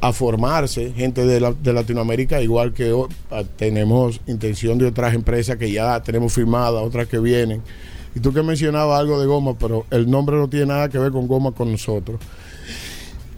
a 0.01 0.11
formarse 0.11 0.91
gente 0.93 1.26
de, 1.26 1.39
la- 1.39 1.53
de 1.53 1.73
Latinoamérica, 1.73 2.41
igual 2.41 2.73
que 2.73 2.91
o- 2.91 3.07
a- 3.32 3.43
tenemos 3.43 4.19
intención 4.28 4.78
de 4.78 4.88
otras 4.88 5.13
empresas 5.15 5.55
que 5.57 5.71
ya 5.71 6.01
tenemos 6.03 6.34
firmadas, 6.34 6.82
otras 6.84 7.07
que 7.07 7.17
vienen. 7.19 7.61
Y 8.13 8.19
tú 8.19 8.34
que 8.34 8.43
mencionabas 8.43 8.99
algo 8.99 9.19
de 9.19 9.26
goma, 9.26 9.57
pero 9.57 9.86
el 9.91 10.09
nombre 10.09 10.36
no 10.38 10.47
tiene 10.47 10.67
nada 10.67 10.89
que 10.89 10.97
ver 10.99 11.11
con 11.11 11.28
goma 11.28 11.51
con 11.53 11.71
nosotros. 11.71 12.19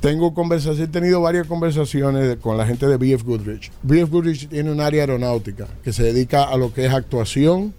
Tengo 0.01 0.33
conversaciones, 0.33 0.87
he 0.89 0.91
tenido 0.91 1.21
varias 1.21 1.47
conversaciones 1.47 2.37
con 2.37 2.55
la 2.57 2.67
gente 2.67 2.85
de 2.87 2.97
BF 2.97 3.23
Goodrich. 3.23 3.71
BF 3.81 4.09
Goodrich 4.11 4.47
tiene 4.47 4.71
un 4.71 4.79
área 4.79 5.01
aeronáutica 5.01 5.67
que 5.83 5.91
se 5.91 6.03
dedica 6.03 6.43
a 6.43 6.55
lo 6.57 6.71
que 6.73 6.85
es 6.85 6.93
actuación. 6.93 7.73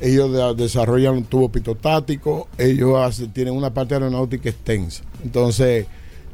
Ellos 0.00 0.32
de- 0.32 0.62
desarrollan 0.62 1.14
un 1.14 1.24
tubo 1.24 1.48
pitotático, 1.50 2.48
ellos 2.58 3.22
tienen 3.32 3.54
una 3.54 3.72
parte 3.72 3.94
aeronáutica 3.94 4.50
extensa. 4.50 5.04
Entonces, 5.24 5.86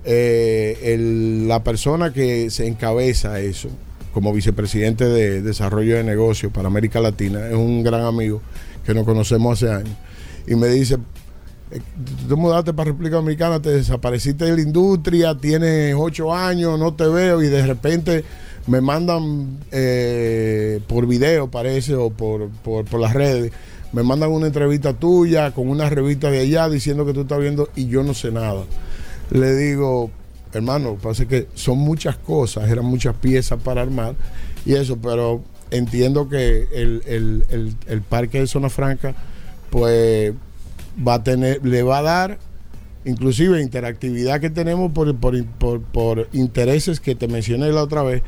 eh, 0.04 1.44
la 1.46 1.62
persona 1.62 2.12
que 2.12 2.50
se 2.50 2.66
encabeza 2.66 3.40
eso, 3.40 3.68
como 4.12 4.32
vicepresidente 4.32 5.04
de 5.04 5.42
desarrollo 5.42 5.96
de 5.96 6.02
negocios 6.04 6.50
para 6.52 6.66
América 6.68 6.98
Latina, 7.00 7.46
es 7.48 7.54
un 7.54 7.82
gran 7.84 8.00
amigo 8.02 8.40
que 8.84 8.94
nos 8.94 9.04
conocemos 9.04 9.62
hace 9.62 9.72
años. 9.72 9.94
Y 10.46 10.54
me 10.56 10.68
dice, 10.68 10.96
tú 11.70 12.28
te 12.28 12.34
mudaste 12.34 12.72
para 12.72 12.90
República 12.90 13.16
Dominicana, 13.16 13.60
te 13.60 13.70
desapareciste 13.70 14.44
de 14.44 14.56
la 14.56 14.62
industria, 14.62 15.36
tienes 15.36 15.94
ocho 15.98 16.34
años, 16.34 16.78
no 16.78 16.94
te 16.94 17.06
veo 17.06 17.42
y 17.42 17.48
de 17.48 17.66
repente 17.66 18.24
me 18.66 18.80
mandan 18.80 19.58
eh, 19.70 20.80
por 20.86 21.06
video, 21.06 21.50
parece, 21.50 21.94
o 21.94 22.10
por, 22.10 22.48
por, 22.48 22.84
por 22.84 23.00
las 23.00 23.14
redes, 23.14 23.52
me 23.92 24.02
mandan 24.02 24.30
una 24.30 24.46
entrevista 24.46 24.92
tuya 24.92 25.52
con 25.52 25.68
una 25.68 25.88
revista 25.88 26.30
de 26.30 26.40
allá 26.40 26.68
diciendo 26.68 27.06
que 27.06 27.14
tú 27.14 27.22
estás 27.22 27.40
viendo 27.40 27.68
y 27.74 27.86
yo 27.86 28.02
no 28.02 28.14
sé 28.14 28.30
nada. 28.30 28.64
Le 29.30 29.54
digo, 29.56 30.10
hermano, 30.52 30.96
pasa 30.96 31.26
que 31.26 31.48
son 31.54 31.78
muchas 31.78 32.16
cosas, 32.16 32.68
eran 32.70 32.84
muchas 32.84 33.14
piezas 33.16 33.60
para 33.62 33.82
armar 33.82 34.14
y 34.66 34.74
eso, 34.74 34.98
pero 34.98 35.42
entiendo 35.70 36.28
que 36.28 36.68
el, 36.74 37.02
el, 37.06 37.74
el 37.86 38.02
parque 38.02 38.40
de 38.40 38.46
Zona 38.46 38.68
Franca, 38.68 39.14
pues 39.70 40.34
va 41.06 41.14
a 41.14 41.22
tener, 41.24 41.64
le 41.64 41.82
va 41.82 41.98
a 41.98 42.02
dar 42.02 42.38
inclusive 43.04 43.62
interactividad 43.62 44.40
que 44.40 44.50
tenemos 44.50 44.92
por, 44.92 45.14
por, 45.16 45.80
por, 45.82 46.28
intereses 46.32 47.00
que 47.00 47.14
te 47.14 47.28
mencioné 47.28 47.70
la 47.72 47.82
otra 47.82 48.02
vez, 48.02 48.22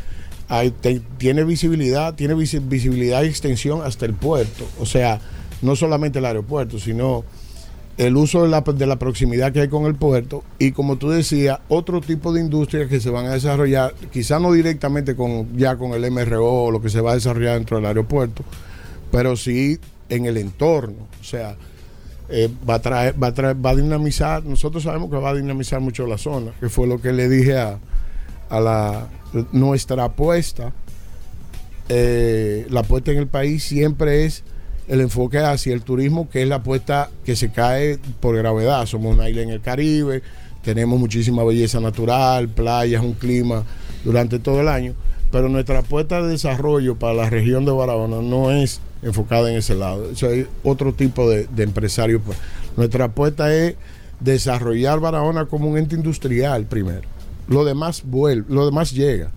hay- 0.48 0.72
tiene 1.18 1.44
visibilidad, 1.44 2.14
tiene 2.14 2.34
visi- 2.34 2.66
visibilidad 2.66 3.22
y 3.22 3.26
extensión 3.26 3.82
hasta 3.82 4.06
el 4.06 4.14
puerto. 4.14 4.64
O 4.80 4.86
sea, 4.86 5.20
no 5.62 5.76
solamente 5.76 6.18
el 6.20 6.24
aeropuerto, 6.24 6.78
sino 6.78 7.24
el 7.98 8.16
uso 8.16 8.42
de 8.44 8.48
la, 8.48 8.62
de 8.62 8.86
la 8.86 8.98
proximidad 8.98 9.52
que 9.52 9.60
hay 9.60 9.68
con 9.68 9.84
el 9.84 9.94
puerto 9.94 10.42
y 10.58 10.72
como 10.72 10.96
tú 10.96 11.10
decías, 11.10 11.58
otro 11.68 12.00
tipo 12.00 12.32
de 12.32 12.40
industrias 12.40 12.88
que 12.88 12.98
se 13.00 13.10
van 13.10 13.26
a 13.26 13.32
desarrollar, 13.32 13.92
quizás 14.10 14.40
no 14.40 14.52
directamente 14.52 15.14
con 15.14 15.54
ya 15.58 15.76
con 15.76 15.92
el 15.92 16.10
MRO 16.10 16.46
o 16.64 16.70
lo 16.70 16.80
que 16.80 16.88
se 16.88 17.02
va 17.02 17.12
a 17.12 17.14
desarrollar 17.16 17.56
dentro 17.58 17.76
del 17.76 17.84
aeropuerto, 17.86 18.42
pero 19.12 19.36
sí 19.36 19.78
en 20.08 20.24
el 20.24 20.38
entorno. 20.38 21.08
O 21.20 21.24
sea, 21.24 21.56
eh, 22.30 22.48
va, 22.68 22.74
a 22.74 22.78
traer, 22.80 23.22
va, 23.22 23.28
a 23.28 23.34
traer, 23.34 23.56
va 23.64 23.70
a 23.70 23.76
dinamizar, 23.76 24.44
nosotros 24.44 24.82
sabemos 24.82 25.10
que 25.10 25.16
va 25.16 25.30
a 25.30 25.34
dinamizar 25.34 25.80
mucho 25.80 26.06
la 26.06 26.18
zona, 26.18 26.52
que 26.60 26.68
fue 26.68 26.86
lo 26.86 27.00
que 27.00 27.12
le 27.12 27.28
dije 27.28 27.58
a, 27.58 27.78
a 28.48 28.60
la, 28.60 29.08
nuestra 29.52 30.04
apuesta, 30.04 30.72
eh, 31.88 32.66
la 32.70 32.80
apuesta 32.80 33.10
en 33.10 33.18
el 33.18 33.26
país 33.26 33.64
siempre 33.64 34.24
es 34.24 34.44
el 34.86 35.00
enfoque 35.00 35.38
hacia 35.38 35.74
el 35.74 35.82
turismo, 35.82 36.28
que 36.28 36.42
es 36.42 36.48
la 36.48 36.56
apuesta 36.56 37.10
que 37.24 37.36
se 37.36 37.50
cae 37.50 37.98
por 38.20 38.36
gravedad. 38.36 38.86
Somos 38.86 39.14
una 39.14 39.28
isla 39.28 39.42
en 39.42 39.50
el 39.50 39.60
Caribe, 39.60 40.22
tenemos 40.62 40.98
muchísima 40.98 41.44
belleza 41.44 41.80
natural, 41.80 42.48
playas, 42.48 43.02
un 43.02 43.14
clima 43.14 43.64
durante 44.04 44.38
todo 44.38 44.60
el 44.60 44.68
año, 44.68 44.94
pero 45.30 45.48
nuestra 45.48 45.80
apuesta 45.80 46.20
de 46.22 46.28
desarrollo 46.30 46.96
para 46.96 47.14
la 47.14 47.30
región 47.30 47.64
de 47.64 47.72
Barahona 47.72 48.20
no 48.22 48.50
es 48.50 48.80
enfocada 49.02 49.50
en 49.50 49.56
ese 49.56 49.74
lado. 49.74 50.10
Eso 50.10 50.28
es 50.28 50.46
otro 50.62 50.92
tipo 50.92 51.28
de, 51.30 51.46
de 51.46 51.62
empresario. 51.62 52.20
pues. 52.20 52.36
Nuestra 52.76 53.06
apuesta 53.06 53.54
es 53.54 53.76
desarrollar 54.20 55.00
Barahona 55.00 55.46
como 55.46 55.68
un 55.68 55.78
ente 55.78 55.94
industrial 55.96 56.64
primero. 56.66 57.02
Lo 57.48 57.64
demás 57.64 58.02
vuelve, 58.04 58.52
lo 58.52 58.66
demás 58.66 58.92
llega. 58.92 59.30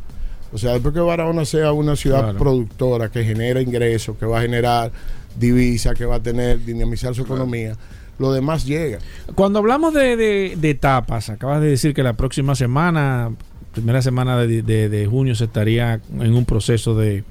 O 0.52 0.58
sea, 0.58 0.74
después 0.74 0.94
que 0.94 1.00
Barahona 1.00 1.46
sea 1.46 1.72
una 1.72 1.96
ciudad 1.96 2.22
Claro. 2.22 2.38
productora 2.40 3.10
que 3.10 3.24
genera 3.24 3.60
ingresos, 3.62 4.18
que 4.18 4.26
va 4.26 4.40
a 4.40 4.42
generar 4.42 4.92
divisa, 5.40 5.96
que 5.96 6.06
va 6.06 6.16
a 6.18 6.20
tener, 6.20 6.64
dinamizar 6.64 7.16
su 7.16 7.24
economía, 7.24 7.76
lo 8.20 8.32
demás 8.32 8.64
llega. 8.66 9.00
Cuando 9.34 9.58
hablamos 9.60 9.96
de, 9.96 10.16
de- 10.16 10.56
de 10.56 10.70
etapas, 10.70 11.30
acabas 11.32 11.60
de 11.62 11.70
decir 11.70 11.96
que 11.96 12.04
la 12.04 12.14
próxima 12.14 12.54
semana, 12.54 13.32
primera 13.74 14.02
semana 14.02 14.38
de, 14.38 15.08
junio, 15.10 15.36
se 15.36 15.46
estaría 15.46 16.00
en 16.20 16.34
un 16.36 16.46
proceso 16.46 16.96
de, 16.96 17.24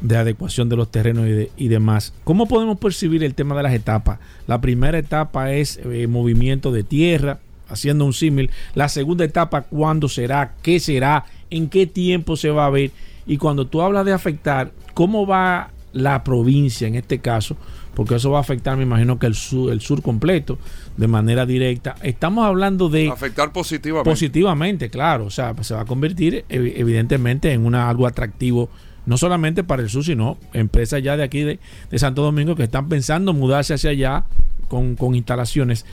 de 0.00 0.16
adecuación 0.16 0.68
de 0.68 0.76
los 0.76 0.90
terrenos 0.90 1.26
y, 1.28 1.32
de- 1.32 1.50
y 1.56 1.68
demás. 1.68 2.12
¿Cómo 2.24 2.46
podemos 2.46 2.78
percibir 2.78 3.22
el 3.22 3.34
tema 3.34 3.54
de 3.56 3.62
las 3.62 3.74
etapas? 3.74 4.18
La 4.46 4.60
primera 4.60 4.98
etapa 4.98 5.52
es 5.52 5.78
eh, 5.84 6.06
movimiento 6.06 6.72
de 6.72 6.82
tierra, 6.82 7.38
haciendo 7.68 8.04
un 8.04 8.12
símil. 8.12 8.50
La 8.74 8.88
segunda 8.88 9.24
etapa, 9.24 9.62
¿cuándo 9.62 10.08
será? 10.08 10.54
¿Qué 10.62 10.80
será? 10.80 11.24
¿En 11.50 11.68
qué 11.68 11.86
tiempo 11.86 12.36
se 12.36 12.50
va 12.50 12.66
a 12.66 12.70
ver? 12.70 12.90
Y 13.26 13.36
cuando 13.36 13.66
tú 13.66 13.80
hablas 13.82 14.04
de 14.04 14.12
afectar, 14.12 14.72
¿cómo 14.94 15.26
va 15.26 15.70
la 15.92 16.24
provincia 16.24 16.88
en 16.88 16.94
este 16.96 17.18
caso? 17.18 17.56
Porque 17.94 18.14
eso 18.14 18.30
va 18.30 18.38
a 18.38 18.40
afectar, 18.40 18.76
me 18.76 18.84
imagino 18.84 19.18
que 19.18 19.26
el 19.26 19.34
sur, 19.34 19.70
el 19.70 19.80
sur 19.82 20.00
completo, 20.00 20.58
de 20.96 21.08
manera 21.08 21.44
directa. 21.44 21.94
Estamos 22.02 22.46
hablando 22.46 22.88
de 22.88 23.10
Afectar 23.10 23.52
positivamente. 23.52 24.10
positivamente, 24.10 24.88
claro. 24.90 25.26
O 25.26 25.30
sea, 25.30 25.54
se 25.60 25.74
va 25.74 25.82
a 25.82 25.84
convertir 25.84 26.44
ev- 26.48 26.72
evidentemente 26.76 27.52
en 27.52 27.66
una, 27.66 27.90
algo 27.90 28.06
atractivo, 28.06 28.70
no 29.04 29.18
solamente 29.18 29.62
para 29.62 29.82
el 29.82 29.90
sur, 29.90 30.04
sino 30.04 30.38
empresas 30.54 31.02
ya 31.02 31.16
de 31.18 31.22
aquí 31.24 31.40
de, 31.42 31.58
de 31.90 31.98
Santo 31.98 32.22
Domingo 32.22 32.56
que 32.56 32.62
están 32.62 32.88
pensando 32.88 33.34
mudarse 33.34 33.74
hacia 33.74 33.90
allá 33.90 34.24
con, 34.68 34.96
con 34.96 35.14
instalaciones. 35.14 35.84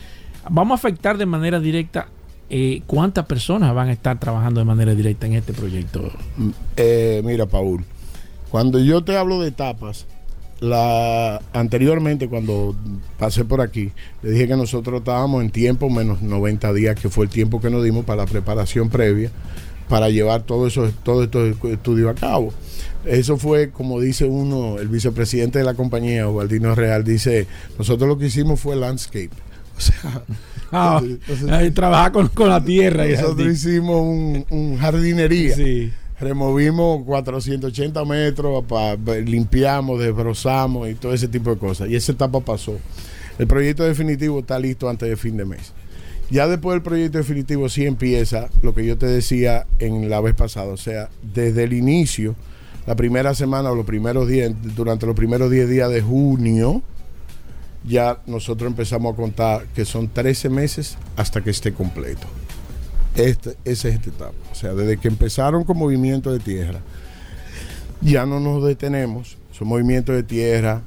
Vamos 0.50 0.72
a 0.72 0.80
afectar 0.80 1.18
de 1.18 1.26
manera 1.26 1.60
directa 1.60 2.08
eh, 2.50 2.82
cuántas 2.88 3.26
personas 3.26 3.74
van 3.76 3.90
a 3.90 3.92
estar 3.92 4.18
trabajando 4.22 4.62
de 4.62 4.66
manera 4.66 4.96
directa 4.96 5.28
en 5.28 5.34
este 5.34 5.52
proyecto. 5.52 6.10
Eh, 6.78 7.22
mira, 7.26 7.46
Paul, 7.46 7.84
cuando 8.50 8.80
yo 8.80 9.04
te 9.04 9.18
hablo 9.18 9.42
de 9.42 9.50
etapas, 9.50 10.06
la 10.62 11.42
anteriormente 11.54 12.28
cuando 12.28 12.76
pasé 13.18 13.46
por 13.46 13.62
aquí, 13.62 13.92
le 14.22 14.32
dije 14.32 14.48
que 14.48 14.56
nosotros 14.58 15.00
estábamos 15.00 15.42
en 15.44 15.50
tiempo 15.52 15.90
menos 15.90 16.22
90 16.22 16.74
días, 16.74 17.00
que 17.00 17.10
fue 17.10 17.26
el 17.26 17.32
tiempo 17.32 17.62
que 17.62 17.70
nos 17.70 17.84
dimos 17.84 18.06
para 18.06 18.24
la 18.24 18.28
preparación 18.30 18.90
previa 18.90 19.32
para 19.88 20.10
llevar 20.10 20.44
todo 20.44 20.68
eso, 20.68 20.92
todo 21.04 21.24
estos 21.24 21.56
estudios 21.64 22.12
a 22.12 22.14
cabo. 22.14 22.54
Eso 23.06 23.38
fue, 23.38 23.72
como 23.72 24.00
dice 24.00 24.26
uno, 24.26 24.78
el 24.78 24.88
vicepresidente 24.88 25.58
de 25.60 25.66
la 25.66 25.74
compañía, 25.74 26.28
Ubaldino 26.28 26.76
Real, 26.76 27.04
dice, 27.04 27.48
nosotros 27.78 28.08
lo 28.08 28.18
que 28.18 28.28
hicimos 28.28 28.60
fue 28.60 28.76
landscape. 28.76 29.32
O 29.78 29.82
sea, 29.82 30.22
Ah, 30.72 31.02
entonces- 31.04 31.50
ahí 31.50 31.72
trabajar 31.72 32.12
con, 32.12 32.28
con 32.28 32.50
la 32.50 32.64
tierra. 32.64 33.08
y 33.08 33.14
nosotros 33.14 33.48
hicimos 33.54 34.02
un, 34.02 34.46
un 34.52 34.78
jardinería. 34.78 35.56
Sí. 35.56 35.92
Removimos 36.20 37.04
480 37.06 38.04
metros, 38.06 38.64
pa- 38.66 38.96
limpiamos, 38.96 40.00
desbrozamos 40.00 40.90
y 40.90 40.96
todo 40.96 41.14
ese 41.14 41.28
tipo 41.28 41.50
de 41.52 41.58
cosas. 41.58 41.90
Y 41.90 41.96
esa 41.96 42.12
etapa 42.12 42.40
pasó. 42.42 42.78
El 43.38 43.48
proyecto 43.48 43.84
definitivo 43.84 44.40
está 44.40 44.60
listo 44.60 44.90
antes 44.90 45.08
de 45.08 45.16
fin 45.16 45.38
de 45.38 45.46
mes. 45.46 45.72
Ya 46.30 46.48
después 46.48 46.76
del 46.76 46.82
proyecto 46.84 47.18
definitivo 47.18 47.70
sí 47.70 47.86
empieza 47.86 48.50
lo 48.62 48.76
que 48.76 48.86
yo 48.86 48.98
te 48.98 49.08
decía 49.08 49.66
en 49.80 50.10
la 50.10 50.20
vez 50.22 50.36
pasada, 50.36 50.68
o 50.74 50.78
sea, 50.78 51.10
desde 51.34 51.64
el 51.64 51.74
inicio, 51.74 52.36
la 52.86 52.96
primera 52.96 53.34
semana 53.34 53.72
o 53.72 53.76
los 53.76 53.86
primeros 53.86 54.28
días, 54.28 54.52
durante 54.76 55.06
los 55.06 55.16
primeros 55.16 55.50
10 55.50 55.70
días 55.70 55.90
de 55.90 56.02
junio, 56.02 56.84
ya 57.88 58.20
nosotros 58.28 58.70
empezamos 58.70 59.14
a 59.14 59.16
contar 59.16 59.66
que 59.74 59.86
son 59.86 60.10
13 60.10 60.50
meses 60.50 60.98
hasta 61.16 61.42
que 61.42 61.50
esté 61.50 61.74
completo. 61.74 62.28
Este, 63.20 63.58
esa 63.66 63.90
es 63.90 63.96
esta 63.96 64.10
etapa. 64.10 64.34
O 64.52 64.56
sea, 64.56 64.74
desde 64.74 64.98
que 64.98 65.10
empezaron 65.10 65.64
con 65.64 65.78
movimiento 65.78 66.32
de 66.32 66.40
tierra, 66.40 66.80
ya 68.02 68.26
no 68.26 68.40
nos 68.40 68.64
detenemos. 68.64 69.38
Son 69.52 69.68
movimientos 69.68 70.16
de 70.16 70.24
tierra, 70.24 70.82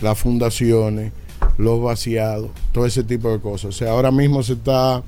las 0.00 0.18
fundaciones, 0.18 1.12
los 1.56 1.82
vaciados, 1.82 2.50
todo 2.72 2.86
ese 2.86 3.02
tipo 3.02 3.30
de 3.32 3.40
cosas. 3.40 3.70
O 3.70 3.72
sea, 3.72 3.90
ahora 3.90 4.12
mismo 4.12 4.42
se 4.42 4.52
está 4.52 5.02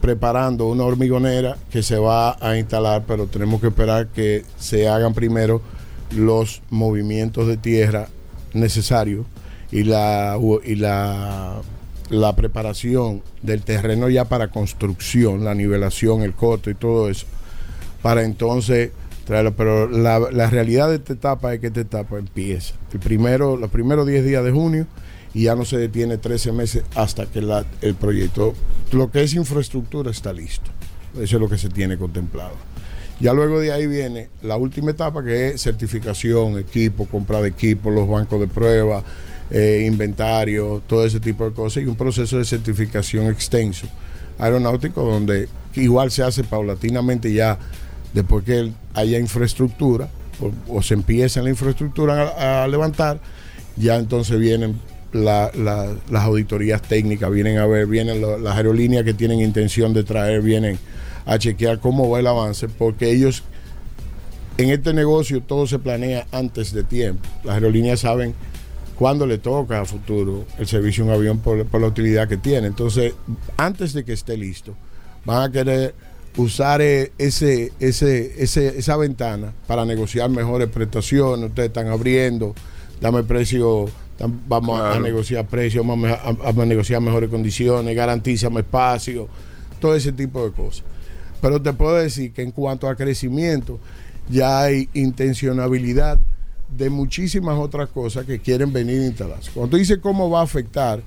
preparando 0.00 0.66
una 0.66 0.82
hormigonera 0.82 1.56
que 1.70 1.84
se 1.84 1.96
va 1.96 2.36
a 2.40 2.58
instalar, 2.58 3.04
pero 3.06 3.28
tenemos 3.28 3.60
que 3.60 3.68
esperar 3.68 4.08
que 4.08 4.44
se 4.58 4.88
hagan 4.88 5.14
primero 5.14 5.62
los 6.10 6.62
movimientos 6.70 7.46
de 7.46 7.56
tierra 7.56 8.08
necesarios 8.52 9.24
y 9.70 9.84
la, 9.84 10.36
y 10.64 10.74
la, 10.74 11.62
la 12.10 12.34
preparación 12.36 13.22
del 13.42 13.62
terreno 13.62 14.08
ya 14.08 14.26
para 14.26 14.48
construcción, 14.48 15.44
la 15.44 15.54
nivelación, 15.54 16.22
el 16.22 16.34
corte 16.34 16.72
y 16.72 16.74
todo 16.74 17.08
eso, 17.08 17.26
para 18.02 18.22
entonces 18.24 18.90
traerlo. 19.24 19.54
Pero 19.54 19.88
la, 19.88 20.18
la 20.18 20.50
realidad 20.50 20.88
de 20.88 20.96
esta 20.96 21.12
etapa 21.12 21.54
es 21.54 21.60
que 21.60 21.68
esta 21.68 21.80
etapa 21.80 22.18
empieza. 22.18 22.74
El 22.92 23.00
primero, 23.00 23.56
los 23.56 23.70
primeros 23.70 24.06
10 24.06 24.24
días 24.24 24.44
de 24.44 24.50
junio 24.50 24.86
y 25.34 25.44
ya 25.44 25.54
no 25.54 25.64
se 25.64 25.78
detiene 25.78 26.18
13 26.18 26.52
meses 26.52 26.84
hasta 26.94 27.26
que 27.26 27.40
el 27.80 27.94
proyecto, 27.94 28.54
lo 28.92 29.10
que 29.10 29.22
es 29.22 29.34
infraestructura 29.34 30.10
está 30.10 30.32
listo. 30.32 30.70
Eso 31.14 31.36
es 31.36 31.40
lo 31.40 31.48
que 31.48 31.58
se 31.58 31.68
tiene 31.68 31.96
contemplado. 31.96 32.54
Ya 33.20 33.32
luego 33.32 33.60
de 33.60 33.72
ahí 33.72 33.86
viene 33.86 34.30
la 34.42 34.56
última 34.56 34.90
etapa 34.90 35.22
que 35.22 35.48
es 35.48 35.62
certificación, 35.62 36.58
equipo, 36.58 37.06
compra 37.06 37.40
de 37.40 37.48
equipo, 37.48 37.90
los 37.90 38.08
bancos 38.08 38.40
de 38.40 38.48
prueba, 38.48 39.04
eh, 39.54 39.84
inventario, 39.86 40.82
todo 40.86 41.04
ese 41.04 41.20
tipo 41.20 41.44
de 41.44 41.52
cosas 41.52 41.82
y 41.82 41.86
un 41.86 41.94
proceso 41.94 42.38
de 42.38 42.44
certificación 42.46 43.26
extenso 43.26 43.86
aeronáutico 44.38 45.02
donde 45.02 45.46
igual 45.74 46.10
se 46.10 46.22
hace 46.22 46.42
paulatinamente 46.42 47.30
ya 47.32 47.58
después 48.14 48.44
que 48.46 48.72
haya 48.94 49.18
infraestructura 49.18 50.08
o, 50.68 50.82
se 50.82 50.94
empieza 50.94 51.42
la 51.42 51.50
infraestructura 51.50 52.62
a, 52.64 52.66
levantar, 52.66 53.20
ya 53.76 53.96
entonces 53.96 54.38
vienen 54.40 54.80
la, 55.12 55.50
la, 55.54 55.94
las 56.10 56.24
auditorías 56.24 56.80
técnicas, 56.80 57.30
vienen 57.30 57.58
a 57.58 57.66
ver, 57.66 57.86
vienen 57.86 58.22
las 58.42 58.56
aerolíneas 58.56 59.04
que 59.04 59.12
tienen 59.12 59.40
intención 59.40 59.92
de 59.92 60.02
traer, 60.02 60.40
vienen 60.40 60.78
a 61.26 61.38
chequear 61.38 61.78
cómo 61.78 62.08
va 62.08 62.20
el 62.20 62.26
avance, 62.26 62.68
porque 62.68 63.10
ellos 63.10 63.44
en 64.56 64.70
este 64.70 64.94
negocio 64.94 65.42
todo 65.42 65.66
se 65.66 65.78
planea 65.78 66.26
antes 66.32 66.72
de 66.72 66.82
tiempo. 66.82 67.28
Las 67.44 67.54
aerolíneas 67.54 68.00
saben 68.00 68.34
cuándo 68.98 69.26
le 69.26 69.38
toca 69.38 69.80
a 69.80 69.84
futuro 69.84 70.44
el 70.58 70.66
servicio 70.66 71.04
a 71.04 71.08
un 71.08 71.12
avión 71.12 71.38
por, 71.38 71.64
por, 71.66 71.80
la 71.80 71.86
utilidad 71.86 72.28
que 72.28 72.36
tiene. 72.36 72.66
Entonces, 72.66 73.14
antes 73.56 73.92
de 73.92 74.04
que 74.04 74.12
esté 74.12 74.36
listo, 74.36 74.74
van 75.24 75.42
a 75.42 75.52
querer 75.52 75.94
usar 76.36 76.80
ese, 76.80 77.72
ese, 77.78 78.32
ese, 78.38 78.78
esa 78.78 78.96
ventana 78.96 79.52
para 79.66 79.84
negociar 79.84 80.30
mejores 80.30 80.68
prestaciones. 80.68 81.50
Ustedes 81.50 81.68
están 81.68 81.88
abriendo, 81.88 82.54
dame 83.00 83.22
precio 83.22 83.88
vamos 84.46 84.78
claro. 84.78 84.94
a, 84.94 85.00
negociar 85.00 85.46
precios, 85.46 85.86
vamos 85.86 86.10
a, 86.10 86.14
a, 86.14 86.50
a, 86.50 86.66
negociar 86.66 87.00
mejores 87.00 87.28
condiciones, 87.28 87.94
garantízame 87.96 88.60
espacio, 88.60 89.28
todo 89.80 89.94
ese 89.94 90.12
tipo 90.12 90.44
de 90.44 90.52
cosas. 90.52 90.84
Pero 91.40 91.60
te 91.60 91.72
puedo 91.72 91.96
decir 91.96 92.32
que 92.32 92.42
en 92.42 92.52
cuanto 92.52 92.88
a 92.88 92.94
crecimiento, 92.94 93.80
ya 94.30 94.62
hay 94.62 94.88
intencionabilidad 94.94 96.20
de 96.76 96.90
muchísimas 96.90 97.58
otras 97.58 97.88
cosas 97.88 98.24
que 98.26 98.38
quieren 98.38 98.72
venir 98.72 99.02
a 99.02 99.06
instalarse. 99.06 99.50
Cuando 99.52 99.72
tú 99.72 99.76
dices 99.76 99.98
cómo 99.98 100.30
va 100.30 100.40
a 100.40 100.44
afectar, 100.44 101.00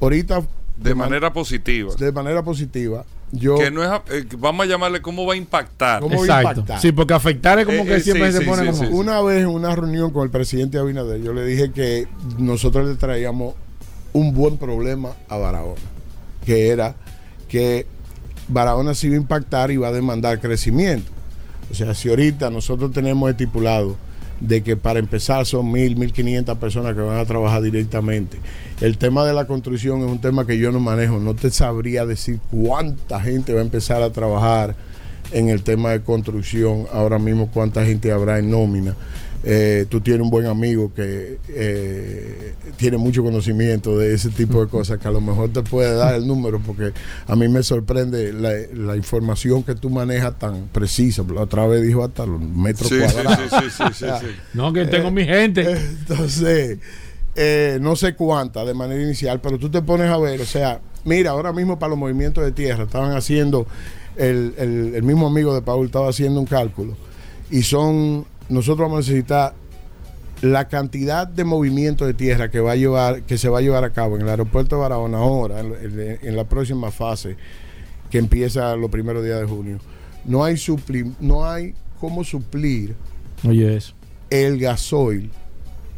ahorita... 0.00 0.40
De, 0.76 0.90
de 0.90 0.94
manera 0.94 1.28
man 1.28 1.32
positiva. 1.34 1.94
De 1.94 2.10
manera 2.10 2.42
positiva, 2.42 3.04
yo, 3.32 3.56
que 3.56 3.70
no 3.70 3.84
es, 3.84 4.00
eh, 4.10 4.26
vamos 4.38 4.66
a 4.66 4.68
llamarle 4.68 5.00
cómo 5.00 5.24
va 5.24 5.34
a 5.34 5.36
impactar. 5.36 6.00
¿Cómo 6.00 6.14
Exacto. 6.14 6.44
Va 6.44 6.50
a 6.50 6.52
impactar? 6.52 6.80
Sí, 6.80 6.92
porque 6.92 7.14
afectar 7.14 7.58
es 7.58 7.66
como 7.66 7.84
que 7.84 7.96
eh, 7.96 8.00
siempre 8.00 8.32
sí, 8.32 8.38
se 8.38 8.44
pone 8.44 8.72
sí, 8.72 8.84
como. 8.84 8.98
Una 8.98 9.20
vez 9.20 9.42
en 9.42 9.48
una 9.48 9.76
reunión 9.76 10.10
con 10.10 10.24
el 10.24 10.30
presidente 10.30 10.78
Abinader, 10.78 11.22
yo 11.22 11.32
le 11.32 11.44
dije 11.44 11.70
que 11.70 12.08
nosotros 12.38 12.88
le 12.88 12.96
traíamos 12.96 13.54
un 14.12 14.34
buen 14.34 14.56
problema 14.56 15.10
a 15.28 15.36
Barahona, 15.36 15.80
que 16.44 16.68
era 16.68 16.96
que 17.48 17.86
Barahona 18.48 18.94
se 18.94 19.06
iba 19.06 19.16
a 19.16 19.20
impactar 19.20 19.70
y 19.70 19.76
va 19.76 19.88
a 19.88 19.92
demandar 19.92 20.40
crecimiento. 20.40 21.12
O 21.70 21.74
sea, 21.74 21.94
si 21.94 22.08
ahorita 22.08 22.50
nosotros 22.50 22.90
tenemos 22.90 23.30
estipulado 23.30 23.96
de 24.40 24.62
que 24.62 24.76
para 24.76 24.98
empezar 24.98 25.46
son 25.46 25.70
mil, 25.70 25.96
mil 25.96 26.12
quinientas 26.12 26.56
personas 26.58 26.94
que 26.94 27.00
van 27.00 27.18
a 27.18 27.24
trabajar 27.24 27.62
directamente. 27.62 28.38
El 28.80 28.98
tema 28.98 29.24
de 29.24 29.34
la 29.34 29.46
construcción 29.46 30.00
es 30.00 30.06
un 30.10 30.20
tema 30.20 30.46
que 30.46 30.58
yo 30.58 30.72
no 30.72 30.80
manejo, 30.80 31.18
no 31.18 31.34
te 31.34 31.50
sabría 31.50 32.06
decir 32.06 32.40
cuánta 32.50 33.20
gente 33.20 33.52
va 33.52 33.60
a 33.60 33.64
empezar 33.64 34.02
a 34.02 34.10
trabajar 34.10 34.74
en 35.32 35.48
el 35.48 35.62
tema 35.62 35.90
de 35.90 36.02
construcción, 36.02 36.86
ahora 36.92 37.18
mismo 37.18 37.50
cuánta 37.50 37.84
gente 37.84 38.10
habrá 38.10 38.38
en 38.38 38.50
nómina. 38.50 38.94
Eh, 39.42 39.86
tú 39.88 40.02
tienes 40.02 40.22
un 40.22 40.30
buen 40.30 40.46
amigo 40.46 40.92
que 40.92 41.38
eh, 41.48 42.54
tiene 42.76 42.98
mucho 42.98 43.22
conocimiento 43.22 43.96
de 43.96 44.12
ese 44.14 44.28
tipo 44.28 44.62
de 44.62 44.70
cosas, 44.70 44.98
que 44.98 45.08
a 45.08 45.10
lo 45.10 45.22
mejor 45.22 45.50
te 45.50 45.62
puede 45.62 45.94
dar 45.94 46.14
el 46.14 46.26
número, 46.26 46.60
porque 46.60 46.92
a 47.26 47.36
mí 47.36 47.48
me 47.48 47.62
sorprende 47.62 48.34
la, 48.34 48.52
la 48.74 48.96
información 48.96 49.62
que 49.62 49.74
tú 49.74 49.88
manejas 49.88 50.38
tan 50.38 50.66
precisa. 50.66 51.24
La 51.34 51.42
otra 51.42 51.66
vez 51.66 51.82
dijo 51.82 52.04
hasta 52.04 52.26
los 52.26 52.40
metros 52.40 52.88
sí, 52.88 52.98
cuadrados. 52.98 53.50
Sí, 53.50 53.70
sí, 53.70 53.84
sí, 53.94 54.06
sí, 54.20 54.26
No, 54.52 54.72
que 54.74 54.84
tengo 54.84 55.08
eh, 55.08 55.12
mi 55.12 55.24
gente. 55.24 55.70
Entonces, 55.70 56.78
eh, 57.34 57.78
no 57.80 57.96
sé 57.96 58.14
cuánta 58.14 58.64
de 58.64 58.74
manera 58.74 59.02
inicial, 59.02 59.40
pero 59.40 59.58
tú 59.58 59.70
te 59.70 59.80
pones 59.80 60.10
a 60.10 60.18
ver, 60.18 60.40
o 60.40 60.46
sea, 60.46 60.80
mira, 61.04 61.30
ahora 61.30 61.52
mismo 61.52 61.78
para 61.78 61.90
los 61.90 61.98
movimientos 61.98 62.44
de 62.44 62.52
tierra 62.52 62.84
estaban 62.84 63.16
haciendo, 63.16 63.66
el, 64.16 64.54
el, 64.58 64.94
el 64.96 65.02
mismo 65.02 65.28
amigo 65.28 65.54
de 65.54 65.62
Paul 65.62 65.86
estaba 65.86 66.10
haciendo 66.10 66.40
un 66.40 66.46
cálculo, 66.46 66.96
y 67.50 67.62
son 67.62 68.26
nosotros 68.50 68.88
vamos 68.88 69.06
a 69.06 69.10
necesitar 69.10 69.54
la 70.42 70.68
cantidad 70.68 71.26
de 71.26 71.44
movimiento 71.44 72.06
de 72.06 72.14
tierra 72.14 72.50
que 72.50 72.60
va 72.60 72.72
a 72.72 72.76
llevar, 72.76 73.22
que 73.22 73.38
se 73.38 73.48
va 73.48 73.58
a 73.58 73.62
llevar 73.62 73.84
a 73.84 73.90
cabo 73.90 74.16
en 74.16 74.22
el 74.22 74.28
aeropuerto 74.28 74.76
de 74.76 74.82
Barahona 74.82 75.18
ahora, 75.18 75.60
en, 75.60 75.74
en, 75.74 76.18
en 76.22 76.36
la 76.36 76.44
próxima 76.44 76.90
fase 76.90 77.36
que 78.10 78.18
empieza 78.18 78.74
los 78.76 78.90
primeros 78.90 79.24
días 79.24 79.40
de 79.40 79.46
junio. 79.46 79.78
No 80.24 80.44
hay 80.44 80.56
supli, 80.56 81.14
no 81.20 81.48
hay 81.48 81.74
cómo 82.00 82.24
suplir 82.24 82.94
Oye, 83.46 83.76
eso. 83.76 83.94
el 84.30 84.58
gasoil 84.58 85.30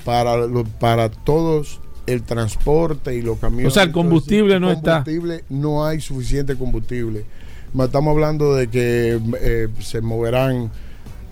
para 0.04 0.36
lo, 0.36 0.64
para 0.64 1.10
todos 1.10 1.80
el 2.06 2.22
transporte 2.22 3.14
y 3.14 3.22
los 3.22 3.38
camiones. 3.38 3.68
O 3.68 3.70
sea, 3.70 3.84
el 3.84 3.92
combustible 3.92 4.58
no 4.58 4.74
combustible, 4.74 5.36
está. 5.36 5.46
No 5.48 5.86
hay 5.86 6.00
suficiente 6.00 6.56
combustible. 6.56 7.24
Estamos 7.78 8.10
hablando 8.12 8.54
de 8.54 8.68
que 8.68 9.20
eh, 9.40 9.68
se 9.80 10.00
moverán 10.00 10.70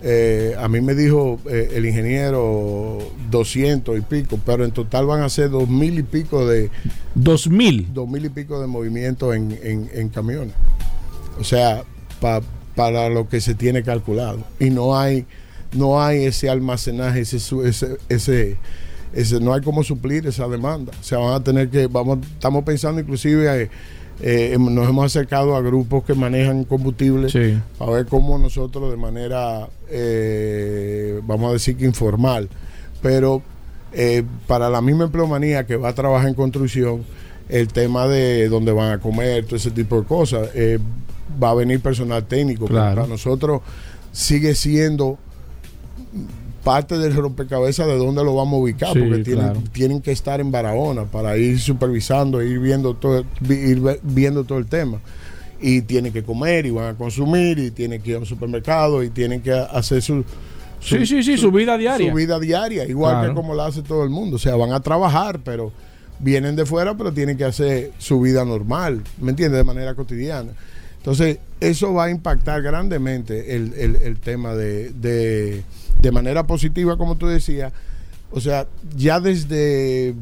eh, 0.03 0.55
a 0.57 0.67
mí 0.67 0.81
me 0.81 0.95
dijo 0.95 1.39
eh, 1.47 1.73
el 1.75 1.85
ingeniero 1.85 2.97
200 3.29 3.97
y 3.97 4.01
pico, 4.01 4.39
pero 4.43 4.65
en 4.65 4.71
total 4.71 5.05
van 5.05 5.21
a 5.21 5.29
ser 5.29 5.51
dos 5.51 5.69
mil 5.69 5.99
y 5.99 6.03
pico 6.03 6.47
de... 6.47 6.71
¿Dos 7.13 7.47
mil? 7.47 7.87
Dos 7.93 8.09
mil 8.09 8.25
y 8.25 8.29
pico 8.29 8.59
de 8.59 8.67
movimiento 8.67 9.33
en, 9.33 9.57
en, 9.61 9.89
en 9.93 10.09
camiones. 10.09 10.55
O 11.39 11.43
sea, 11.43 11.83
pa, 12.19 12.41
para 12.75 13.09
lo 13.09 13.29
que 13.29 13.41
se 13.41 13.53
tiene 13.53 13.83
calculado. 13.83 14.39
Y 14.59 14.71
no 14.71 14.97
hay, 14.97 15.25
no 15.73 16.01
hay 16.01 16.25
ese 16.25 16.49
almacenaje, 16.49 17.21
ese, 17.21 17.37
ese, 17.37 17.97
ese, 18.09 18.57
ese 19.13 19.39
no 19.39 19.53
hay 19.53 19.61
cómo 19.61 19.83
suplir 19.83 20.25
esa 20.25 20.47
demanda. 20.47 20.93
O 20.99 21.03
sea, 21.03 21.19
van 21.19 21.35
a 21.35 21.43
tener 21.43 21.69
que, 21.69 21.85
vamos, 21.87 22.19
estamos 22.33 22.63
pensando 22.63 23.01
inclusive... 23.01 23.63
Eh, 23.63 23.69
eh, 24.21 24.55
nos 24.59 24.87
hemos 24.87 25.05
acercado 25.05 25.55
a 25.55 25.61
grupos 25.61 26.03
que 26.03 26.13
manejan 26.13 26.63
combustible 26.63 27.29
sí. 27.29 27.59
a 27.79 27.89
ver 27.89 28.05
cómo 28.05 28.37
nosotros 28.37 28.91
de 28.91 28.97
manera, 28.97 29.67
eh, 29.89 31.19
vamos 31.23 31.49
a 31.49 31.53
decir 31.53 31.75
que 31.75 31.85
informal, 31.85 32.47
pero 33.01 33.41
eh, 33.93 34.23
para 34.47 34.69
la 34.69 34.81
misma 34.81 35.05
empleomanía 35.05 35.65
que 35.65 35.75
va 35.75 35.89
a 35.89 35.93
trabajar 35.93 36.29
en 36.29 36.35
construcción, 36.35 37.03
el 37.49 37.67
tema 37.67 38.07
de 38.07 38.47
dónde 38.47 38.71
van 38.71 38.91
a 38.91 38.99
comer, 38.99 39.45
todo 39.45 39.57
ese 39.57 39.71
tipo 39.71 39.99
de 39.99 40.07
cosas, 40.07 40.49
eh, 40.53 40.79
va 41.41 41.49
a 41.49 41.53
venir 41.55 41.81
personal 41.81 42.25
técnico. 42.25 42.67
Claro. 42.67 42.95
Para 42.95 43.07
nosotros 43.07 43.61
sigue 44.11 44.55
siendo 44.55 45.17
parte 46.63 46.97
del 46.97 47.15
rompecabezas 47.15 47.87
de 47.87 47.97
dónde 47.97 48.23
lo 48.23 48.35
vamos 48.35 48.55
a 48.55 48.61
ubicar, 48.61 48.93
Sí, 48.93 48.99
porque 48.99 49.23
tienen, 49.23 49.45
claro. 49.45 49.63
tienen 49.71 50.01
que 50.01 50.11
estar 50.11 50.39
en 50.39 50.51
Barahona 50.51 51.05
para 51.05 51.37
ir 51.37 51.59
supervisando, 51.59 52.41
ir 52.41 52.59
viendo 52.59 52.95
todo, 52.95 53.25
ir 53.49 53.81
viendo 54.03 54.43
todo 54.43 54.57
el 54.59 54.67
tema. 54.67 54.99
Y 55.59 55.81
tienen 55.81 56.11
que 56.11 56.23
comer, 56.23 56.65
y 56.65 56.71
van 56.71 56.95
a 56.95 56.97
consumir, 56.97 57.59
y 57.59 57.69
tienen 57.71 58.01
que 58.01 58.11
ir 58.11 58.15
a 58.15 58.19
un 58.19 58.25
supermercado, 58.25 59.03
y 59.03 59.09
tienen 59.09 59.41
que 59.41 59.51
hacer 59.53 60.01
su, 60.01 60.23
su- 60.79 60.97
Sí, 60.97 61.05
sí, 61.05 61.21
sí, 61.23 61.37
su 61.37 61.51
vida 61.51 61.77
diaria. 61.77 62.09
su 62.09 62.15
vida 62.15 62.39
diaria, 62.39 62.85
igual 62.85 63.13
Claro. 63.13 63.29
que 63.29 63.35
como 63.35 63.53
la 63.53 63.67
hace 63.67 63.81
todo 63.83 64.03
el 64.03 64.09
mundo. 64.09 64.37
O 64.37 64.39
sea, 64.39 64.55
van 64.55 64.71
a 64.71 64.79
trabajar, 64.79 65.39
pero 65.43 65.71
vienen 66.19 66.55
de 66.55 66.65
fuera, 66.65 66.95
pero 66.97 67.11
tienen 67.11 67.37
que 67.37 67.43
hacer 67.45 67.91
su 67.99 68.19
vida 68.21 68.43
normal, 68.45 69.01
¿me 69.19 69.29
entiendes? 69.31 69.59
De 69.59 69.63
manera 69.63 69.93
cotidiana. 69.93 70.51
Entonces, 70.97 71.39
eso 71.59 71.93
va 71.93 72.05
a 72.05 72.09
impactar 72.11 72.61
grandemente 72.61 73.55
el, 73.55 73.73
el- 73.75 73.95
el 73.97 74.19
tema 74.19 74.53
de, 74.55 74.89
de, 74.91 75.63
de 75.99 76.11
manera 76.11 76.45
positiva, 76.45 76.97
como 76.97 77.17
tú 77.17 77.27
decías. 77.27 77.73
O 78.31 78.39
sea, 78.39 78.67
ya 78.95 79.19
desde 79.19 80.15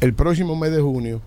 el 0.00 0.14
próximo 0.14 0.56
mes 0.56 0.72
de 0.72 0.80
junio, 0.80 1.20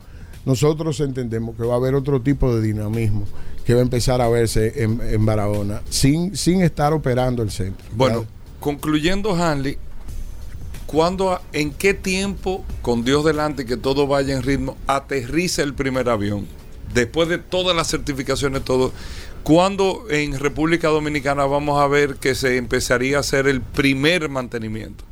nosotros 0.46 1.00
entendemos 1.00 1.56
que 1.56 1.64
va 1.64 1.76
a 1.76 1.78
haber 1.78 1.96
otro 1.96 2.22
tipo 2.22 2.54
de 2.56 2.62
dinamismo 2.62 3.26
que 3.66 3.74
va 3.74 3.80
a 3.80 3.84
empezar 3.84 4.22
a 4.22 4.28
verse 4.28 4.84
en, 4.84 5.00
en 5.02 5.26
Barahona, 5.26 5.82
sin, 5.90 6.36
sin 6.36 6.62
estar 6.62 6.94
operando 6.94 7.44
el 7.44 7.52
centro. 7.52 7.86
Bueno, 7.96 8.26
concluyendo, 8.60 9.36
Hanley, 9.36 9.78
¿cuándo, 10.88 11.40
¿en 11.54 11.72
qué 11.72 11.94
tiempo, 11.94 12.66
con 12.82 13.04
Dios 13.04 13.24
delante 13.24 13.64
y 13.64 13.66
que 13.66 13.78
todo 13.78 14.08
vaya 14.08 14.36
en 14.36 14.44
ritmo, 14.44 14.78
aterriza 14.88 15.62
el 15.62 15.74
primer 15.74 16.10
avión? 16.10 16.48
Después 16.94 17.30
de 17.30 17.38
todas 17.38 17.76
las 17.76 17.88
certificaciones, 17.88 18.64
todo. 18.64 18.92
¿Cuándo 19.44 20.06
en 20.10 20.38
República 20.38 20.90
Dominicana 20.90 21.46
vamos 21.46 21.82
a 21.82 21.88
ver 21.88 22.16
que 22.16 22.36
se 22.36 22.58
empezaría 22.58 23.18
a 23.18 23.22
hacer 23.22 23.48
el 23.48 23.62
primer 23.62 24.30
mantenimiento? 24.30 25.04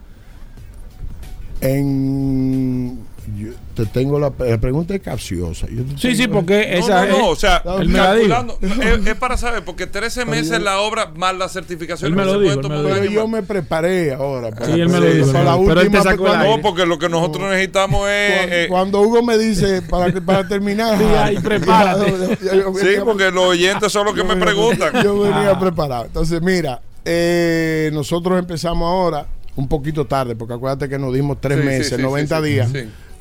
En, 1.62 3.00
yo 3.38 3.52
te 3.76 3.86
tengo 3.86 4.20
la, 4.20 4.32
la 4.40 4.58
pregunta 4.58 4.94
es 4.96 5.02
capciosa. 5.02 5.68
Yo 5.70 5.84
te 5.84 5.98
Sí, 5.98 6.16
sí, 6.16 6.28
porque 6.28 6.68
No, 6.72 6.78
esa 6.86 7.06
no, 7.06 7.18
no, 7.18 7.26
o 7.28 7.34
es- 7.34 7.40
sea, 7.40 7.62
él 7.80 7.90
me 7.90 7.98
la 8.00 8.14
dijo. 8.16 8.30
calculando, 8.30 8.58
es, 8.84 9.08
es 9.08 9.16
para 9.16 9.38
saber, 9.38 9.64
porque 9.64 9.88
13 9.88 10.26
meses 10.26 10.62
la 10.62 10.80
obra 10.80 11.12
más 11.16 11.36
la 11.38 11.50
certificación 11.50 12.12
Él 12.12 12.16
me 12.18 12.26
lo 12.26 12.40
dijo, 12.40 12.54
él 12.60 12.70
me 12.70 12.76
lo 12.78 12.84
Pero 12.84 13.02
dijo. 13.02 13.14
yo 13.14 13.28
me 13.28 13.44
preparé 13.44 14.14
ahora. 14.14 14.52
para- 14.52 14.66
Sí, 14.66 14.72
él 14.80 14.90
me 14.90 15.00
lo 15.00 15.06
dijo, 15.06 15.32
para 15.32 15.44
la 15.44 15.58
pero 15.58 15.72
él 15.82 15.90
te 15.92 15.98
última 15.98 16.04
sacó 16.04 16.12
el 16.12 16.18
cuando- 16.20 16.46
aire. 16.46 16.56
No, 16.58 16.62
porque 16.62 16.86
lo 16.86 17.00
que 17.00 17.10
nosotros 17.10 17.50
necesitamos 17.50 18.10
es... 18.10 18.32
Cuando, 18.38 18.56
eh, 18.56 18.66
cuando 18.70 19.02
Hugo 19.02 19.24
me 19.24 19.38
dice 19.38 19.82
para, 19.84 20.12
que- 20.14 20.22
para 20.22 20.48
terminar, 20.48 20.98
Sí, 20.98 21.04
ahí 21.06 21.38
prepárate. 21.44 22.12
yo- 22.12 22.54
yo- 22.54 22.74
yo 22.74 22.80
sí, 22.80 22.88
porque 23.04 23.32
los 23.32 23.44
oyentes 23.46 23.92
son 23.92 24.06
los 24.06 24.14
que 24.16 24.24
me 24.24 24.36
preguntan. 24.36 25.04
Yo 25.04 25.20
venía 25.20 25.52
Ah. 25.52 25.60
preparado. 25.60 26.06
Entonces, 26.06 26.42
mira, 26.42 26.82
eh, 27.06 27.90
nosotros 27.94 28.38
empezamos 28.38 28.88
ahora 28.88 29.26
un 29.56 29.68
poquito 29.68 30.06
tarde, 30.06 30.36
porque 30.36 30.54
acuérdate 30.54 30.88
que 30.88 30.98
nos 30.98 31.14
dimos 31.14 31.38
tres 31.42 31.60
Sí, 31.60 31.66
meses, 31.66 31.94
sí, 31.98 32.02
90 32.02 32.38
sí, 32.40 32.44
sí, 32.46 32.50
días. 32.54 32.70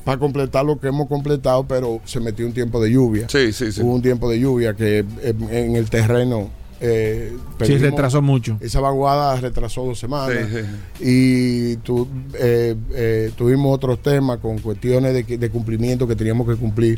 Para 0.09 0.19
completar 0.19 0.65
lo 0.65 0.79
que 0.79 0.87
hemos 0.87 1.07
completado, 1.07 1.65
pero 1.67 2.01
se 2.05 2.19
metió 2.19 2.45
un 2.47 2.53
tiempo 2.53 2.81
de 2.81 2.91
lluvia. 2.91 3.27
Sí, 3.29 3.53
sí, 3.53 3.71
sí. 3.71 3.81
Hubo 3.81 3.93
un 3.93 4.01
tiempo 4.01 4.27
de 4.29 4.39
lluvia 4.39 4.73
que 4.73 5.05
en, 5.23 5.43
en 5.53 5.75
el 5.75 5.87
terreno. 5.89 6.49
Eh, 6.81 7.35
Sí, 7.63 7.77
retrasó 7.77 8.21
mucho. 8.21 8.57
Esa 8.61 8.79
vaguada 8.79 9.35
retrasó 9.39 9.83
dos 9.85 9.99
semanas. 9.99 10.35
Sí, 10.49 10.57
sí. 10.99 11.03
Y 11.05 11.75
tu- 11.83 12.07
eh, 12.39 12.75
eh, 12.95 13.31
tuvimos 13.35 13.75
otros 13.75 14.01
temas 14.01 14.37
con 14.39 14.57
cuestiones 14.59 15.13
de, 15.13 15.25
que- 15.25 15.37
de 15.37 15.49
cumplimiento 15.51 16.07
que 16.07 16.15
teníamos 16.15 16.47
que 16.47 16.55
cumplir 16.55 16.97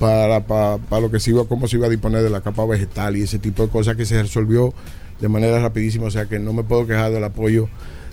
para, 0.00 0.40
para, 0.46 0.78
para 0.78 1.02
lo 1.02 1.10
que 1.10 1.20
se 1.20 1.30
iba, 1.30 1.44
cómo 1.44 1.68
se 1.68 1.76
iba 1.76 1.86
a 1.86 1.90
disponer 1.90 2.22
de 2.22 2.30
la 2.30 2.40
capa 2.40 2.64
vegetal 2.66 3.16
y 3.16 3.22
ese 3.22 3.38
tipo 3.38 3.62
de 3.62 3.68
cosas 3.68 3.96
que 3.96 4.04
se 4.06 4.20
resolvió 4.20 4.72
de 5.20 5.28
manera 5.28 5.60
rapidísima. 5.60 6.06
O 6.06 6.10
sea 6.10 6.24
que 6.26 6.38
no 6.38 6.52
me 6.52 6.64
puedo 6.64 6.86
quejar 6.86 7.12
del 7.12 7.22
apoyo 7.24 7.68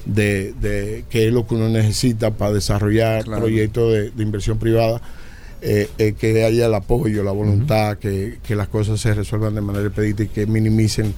de, 0.05 0.53
de 0.61 1.03
que 1.09 1.27
es 1.27 1.33
lo 1.33 1.47
que 1.47 1.55
uno 1.55 1.69
necesita 1.69 2.31
para 2.31 2.53
desarrollar 2.53 3.23
Claro. 3.23 3.41
proyectos 3.41 3.91
de, 3.93 4.11
de 4.11 4.23
inversión 4.23 4.57
privada. 4.59 5.01
eh, 5.61 5.89
eh, 5.97 6.13
que 6.13 6.43
haya 6.43 6.67
el 6.67 6.73
apoyo, 6.75 7.23
la 7.23 7.31
voluntad, 7.31 7.97
que, 7.97 8.37
que 8.45 8.55
las 8.55 8.67
cosas 8.67 8.99
se 9.01 9.13
resuelvan 9.15 9.55
de 9.55 9.61
manera 9.61 9.87
expedita 9.87 10.21
y 10.23 10.27
que 10.27 10.45
minimicen 10.45 11.11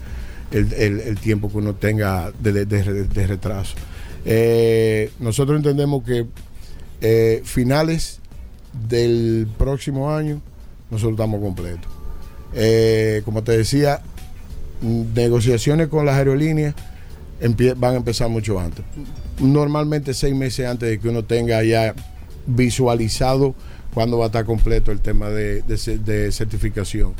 el, 0.51 0.71
el- 0.73 0.99
el 1.01 1.17
tiempo 1.19 1.49
que 1.51 1.57
uno 1.57 1.75
tenga 1.75 2.31
de, 2.39 2.65
de- 2.65 3.27
retraso. 3.27 3.75
Eh, 4.23 5.11
nosotros 5.19 5.57
entendemos 5.57 6.03
que 6.03 6.25
eh, 7.01 7.41
finales 7.43 8.19
del 8.87 9.47
próximo 9.57 10.13
año 10.15 10.41
nosotros 10.91 11.13
estamos 11.13 11.41
completos. 11.41 11.91
Eh, 12.53 13.21
como 13.25 13.43
te 13.43 13.57
decía, 13.57 13.99
mm, 14.81 15.13
negociaciones 15.13 15.87
con 15.89 16.05
las 16.05 16.15
aerolíneas 16.15 16.73
van 17.77 17.93
a 17.93 17.97
empezar 17.97 18.29
mucho 18.29 18.59
antes. 18.59 18.83
Normalmente 19.39 20.13
seis 20.13 20.35
meses 20.35 20.67
antes 20.67 20.89
de 20.89 20.99
que 20.99 21.09
uno 21.09 21.23
tenga 21.23 21.63
ya 21.63 21.93
visualizado 22.45 23.53
cuándo 23.93 24.17
va 24.17 24.25
a 24.25 24.27
estar 24.27 24.45
completo 24.45 24.91
el 24.91 24.99
tema 24.99 25.29
de, 25.29 25.61
de 25.63 25.77
ce- 25.77 25.97
de 25.97 26.31
certificación. 26.31 27.13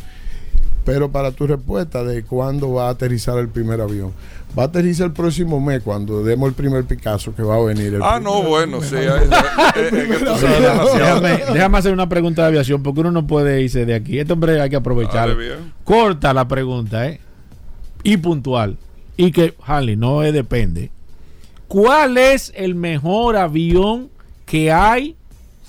Pero 0.85 1.11
para 1.11 1.31
tu 1.31 1.45
respuesta 1.47 2.03
de 2.05 2.23
cuándo 2.23 2.71
va 2.71 2.87
a 2.87 2.91
aterrizar 2.91 3.37
el 3.39 3.49
primer 3.49 3.81
avión, 3.81 4.13
va 4.57 4.63
a 4.63 4.65
aterrizar 4.67 5.07
el 5.07 5.11
próximo 5.13 5.59
mes 5.59 5.81
cuando 5.83 6.23
demos 6.23 6.47
el 6.47 6.55
primer 6.55 6.85
Picasso 6.85 7.35
que 7.35 7.43
va 7.43 7.57
a 7.57 7.59
venir. 7.61 7.93
el 7.95 8.01
Ah, 8.01 8.15
primer- 8.15 8.23
no, 8.23 8.43
bueno, 8.43 8.81
sí. 8.81 8.95
eh, 8.95 9.09
eh. 9.75 11.43
Déjame, 11.53 11.77
hacer 11.77 11.93
una 11.93 12.07
pregunta 12.07 12.43
de 12.43 12.47
aviación 12.47 12.81
porque 12.83 13.01
uno 13.01 13.11
no 13.11 13.27
puede 13.27 13.61
irse 13.61 13.85
de 13.85 13.95
aquí. 13.95 14.17
Este 14.19 14.31
hombre 14.33 14.61
hay 14.61 14.69
que 14.69 14.75
aprovechar. 14.77 15.35
Corta 15.83 16.33
la 16.33 16.47
pregunta, 16.47 17.07
¿eh? 17.07 17.19
Y 18.03 18.17
puntual. 18.17 18.77
Y 19.17 19.31
que, 19.31 19.55
Harley, 19.65 19.95
no 19.95 20.21
depende. 20.21 20.91
¿Cuál 21.67 22.17
es 22.17 22.53
el 22.55 22.75
mejor 22.75 23.35
avión 23.35 24.09
que 24.45 24.71
hay 24.71 25.15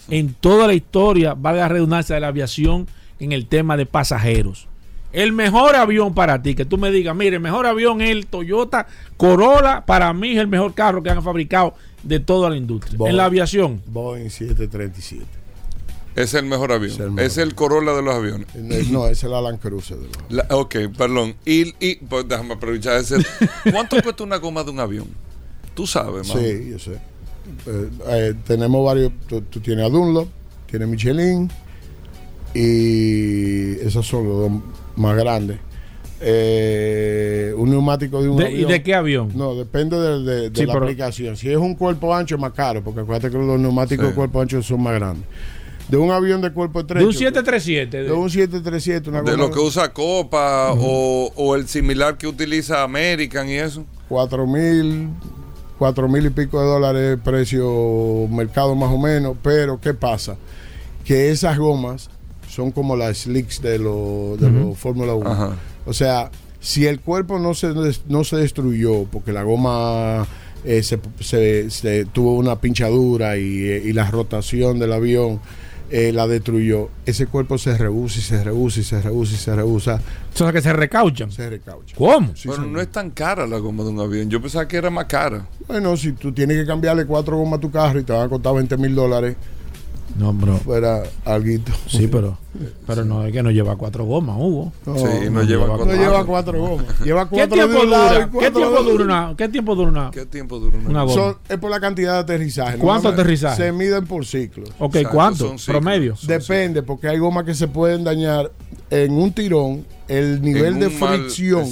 en 0.09 0.34
toda 0.34 0.66
la 0.66 0.74
historia, 0.74 1.34
valga 1.34 1.62
la 1.62 1.68
redundancia 1.68 2.14
de 2.14 2.20
la 2.20 2.28
aviación, 2.28 2.86
en 3.18 3.32
el 3.32 3.46
tema 3.46 3.76
de 3.76 3.86
pasajeros? 3.86 4.68
El 5.12 5.32
mejor 5.32 5.74
avión 5.74 6.14
para 6.14 6.42
ti, 6.42 6.55
que 6.55 6.66
tú 6.66 6.76
me 6.76 6.90
digas, 6.90 7.16
mire, 7.16 7.36
el 7.36 7.42
mejor 7.42 7.66
avión 7.66 8.03
es 8.03 8.11
el 8.11 8.26
Toyota 8.26 8.86
Corolla, 9.16 9.84
para 9.86 10.12
mí 10.12 10.32
es 10.32 10.38
el 10.38 10.49
mejor 10.49 10.74
carro 10.74 11.03
que 11.03 11.11
han 11.11 11.22
fabricado 11.22 11.74
de 12.03 12.20
toda 12.20 12.51
la 12.51 12.57
industria. 12.57 12.99
Boeing. 12.99 13.11
En 13.11 13.16
la 13.16 13.24
aviación. 13.24 13.82
Boeing 13.86 14.28
737. 14.28 15.38
Es 16.22 16.34
el 16.34 16.44
mejor 16.46 16.72
avión. 16.72 16.90
Es 16.92 16.98
el 17.00 17.18
Es 17.18 17.38
el 17.38 17.54
Corolla 17.54 17.92
de 17.94 18.02
los 18.02 18.14
aviones. 18.14 18.46
No, 18.90 19.06
es 19.06 19.22
el 19.24 19.34
Alan 19.34 19.56
Cruiser. 19.58 19.96
de 19.98 20.06
los- 20.06 20.16
La- 20.48 20.56
ok, 20.56 20.74
perdón. 20.96 21.34
Y, 21.44 21.74
y 21.78 21.96
pues 21.96 22.26
déjame 22.28 22.54
aprovechar 22.54 22.96
ese. 23.00 23.16
¿Cuánto 23.70 24.00
cuesta 24.02 24.24
una 24.24 24.36
goma 24.38 24.64
de 24.64 24.70
un 24.70 24.80
avión? 24.80 25.06
Tú 25.74 25.86
sabes, 25.86 26.28
mano. 26.28 26.40
Sí, 26.40 26.68
yo 26.70 26.78
sé. 26.78 26.92
Eh, 27.66 27.90
eh, 28.08 28.34
tenemos 28.46 28.84
varios. 28.84 29.12
Tú, 29.26 29.42
tú 29.42 29.60
tienes 29.60 29.84
a 29.86 29.88
Dunlop, 29.88 30.28
tienes 30.68 30.88
Michelin 30.88 31.48
y 32.54 33.72
esos 33.86 34.06
son 34.06 34.26
los 34.28 34.36
dos 34.38 34.62
más 34.96 35.16
grandes. 35.16 35.58
Eh, 36.20 37.54
un 37.56 37.70
neumático 37.70 38.20
de 38.20 38.28
un 38.28 38.36
De- 38.38 38.50
¿Y 38.50 38.54
avión. 38.54 38.70
de 38.72 38.82
qué 38.82 38.94
avión? 38.94 39.32
No, 39.36 39.54
depende 39.54 39.96
de, 39.96 40.18
de- 40.24 40.50
de 40.50 40.60
Sí, 40.60 40.66
la 40.66 40.72
pero- 40.72 40.84
aplicación. 40.86 41.36
Si 41.36 41.48
es 41.48 41.56
un 41.56 41.74
cuerpo 41.76 42.12
ancho 42.14 42.34
es 42.34 42.40
más 42.40 42.52
caro, 42.52 42.82
porque 42.82 43.00
acuérdate 43.00 43.30
que 43.30 43.38
los 43.38 43.58
neumáticos 43.60 44.04
Sí. 44.06 44.10
de 44.10 44.14
cuerpo 44.16 44.40
ancho 44.40 44.60
son 44.62 44.82
más 44.82 44.94
grandes. 44.94 45.24
De 45.89 45.97
un 45.97 46.11
avión 46.11 46.41
de 46.43 46.53
cuerpo 46.53 46.80
estrecho. 46.80 47.01
De 47.01 47.07
un 47.07 47.12
737. 47.14 48.03
De 48.05 48.12
un 48.12 48.28
737, 48.30 49.09
una 49.11 49.22
De 49.22 49.36
lo 49.36 49.51
que 49.51 49.59
usa 49.59 49.93
Copa 49.93 50.72
o, 50.78 51.32
o 51.34 51.57
el 51.57 51.66
similar 51.68 52.18
que 52.18 52.26
utiliza 52.26 52.82
American 52.82 53.49
y 53.49 53.55
eso. 53.55 53.84
cuatro 54.09 54.47
mil, 54.47 55.09
cuatro 55.78 56.09
mil 56.09 56.26
y 56.26 56.30
pico 56.30 56.61
de 56.61 56.66
dólares 56.66 57.18
precio 57.24 58.26
mercado 58.30 58.74
más 58.74 58.93
o 58.93 58.99
menos, 58.99 59.36
pero 59.43 59.80
¿qué 59.80 59.95
pasa? 59.95 60.36
Que 61.05 61.30
esas 61.30 61.57
gomas 61.59 62.11
son 62.51 62.70
como 62.70 62.95
las 62.97 63.18
slicks 63.18 63.62
de 63.62 63.78
los 63.78 64.39
de 64.41 64.51
los 64.51 64.76
Fórmula 64.78 65.14
1. 65.14 65.30
Ajá. 65.30 65.57
O 65.86 65.93
sea, 65.95 66.30
si 66.61 66.86
el 66.86 67.01
cuerpo 67.01 67.39
no 67.39 67.55
se 67.55 67.68
no 68.09 68.24
se 68.24 68.36
destruyó 68.36 69.05
porque 69.05 69.32
la 69.32 69.43
goma 69.43 70.26
eh, 70.64 70.82
se, 70.82 70.99
se- 71.20 71.70
se 71.70 72.05
tuvo 72.05 72.34
una 72.36 72.61
pinchadura 72.61 73.39
y, 73.39 73.62
eh, 73.62 73.82
y 73.86 73.93
la 73.95 74.11
rotación 74.11 74.78
del 74.78 74.93
avión 74.93 75.41
eh, 75.91 76.12
la 76.12 76.26
destruyó, 76.26 76.89
ese 77.07 77.26
cuerpo 77.26 77.57
se 77.59 77.76
rehúsa 77.76 78.18
y 78.18 78.22
se 78.22 78.45
rehúsa 78.45 78.80
y 78.80 78.82
se 78.84 79.01
rehúsa 79.01 79.34
y 79.34 79.36
se 79.39 79.57
rehúsa, 79.57 80.01
O 80.34 80.36
sea, 80.36 80.53
que 80.53 80.61
se 80.61 80.72
recauchan. 80.72 81.30
se 81.32 81.49
recaucha. 81.49 81.97
¿Cómo? 81.97 82.32
Sí, 82.34 82.49
Bueno, 82.49 82.62
señor. 82.64 82.76
no 82.76 82.80
es 82.82 82.89
tan 82.93 83.11
cara 83.11 83.47
la 83.47 83.59
goma 83.59 83.82
de 83.84 83.91
un 83.91 84.01
avión. 84.01 84.28
Yo 84.28 84.41
pensaba 84.41 84.68
que 84.68 84.76
era 84.76 84.91
más 84.91 85.07
cara. 85.07 85.47
Bueno, 85.66 85.97
si 85.97 86.12
tú 86.12 86.32
tienes 86.32 86.57
que 86.59 86.66
cambiarle 86.66 87.07
cuatro 87.07 87.36
gomas 87.36 87.59
a 87.59 87.61
tu 87.61 87.70
carro 87.70 87.99
y 88.01 88.05
te 88.05 88.12
van 88.12 88.26
a 88.26 88.28
costar 88.28 88.55
20 88.55 88.76
mil 88.76 88.95
dólares, 88.95 89.36
No, 90.16 90.32
bro. 90.32 90.56
fuera 90.59 91.02
algo. 91.24 91.62
Sí, 91.86 92.09
pero, 92.09 92.38
pero 92.86 93.04
no 93.04 93.24
es 93.26 93.32
que 93.32 93.42
no 93.42 93.50
lleva 93.50 93.76
cuatro 93.76 94.04
gomas, 94.04 94.36
Hugo. 94.38 94.72
No, 94.86 94.96
sí, 94.96 95.04
no, 95.24 95.30
no 95.30 95.42
lleva 95.42 95.66
no 95.66 95.76
cuatro. 95.76 95.94
lleva 95.96 96.24
cuatro 96.24 96.59
gomas. 96.61 97.00
Lleva 97.04 97.28
¿Qué 97.28 97.36
cuatro 97.36 97.54
tiempo 97.56 97.84
dura? 97.84 98.30
¿Qué 98.40 98.50
tiempo 98.50 98.82
dura 98.82 99.04
una? 99.04 99.34
¿Qué 99.36 99.48
tiempo 99.48 99.74
dura 99.74 99.90
una? 99.90 100.11
¿Qué 100.11 100.26
tiempo 100.26 100.59
dura 100.59 100.76
una, 100.78 100.88
Una 100.90 101.02
goma. 101.02 101.14
Son- 101.14 101.36
es 101.48 101.59
por 101.59 101.70
la 101.70 101.78
cantidad 101.80 102.14
de 102.14 102.18
aterrizaje. 102.20 102.78
¿Cuánto 102.78 103.09
aterrizaje? 103.09 103.56
Se 103.64 103.72
miden 103.72 104.06
por 104.06 104.24
ciclos. 104.26 104.70
Ok, 104.78 104.96
Exacto, 104.96 105.14
¿cuánto? 105.16 105.48
son 105.48 105.59
ciclos. 105.59 105.76
Promedio. 105.82 106.14
Depende, 106.26 106.82
porque 106.82 107.09
hay 107.09 107.18
gomas 107.18 107.44
que 107.44 107.54
se 107.54 107.68
pueden 107.68 108.02
dañar 108.02 108.50
en 108.90 109.12
un 109.12 109.32
tirón, 109.32 109.84
el 110.09 110.40
nivel 110.42 110.80
de 110.80 110.88
mal- 110.88 111.18
fricción, 111.18 111.66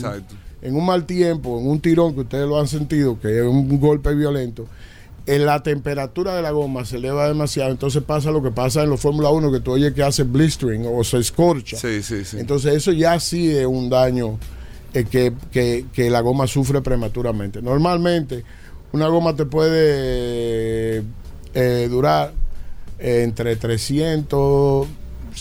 en 0.63 0.77
un 0.77 0.85
mal 0.85 1.05
tiempo, 1.07 1.59
en 1.59 1.69
un 1.69 1.81
tirón 1.81 2.15
que 2.15 2.21
ustedes 2.21 2.47
lo 2.47 2.61
han 2.61 2.69
sentido, 2.69 3.19
que 3.19 3.39
es 3.39 3.45
un 3.45 3.81
golpe 3.81 4.15
violento, 4.15 4.67
en 5.27 5.45
la 5.45 5.63
temperatura 5.63 6.35
de 6.37 6.43
la 6.43 6.53
goma 6.53 6.85
se 6.85 6.97
eleva 6.97 7.27
demasiado, 7.27 7.71
entonces 7.71 8.03
pasa 8.03 8.31
lo 8.31 8.43
que 8.43 8.51
pasa 8.53 8.83
en 8.85 8.91
los 8.91 9.01
Fórmula 9.01 9.31
1, 9.31 9.51
que 9.53 9.61
tú 9.61 9.73
oyes 9.73 9.93
que 9.93 10.03
hace 10.03 10.23
blistering 10.23 10.87
o 10.87 11.03
se 11.05 11.19
escorcha. 11.19 11.77
Sí, 11.77 12.03
sí, 12.03 12.25
sí. 12.25 12.39
Entonces 12.39 12.75
eso 12.75 12.93
ya 12.93 13.19
sí 13.19 13.51
es 13.51 13.67
un 13.67 13.91
daño 13.91 14.39
eh, 14.95 15.05
que, 15.05 15.33
que- 15.51 15.85
que 15.93 16.11
la 16.11 16.21
goma 16.21 16.47
sufre 16.47 16.81
prematuramente. 16.81 17.61
Normalmente 17.61 18.45
una 18.93 19.09
goma 19.09 19.35
te 19.35 19.45
puede 19.47 21.03
eh, 21.55 21.89
durar 21.91 22.33
eh, 22.99 23.23
entre 23.25 23.57
300... 23.57 24.87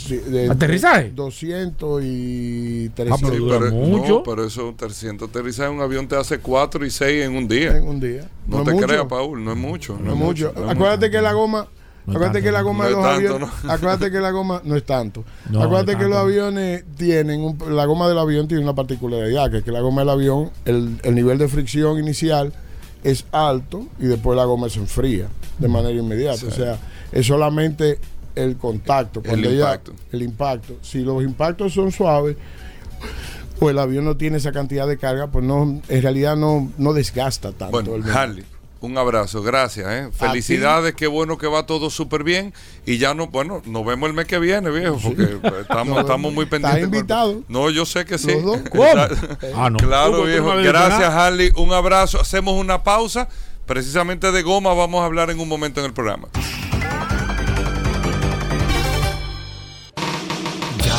de- 0.04 0.50
¿Aterrizaje? 0.50 1.12
200 1.16 2.04
y 2.04 2.88
Ah, 2.88 2.92
pero 2.96 3.10
300 3.16 3.38
dura 3.40 3.60
pero, 3.60 3.72
mucho. 3.72 4.08
No, 4.16 4.24
pero 4.24 4.46
eso 4.46 4.74
300 4.78 5.30
aterrizajes 5.30 5.72
en 5.72 5.78
un 5.78 5.84
avión 5.84 6.08
te 6.08 6.16
hace 6.16 6.40
4 6.40 6.86
y 6.86 6.90
6 6.92 7.26
en 7.26 7.36
un 7.36 7.48
día. 7.48 7.78
en 7.78 7.88
un 7.88 8.00
día. 8.00 8.30
No, 8.48 8.60
es 8.60 8.66
te 8.66 8.74
mucho. 8.74 8.86
creas, 8.88 9.06
Paul, 9.06 9.44
no 9.44 9.52
es 9.52 9.58
mucho. 9.58 9.98
No 10.02 10.14
es 10.14 10.18
mucho. 10.20 10.54
es 10.56 10.70
acuérdate 10.70 11.10
que 11.10 11.22
la 11.22 11.34
goma. 11.34 11.68
No 12.08 12.12
es 12.12 12.18
acuérdate 12.18 12.34
tanto, 12.40 12.46
que 12.46 12.52
la 12.52 12.62
goma 12.62 12.84
No 12.84 12.84
de 12.84 12.90
es 12.92 12.96
los 12.98 13.06
tanto, 13.06 13.18
aviones. 13.36 13.64
¿no? 13.64 13.72
Acuérdate 13.72 14.12
que 14.12 14.20
la 14.20 14.32
goma 14.32 14.62
no 14.64 14.76
es 14.76 14.84
tanto. 14.86 15.24
No, 15.50 15.64
acuérdate 15.64 15.94
no 15.94 15.98
es 15.98 16.04
que 16.04 16.10
los 16.10 16.18
aviones 16.20 16.84
tienen. 16.98 17.42
un- 17.42 17.76
la 17.76 17.86
goma 17.86 18.08
del 18.08 18.20
avión 18.20 18.48
tiene 18.48 18.62
una 18.64 18.76
particularidad: 18.76 19.50
que, 19.50 19.58
es 19.58 19.64
que 19.64 19.72
la 19.72 19.82
goma 19.82 20.02
del 20.02 20.10
avión, 20.10 20.52
el, 20.66 21.00
el 21.02 21.16
nivel 21.16 21.38
de 21.40 21.48
fricción 21.48 21.98
inicial 21.98 22.54
es 23.04 23.26
alto 23.32 23.88
y 24.00 24.06
después 24.06 24.36
la 24.38 24.46
goma 24.46 24.70
se 24.70 24.80
enfría 24.80 25.28
de 25.58 25.68
manera 25.68 25.98
inmediata. 26.00 26.38
Sí. 26.38 26.46
O 26.48 26.52
sea, 26.52 26.78
es 27.12 27.26
solamente 27.26 27.98
el 28.36 28.58
contacto. 28.58 29.20
El 29.22 29.30
Cuando 29.30 29.50
ella- 29.50 29.60
impacto. 29.66 29.94
el 30.12 30.22
impacto. 30.22 30.74
Si 30.82 31.00
los 31.00 31.24
impactos 31.24 31.74
son 31.74 31.92
suaves. 31.92 32.38
Pues 33.60 33.72
el 33.72 33.80
avión 33.80 34.04
no 34.04 34.18
tiene 34.18 34.38
esa 34.38 34.52
cantidad 34.52 34.86
de 34.88 34.98
carga, 34.98 35.28
pues 35.28 35.46
no, 35.46 35.82
en 35.88 36.02
realidad 36.02 36.36
no, 36.36 36.72
no 36.78 36.92
desgasta 36.94 37.54
tanto. 37.54 37.72
Bueno, 37.72 37.96
el. 37.96 38.04
Harley, 38.12 38.44
un 38.82 38.98
abrazo, 38.98 39.42
gracias. 39.42 39.88
¿eh? 39.90 40.10
Felicidades, 40.12 40.94
qué 40.94 41.08
bueno 41.08 41.38
que 41.38 41.48
va 41.48 41.66
todo 41.66 41.90
súper 41.90 42.26
bien. 42.26 42.54
Y 42.86 42.98
ya 42.98 43.14
no, 43.14 43.28
bueno, 43.28 43.62
nos 43.66 43.86
vemos 43.86 44.10
el 44.10 44.14
mes 44.14 44.26
que 44.26 44.40
viene, 44.40 44.70
viejo, 44.72 45.00
porque 45.02 45.26
pues, 45.42 45.54
estamos, 45.62 45.98
estamos 46.02 46.34
muy 46.34 46.46
pendientes. 46.48 46.84
¿Estás 46.84 46.94
invitado? 46.96 47.44
No, 47.48 47.70
yo 47.70 47.86
sé 47.86 48.04
que 48.04 48.18
sí. 48.18 48.28
Los 48.34 48.44
dos. 48.44 48.60
¿Cómo? 48.72 48.84
Ah, 49.56 49.70
no. 49.70 49.78
Claro, 49.78 50.24
viejo. 50.24 50.54
Gracias. 50.58 51.10
Harley. 51.14 51.52
Un 51.56 51.72
abrazo. 51.72 52.20
Hacemos 52.20 52.60
una 52.60 52.84
pausa. 52.84 53.30
Precisamente 53.66 54.32
de 54.34 54.42
goma 54.42 54.74
vamos 54.74 55.02
a 55.02 55.06
hablar 55.06 55.30
en 55.30 55.40
un 55.40 55.48
momento 55.48 55.80
en 55.80 55.86
el 55.88 55.94
programa. 55.94 56.28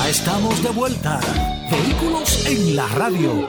Estamos 0.08 0.62
de 0.62 0.70
vuelta. 0.70 1.20
Vehículos 1.70 2.46
en 2.46 2.76
la 2.76 2.86
radio. 2.88 3.46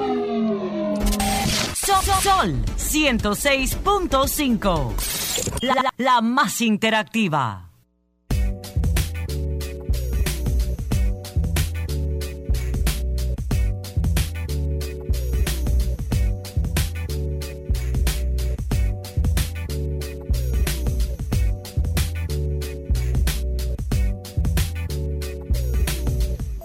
Sol, 1.76 2.04
Sol 2.24 2.56
106.5. 2.78 4.94
La, 5.62 5.76
la- 5.76 5.94
la 5.98 6.22
más 6.22 6.62
interactiva. 6.62 7.67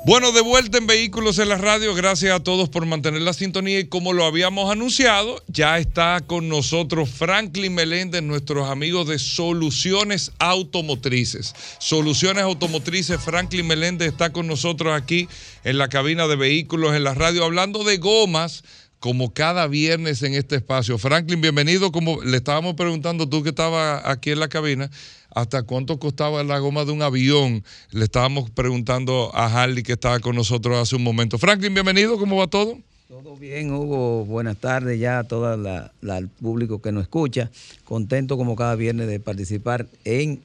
Bueno, 0.05 0.33
de 0.33 0.41
vuelta 0.41 0.79
en 0.79 0.89
Vehículos 0.89 1.39
en 1.39 1.49
la 1.49 1.59
Radio. 1.59 1.95
Gracias 1.95 2.35
a 2.35 2.43
todos 2.43 2.69
por 2.69 2.85
mantener 2.87 3.23
la 3.23 3.33
sintonía. 3.33 3.79
Y 3.79 3.87
como 3.87 4.13
lo 4.13 4.25
habíamos 4.25 4.69
anunciado, 4.73 5.41
ya 5.47 5.79
está 5.79 6.21
con 6.27 6.49
nosotros 6.49 7.09
Franklin 7.09 7.73
Meléndez, 7.73 8.21
nuestros 8.21 8.69
amigos 8.69 9.07
de 9.07 9.21
Soluciones 9.21 10.33
Automotrices. 10.41 11.55
Soluciones 11.79 12.43
Automotrices, 12.43 13.21
Franklin 13.21 13.65
Meléndez 13.65 14.09
está 14.09 14.33
con 14.33 14.49
nosotros 14.49 14.93
aquí 14.93 15.29
en 15.63 15.79
la 15.79 15.87
cabina 15.87 16.27
de 16.27 16.35
Vehículos 16.35 16.97
en 16.97 17.05
la 17.05 17.15
Radio, 17.15 17.45
hablando 17.45 17.85
de 17.85 17.99
gomas. 17.99 18.65
Como 18.99 19.35
cada 19.35 19.67
viernes 19.67 20.23
en 20.23 20.35
este 20.35 20.55
espacio. 20.55 20.97
Franklin, 20.97 21.41
bienvenido. 21.41 21.91
Como 21.91 22.23
le 22.23 22.37
estábamos 22.37 22.75
preguntando, 22.75 23.29
tú 23.29 23.43
que 23.43 23.49
estabas 23.49 24.01
aquí 24.05 24.31
en 24.31 24.39
la 24.39 24.49
cabina, 24.49 24.93
¿hasta 25.35 25.62
cuánto 25.62 25.99
costaba 25.99 26.43
la 26.45 26.59
goma 26.59 26.85
de 26.85 26.93
un 26.93 27.03
avión? 27.03 27.64
Le 27.91 28.05
estábamos 28.05 28.51
preguntando 28.51 29.30
a 29.35 29.47
Harley 29.62 29.83
que 29.83 29.93
estaba 29.93 30.20
con 30.20 30.37
nosotros 30.37 30.76
hace 30.78 30.97
un 30.97 31.03
momento. 31.03 31.39
Franklin, 31.39 31.74
bienvenido. 31.74 32.18
¿Cómo 32.18 32.37
va 32.37 32.47
todo? 32.47 32.78
Todo 33.09 33.37
bien, 33.37 33.72
Hugo. 33.72 34.24
Buenas 34.24 34.57
tardes 34.57 34.99
ya 34.99 35.18
a 35.18 35.24
todo 35.24 35.53
el 35.55 36.28
público 36.41 36.80
que 36.80 36.93
nos 36.93 37.03
escucha. 37.03 37.51
Contento 37.85 38.37
como 38.39 38.57
cada 38.57 38.74
viernes 38.74 39.07
de 39.07 39.20
participar 39.20 39.87
en 40.05 40.43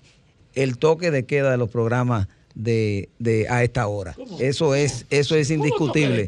el 0.54 0.78
toque 0.78 1.10
de 1.12 1.26
queda 1.26 1.52
de 1.52 1.58
los 1.58 1.70
programas 1.70 2.28
de, 2.56 3.08
de 3.20 3.48
a 3.50 3.64
esta 3.64 3.88
hora. 3.88 4.16
Eso 4.40 4.76
es 4.76 5.06
eso 5.12 5.36
es 5.36 5.50
indiscutible. 5.50 6.26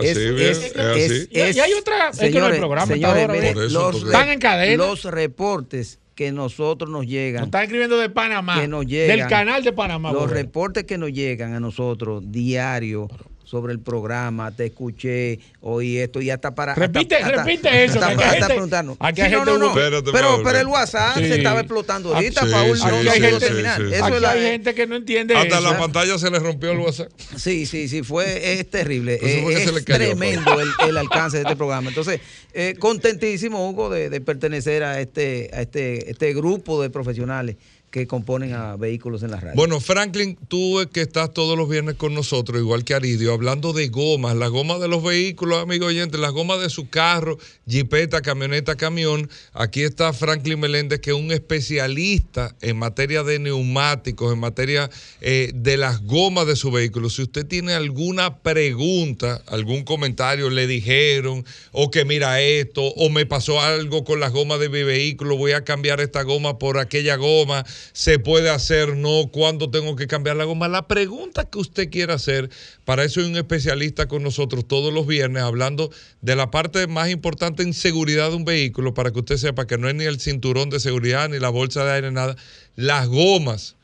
Es. 0.00 1.28
Y- 1.30 1.38
hay 1.60 1.72
otra- 1.74 2.08
es 2.10 2.18
que 2.18 2.30
no 2.30 2.46
hay 2.46 2.52
señores, 2.52 2.58
programa 2.58 2.86
señores, 2.86 3.28
mire, 3.28 3.54
los, 3.70 4.02
re- 4.02 4.32
en 4.32 4.38
cadena. 4.40 4.76
los 4.76 5.04
reportes 5.04 5.98
que 6.14 6.32
nosotros 6.32 6.90
nos 6.90 7.06
llegan 7.06 7.40
Nos 7.40 7.46
están 7.48 7.62
escribiendo 7.62 7.98
de 7.98 8.10
Panamá. 8.10 8.60
que 8.60 8.68
nos 8.68 8.86
llegan, 8.86 9.18
del 9.18 9.28
canal 9.28 9.64
de 9.64 9.72
Panamá. 9.72 10.12
Los 10.12 10.30
reportes 10.30 10.84
que 10.84 10.98
nos 10.98 11.12
llegan 11.12 11.54
a 11.54 11.60
nosotros 11.60 12.22
diario 12.26 13.08
sobre 13.50 13.72
el 13.72 13.80
programa, 13.80 14.52
te 14.54 14.66
escuché, 14.66 15.40
oí 15.60 15.98
esto 15.98 16.20
y 16.20 16.30
hasta 16.30 16.54
para. 16.54 16.76
Repite- 16.76 17.16
hasta- 17.16 17.26
hasta- 17.26 17.44
repite 17.44 17.84
eso, 17.84 17.94
hasta- 18.00 18.16
que 18.16 18.22
hasta 18.22 18.30
gente- 18.36 18.46
preguntarnos. 18.46 18.96
aquí 19.00 19.20
hay 19.22 19.28
Sí, 19.30 19.32
no, 19.34 19.38
gente 19.44 19.50
no, 19.52 19.58
no. 19.58 19.68
Espérate, 19.70 20.12
Pero, 20.12 20.40
pero 20.44 20.58
el 20.60 20.66
WhatsApp 20.68 21.16
Sí. 21.18 21.24
se 21.24 21.34
estaba 21.38 21.58
explotando 21.60 22.14
ahorita, 22.14 22.46
Sí, 22.46 22.52
Paul. 22.52 22.78
no, 22.78 23.02
no 23.02 23.10
hay 23.10 23.20
gente- 23.20 23.40
terminar. 23.46 23.80
sí, 23.80 23.88
sí. 23.88 23.94
Eso 23.94 24.04
Aquí 24.04 24.14
es 24.14 24.22
la- 24.22 24.30
hay 24.30 24.42
gente 24.42 24.74
que 24.74 24.86
no 24.86 24.94
entiende 24.94 25.34
Hasta 25.34 25.58
eso. 25.58 25.72
la 25.72 25.78
pantalla 25.78 26.16
se 26.16 26.30
le 26.30 26.38
rompió 26.38 26.70
el 26.70 26.78
WhatsApp. 26.78 27.08
Sí, 27.36 27.66
sí, 27.66 27.88
sí, 27.88 28.04
fue, 28.04 28.52
es 28.60 28.70
terrible. 28.70 29.16
Eso 29.16 29.26
Eh, 29.26 29.40
fue 29.42 29.52
que 29.54 29.58
es 29.62 29.68
se 29.68 29.72
le 29.74 29.82
cayó, 29.84 29.98
tremendo 29.98 30.60
el, 30.60 30.68
el 30.88 30.96
alcance 30.96 31.38
de 31.38 31.42
este 31.42 31.56
programa. 31.56 31.88
Entonces, 31.88 32.20
eh, 32.54 32.76
contentísimo, 32.78 33.68
Hugo, 33.68 33.90
de, 33.90 34.10
de 34.10 34.20
pertenecer 34.20 34.84
a 34.84 35.00
este, 35.00 35.50
a 35.52 35.62
este, 35.62 36.08
este 36.08 36.32
grupo 36.34 36.80
de 36.80 36.90
profesionales 36.90 37.56
que 37.90 38.06
componen 38.06 38.52
a 38.52 38.76
Vehículos 38.76 39.22
en 39.22 39.32
la 39.32 39.40
Radio. 39.40 39.56
Bueno, 39.56 39.80
Franklin, 39.80 40.38
tú 40.48 40.78
que 40.92 41.00
estás 41.00 41.32
todos 41.32 41.58
los 41.58 41.68
viernes 41.68 41.96
con 41.96 42.14
nosotros, 42.14 42.60
igual 42.60 42.84
que 42.84 42.94
Aridio, 42.94 43.32
hablando 43.32 43.72
de 43.72 43.88
gomas, 43.88 44.36
las 44.36 44.50
gomas 44.50 44.80
de 44.80 44.86
los 44.86 45.02
vehículos, 45.02 45.60
amigo 45.60 45.86
oyente, 45.86 46.16
las 46.16 46.30
gomas 46.30 46.60
de 46.60 46.70
su 46.70 46.88
carro, 46.88 47.38
jipeta, 47.66 48.20
camioneta, 48.22 48.76
camión. 48.76 49.28
Aquí 49.52 49.82
está 49.82 50.12
Franklin 50.12 50.60
Meléndez, 50.60 51.00
que 51.00 51.10
es 51.10 51.16
un 51.16 51.32
especialista 51.32 52.54
en 52.60 52.76
materia 52.76 53.24
de 53.24 53.40
neumáticos, 53.40 54.32
en 54.32 54.38
materia 54.38 54.88
eh, 55.20 55.50
de 55.54 55.76
las 55.76 56.02
gomas 56.02 56.46
de 56.46 56.54
su 56.54 56.70
vehículo. 56.70 57.10
Si 57.10 57.22
usted 57.22 57.44
tiene 57.44 57.72
alguna 57.72 58.38
pregunta, 58.38 59.42
algún 59.46 59.82
comentario, 59.82 60.48
le 60.50 60.68
dijeron, 60.68 61.44
o 61.72 61.90
que 61.90 62.04
mira 62.04 62.40
esto, 62.40 62.84
o 62.84 63.10
me 63.10 63.26
pasó 63.26 63.60
algo 63.60 64.04
con 64.04 64.20
las 64.20 64.32
gomas 64.32 64.60
de 64.60 64.68
mi 64.68 64.84
vehículo, 64.84 65.36
voy 65.36 65.52
a 65.52 65.64
cambiar 65.64 66.00
esta 66.00 66.22
goma 66.22 66.58
por 66.58 66.78
aquella 66.78 67.16
goma, 67.16 67.64
se 67.92 68.18
puede 68.18 68.50
hacer, 68.50 68.96
no, 68.96 69.30
cuándo 69.32 69.70
tengo 69.70 69.96
que 69.96 70.06
cambiar 70.06 70.36
la 70.36 70.44
goma. 70.44 70.68
La 70.68 70.88
pregunta 70.88 71.48
que 71.48 71.58
usted 71.58 71.90
quiera 71.90 72.14
hacer, 72.14 72.50
para 72.84 73.04
eso 73.04 73.20
hay 73.20 73.26
un 73.26 73.36
especialista 73.36 74.08
con 74.08 74.22
nosotros 74.22 74.66
todos 74.66 74.92
los 74.92 75.06
viernes 75.06 75.42
hablando 75.42 75.90
de 76.20 76.36
la 76.36 76.50
parte 76.50 76.86
más 76.86 77.10
importante 77.10 77.62
en 77.62 77.74
seguridad 77.74 78.30
de 78.30 78.36
un 78.36 78.44
vehículo, 78.44 78.94
para 78.94 79.10
que 79.12 79.20
usted 79.20 79.36
sepa 79.36 79.66
que 79.66 79.78
no 79.78 79.88
es 79.88 79.94
ni 79.94 80.04
el 80.04 80.20
cinturón 80.20 80.70
de 80.70 80.80
seguridad, 80.80 81.28
ni 81.28 81.38
la 81.38 81.48
bolsa 81.48 81.84
de 81.84 81.92
aire, 81.92 82.10
nada, 82.10 82.36
las 82.76 83.08
gomas. 83.08 83.76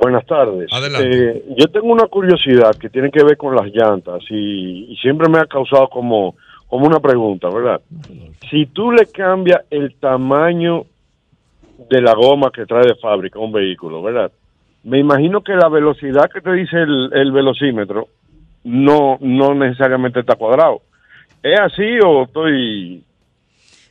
Buenas 0.00 0.24
tardes. 0.26 0.72
Adelante. 0.72 1.30
Eh, 1.30 1.44
yo 1.58 1.66
tengo 1.68 1.92
una 1.92 2.06
curiosidad 2.06 2.74
que 2.76 2.88
tiene 2.88 3.10
que 3.10 3.22
ver 3.22 3.36
con 3.36 3.54
las 3.54 3.66
llantas 3.66 4.22
y, 4.30 4.92
y 4.92 4.96
siempre 4.96 5.28
me 5.28 5.38
ha 5.38 5.46
causado 5.46 5.88
como, 5.88 6.36
como 6.68 6.86
una 6.86 7.00
pregunta, 7.00 7.48
¿verdad? 7.50 7.82
Si 8.50 8.66
tú 8.66 8.92
le 8.92 9.06
cambias 9.06 9.60
el 9.70 9.94
tamaño 9.96 10.86
de 11.90 12.00
la 12.00 12.14
goma 12.14 12.50
que 12.50 12.66
trae 12.66 12.86
de 12.86 12.94
fábrica 12.96 13.38
a 13.38 13.42
un 13.42 13.52
vehículo, 13.52 14.02
¿verdad? 14.02 14.32
Me 14.84 14.98
imagino 14.98 15.42
que 15.42 15.54
la 15.54 15.68
velocidad 15.68 16.30
que 16.32 16.40
te 16.40 16.52
dice 16.52 16.76
el, 16.76 17.10
el 17.12 17.32
velocímetro 17.32 18.08
no, 18.64 19.18
no 19.20 19.54
necesariamente 19.54 20.20
está 20.20 20.36
cuadrado. 20.36 20.80
¿Es 21.42 21.60
así 21.60 21.98
o 22.04 22.24
estoy 22.24 23.02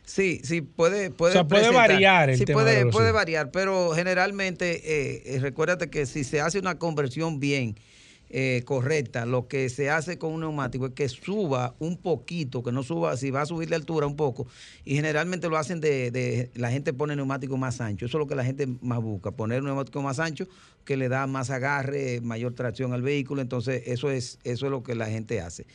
Sí, 0.05 0.41
sí, 0.43 0.61
puede, 0.61 1.11
puede, 1.11 1.31
O 1.31 1.33
sea, 1.33 1.47
puede 1.47 1.71
variar 1.71 2.29
el 2.29 2.37
sí, 2.37 2.45
tema 2.45 2.61
puede, 2.61 2.85
puede 2.87 3.11
variar, 3.11 3.51
pero 3.51 3.91
generalmente, 3.91 4.81
eh, 4.83 5.23
eh, 5.25 5.39
recuérdate 5.39 5.89
que 5.89 6.05
si 6.05 6.23
se 6.23 6.41
hace 6.41 6.59
una 6.59 6.77
conversión 6.77 7.39
bien 7.39 7.75
eh, 8.29 8.63
correcta, 8.65 9.25
lo 9.25 9.47
que 9.47 9.69
se 9.69 9.89
hace 9.89 10.17
con 10.17 10.33
un 10.33 10.41
neumático 10.41 10.87
es 10.87 10.93
que 10.93 11.07
suba 11.07 11.75
un 11.79 11.97
poquito, 11.97 12.63
que 12.63 12.71
no 12.71 12.83
suba, 12.83 13.15
si 13.15 13.29
va 13.31 13.43
a 13.43 13.45
subir 13.45 13.69
de 13.69 13.75
altura 13.75 14.07
un 14.07 14.15
poco, 14.17 14.47
y 14.83 14.95
generalmente 14.95 15.47
lo 15.49 15.57
hacen 15.57 15.79
de, 15.79 16.09
de- 16.11 16.49
la 16.55 16.71
gente 16.71 16.93
pone 16.93 17.15
neumático 17.15 17.55
más 17.57 17.79
ancho, 17.79 18.05
eso 18.07 18.17
es 18.17 18.19
lo 18.19 18.27
que 18.27 18.35
la 18.35 18.43
gente 18.43 18.67
más 18.81 18.99
busca, 19.01 19.31
poner 19.31 19.59
un 19.61 19.67
neumático 19.67 20.01
más 20.01 20.19
ancho 20.19 20.47
que 20.83 20.97
le 20.97 21.07
da 21.09 21.27
más 21.27 21.49
agarre, 21.49 22.19
mayor 22.21 22.53
tracción 22.55 22.91
al 22.91 23.03
vehículo, 23.03 23.41
entonces 23.41 23.83
eso 23.85 24.09
es, 24.11 24.39
eso 24.43 24.65
es 24.65 24.71
lo 24.71 24.83
que 24.83 24.95
la 24.95 25.05
gente 25.05 25.39
hace. 25.39 25.65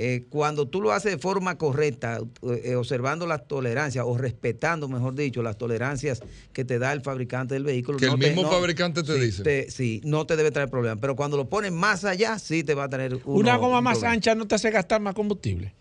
Eh, 0.00 0.26
cuando 0.30 0.68
tú 0.68 0.80
lo 0.80 0.92
haces 0.92 1.10
de 1.10 1.18
forma 1.18 1.58
correcta, 1.58 2.20
eh, 2.62 2.76
observando 2.76 3.26
las 3.26 3.48
tolerancias 3.48 4.04
o 4.06 4.16
respetando, 4.16 4.88
mejor 4.88 5.16
dicho, 5.16 5.42
las 5.42 5.58
tolerancias 5.58 6.20
que 6.52 6.64
te 6.64 6.78
da 6.78 6.92
el 6.92 7.00
fabricante 7.00 7.54
del 7.54 7.64
vehículo. 7.64 7.98
Que 7.98 8.04
el 8.06 8.12
te- 8.12 8.28
mismo 8.28 8.42
no- 8.42 8.48
fabricante 8.50 9.02
te 9.02 9.14
sí, 9.14 9.18
dice. 9.20 9.42
te- 9.42 9.70
sí, 9.72 10.00
no 10.04 10.24
te 10.24 10.36
debe 10.36 10.52
traer 10.52 10.70
problemas. 10.70 10.98
Pero 11.00 11.16
cuando 11.16 11.36
lo 11.36 11.48
pones 11.48 11.72
más 11.72 12.04
allá, 12.04 12.38
sí 12.38 12.62
te 12.62 12.74
va 12.74 12.84
a 12.84 12.88
tener 12.88 13.14
uno- 13.16 13.22
Una 13.40 13.56
goma 13.56 13.78
un 13.78 13.84
más 13.84 13.94
problema. 13.94 14.12
ancha 14.14 14.34
no 14.36 14.46
te 14.46 14.54
hace 14.54 14.70
gastar 14.70 15.00
más 15.00 15.14
combustible. 15.14 15.74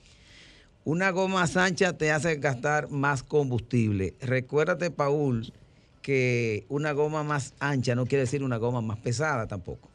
Una 0.83 1.11
goma 1.11 1.35
más 1.41 1.55
ancha 1.55 1.93
te 1.95 2.11
hace 2.11 2.37
gastar 2.37 2.89
más 2.89 3.21
combustible. 3.21 4.15
Recuérdate, 4.19 4.89
Paul, 4.89 5.53
que 6.01 6.65
una 6.69 6.91
goma 6.93 7.21
más 7.23 7.53
ancha 7.59 7.93
no 7.93 8.05
quiere 8.07 8.21
decir 8.23 8.41
una 8.41 8.57
goma 8.57 8.81
más 8.81 8.97
pesada 8.97 9.45
tampoco. 9.45 9.89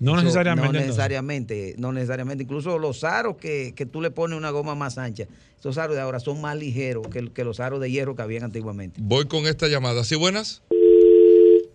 No 0.00 0.16
necesariamente. 0.16 0.72
No 0.72 0.80
necesariamente, 0.80 1.74
no 1.78 1.92
necesariamente. 1.92 2.42
Incluso 2.42 2.78
los 2.78 3.04
aros 3.04 3.36
que, 3.36 3.74
que 3.76 3.84
tú 3.84 4.00
le 4.00 4.10
pones 4.10 4.36
una 4.36 4.50
goma 4.50 4.74
más 4.74 4.96
ancha, 4.96 5.26
esos 5.58 5.76
aros 5.76 5.94
de 5.94 6.00
ahora 6.00 6.18
son 6.20 6.40
más 6.40 6.56
ligeros 6.56 7.06
que, 7.08 7.30
que 7.32 7.44
los 7.44 7.60
aros 7.60 7.80
de 7.80 7.90
hierro 7.90 8.16
que 8.16 8.22
habían 8.22 8.44
antiguamente. 8.44 8.98
Voy 9.02 9.28
con 9.28 9.46
esta 9.46 9.68
llamada. 9.68 10.02
¿Sí 10.02 10.16
buenas? 10.16 10.62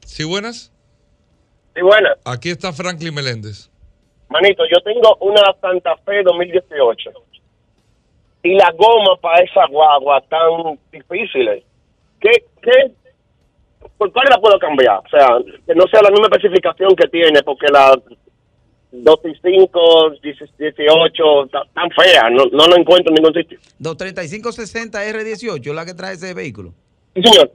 ¿Sí 0.05 0.23
buenas? 0.23 0.71
Sí, 1.75 1.81
buena. 1.81 2.15
Aquí 2.25 2.49
está 2.49 2.73
Franklin 2.73 3.13
Meléndez. 3.13 3.69
Manito, 4.29 4.63
yo 4.71 4.81
tengo 4.81 5.17
una 5.21 5.41
Santa 5.61 5.95
Fe 5.97 6.23
2018. 6.23 7.11
Y 8.43 8.55
la 8.55 8.71
goma 8.71 9.17
para 9.21 9.43
esa 9.43 9.67
guagua 9.69 10.21
tan 10.21 10.79
difíciles. 10.91 11.63
¿Qué, 12.19 12.31
qué? 12.61 12.91
¿Por 13.97 14.11
cuál 14.11 14.27
la 14.29 14.37
puedo 14.39 14.57
cambiar? 14.59 14.97
O 14.99 15.09
sea, 15.09 15.27
que 15.65 15.73
no 15.75 15.85
sea 15.89 16.01
la 16.01 16.09
misma 16.11 16.27
especificación 16.31 16.95
que 16.95 17.07
tiene, 17.07 17.41
porque 17.43 17.67
la 17.71 17.97
265, 18.91 20.11
18, 20.21 21.47
ta- 21.51 21.63
tan 21.73 21.89
fea, 21.91 22.29
no, 22.29 22.45
no 22.45 22.67
lo 22.67 22.77
encuentro 22.77 23.11
en 23.11 23.15
ningún 23.15 23.33
sitio. 23.33 23.59
235-60R18 23.81 25.67
es 25.69 25.75
la 25.75 25.85
que 25.85 25.93
trae 25.93 26.13
ese 26.15 26.33
vehículo. 26.33 26.73
Sí, 27.15 27.21
señor. 27.23 27.51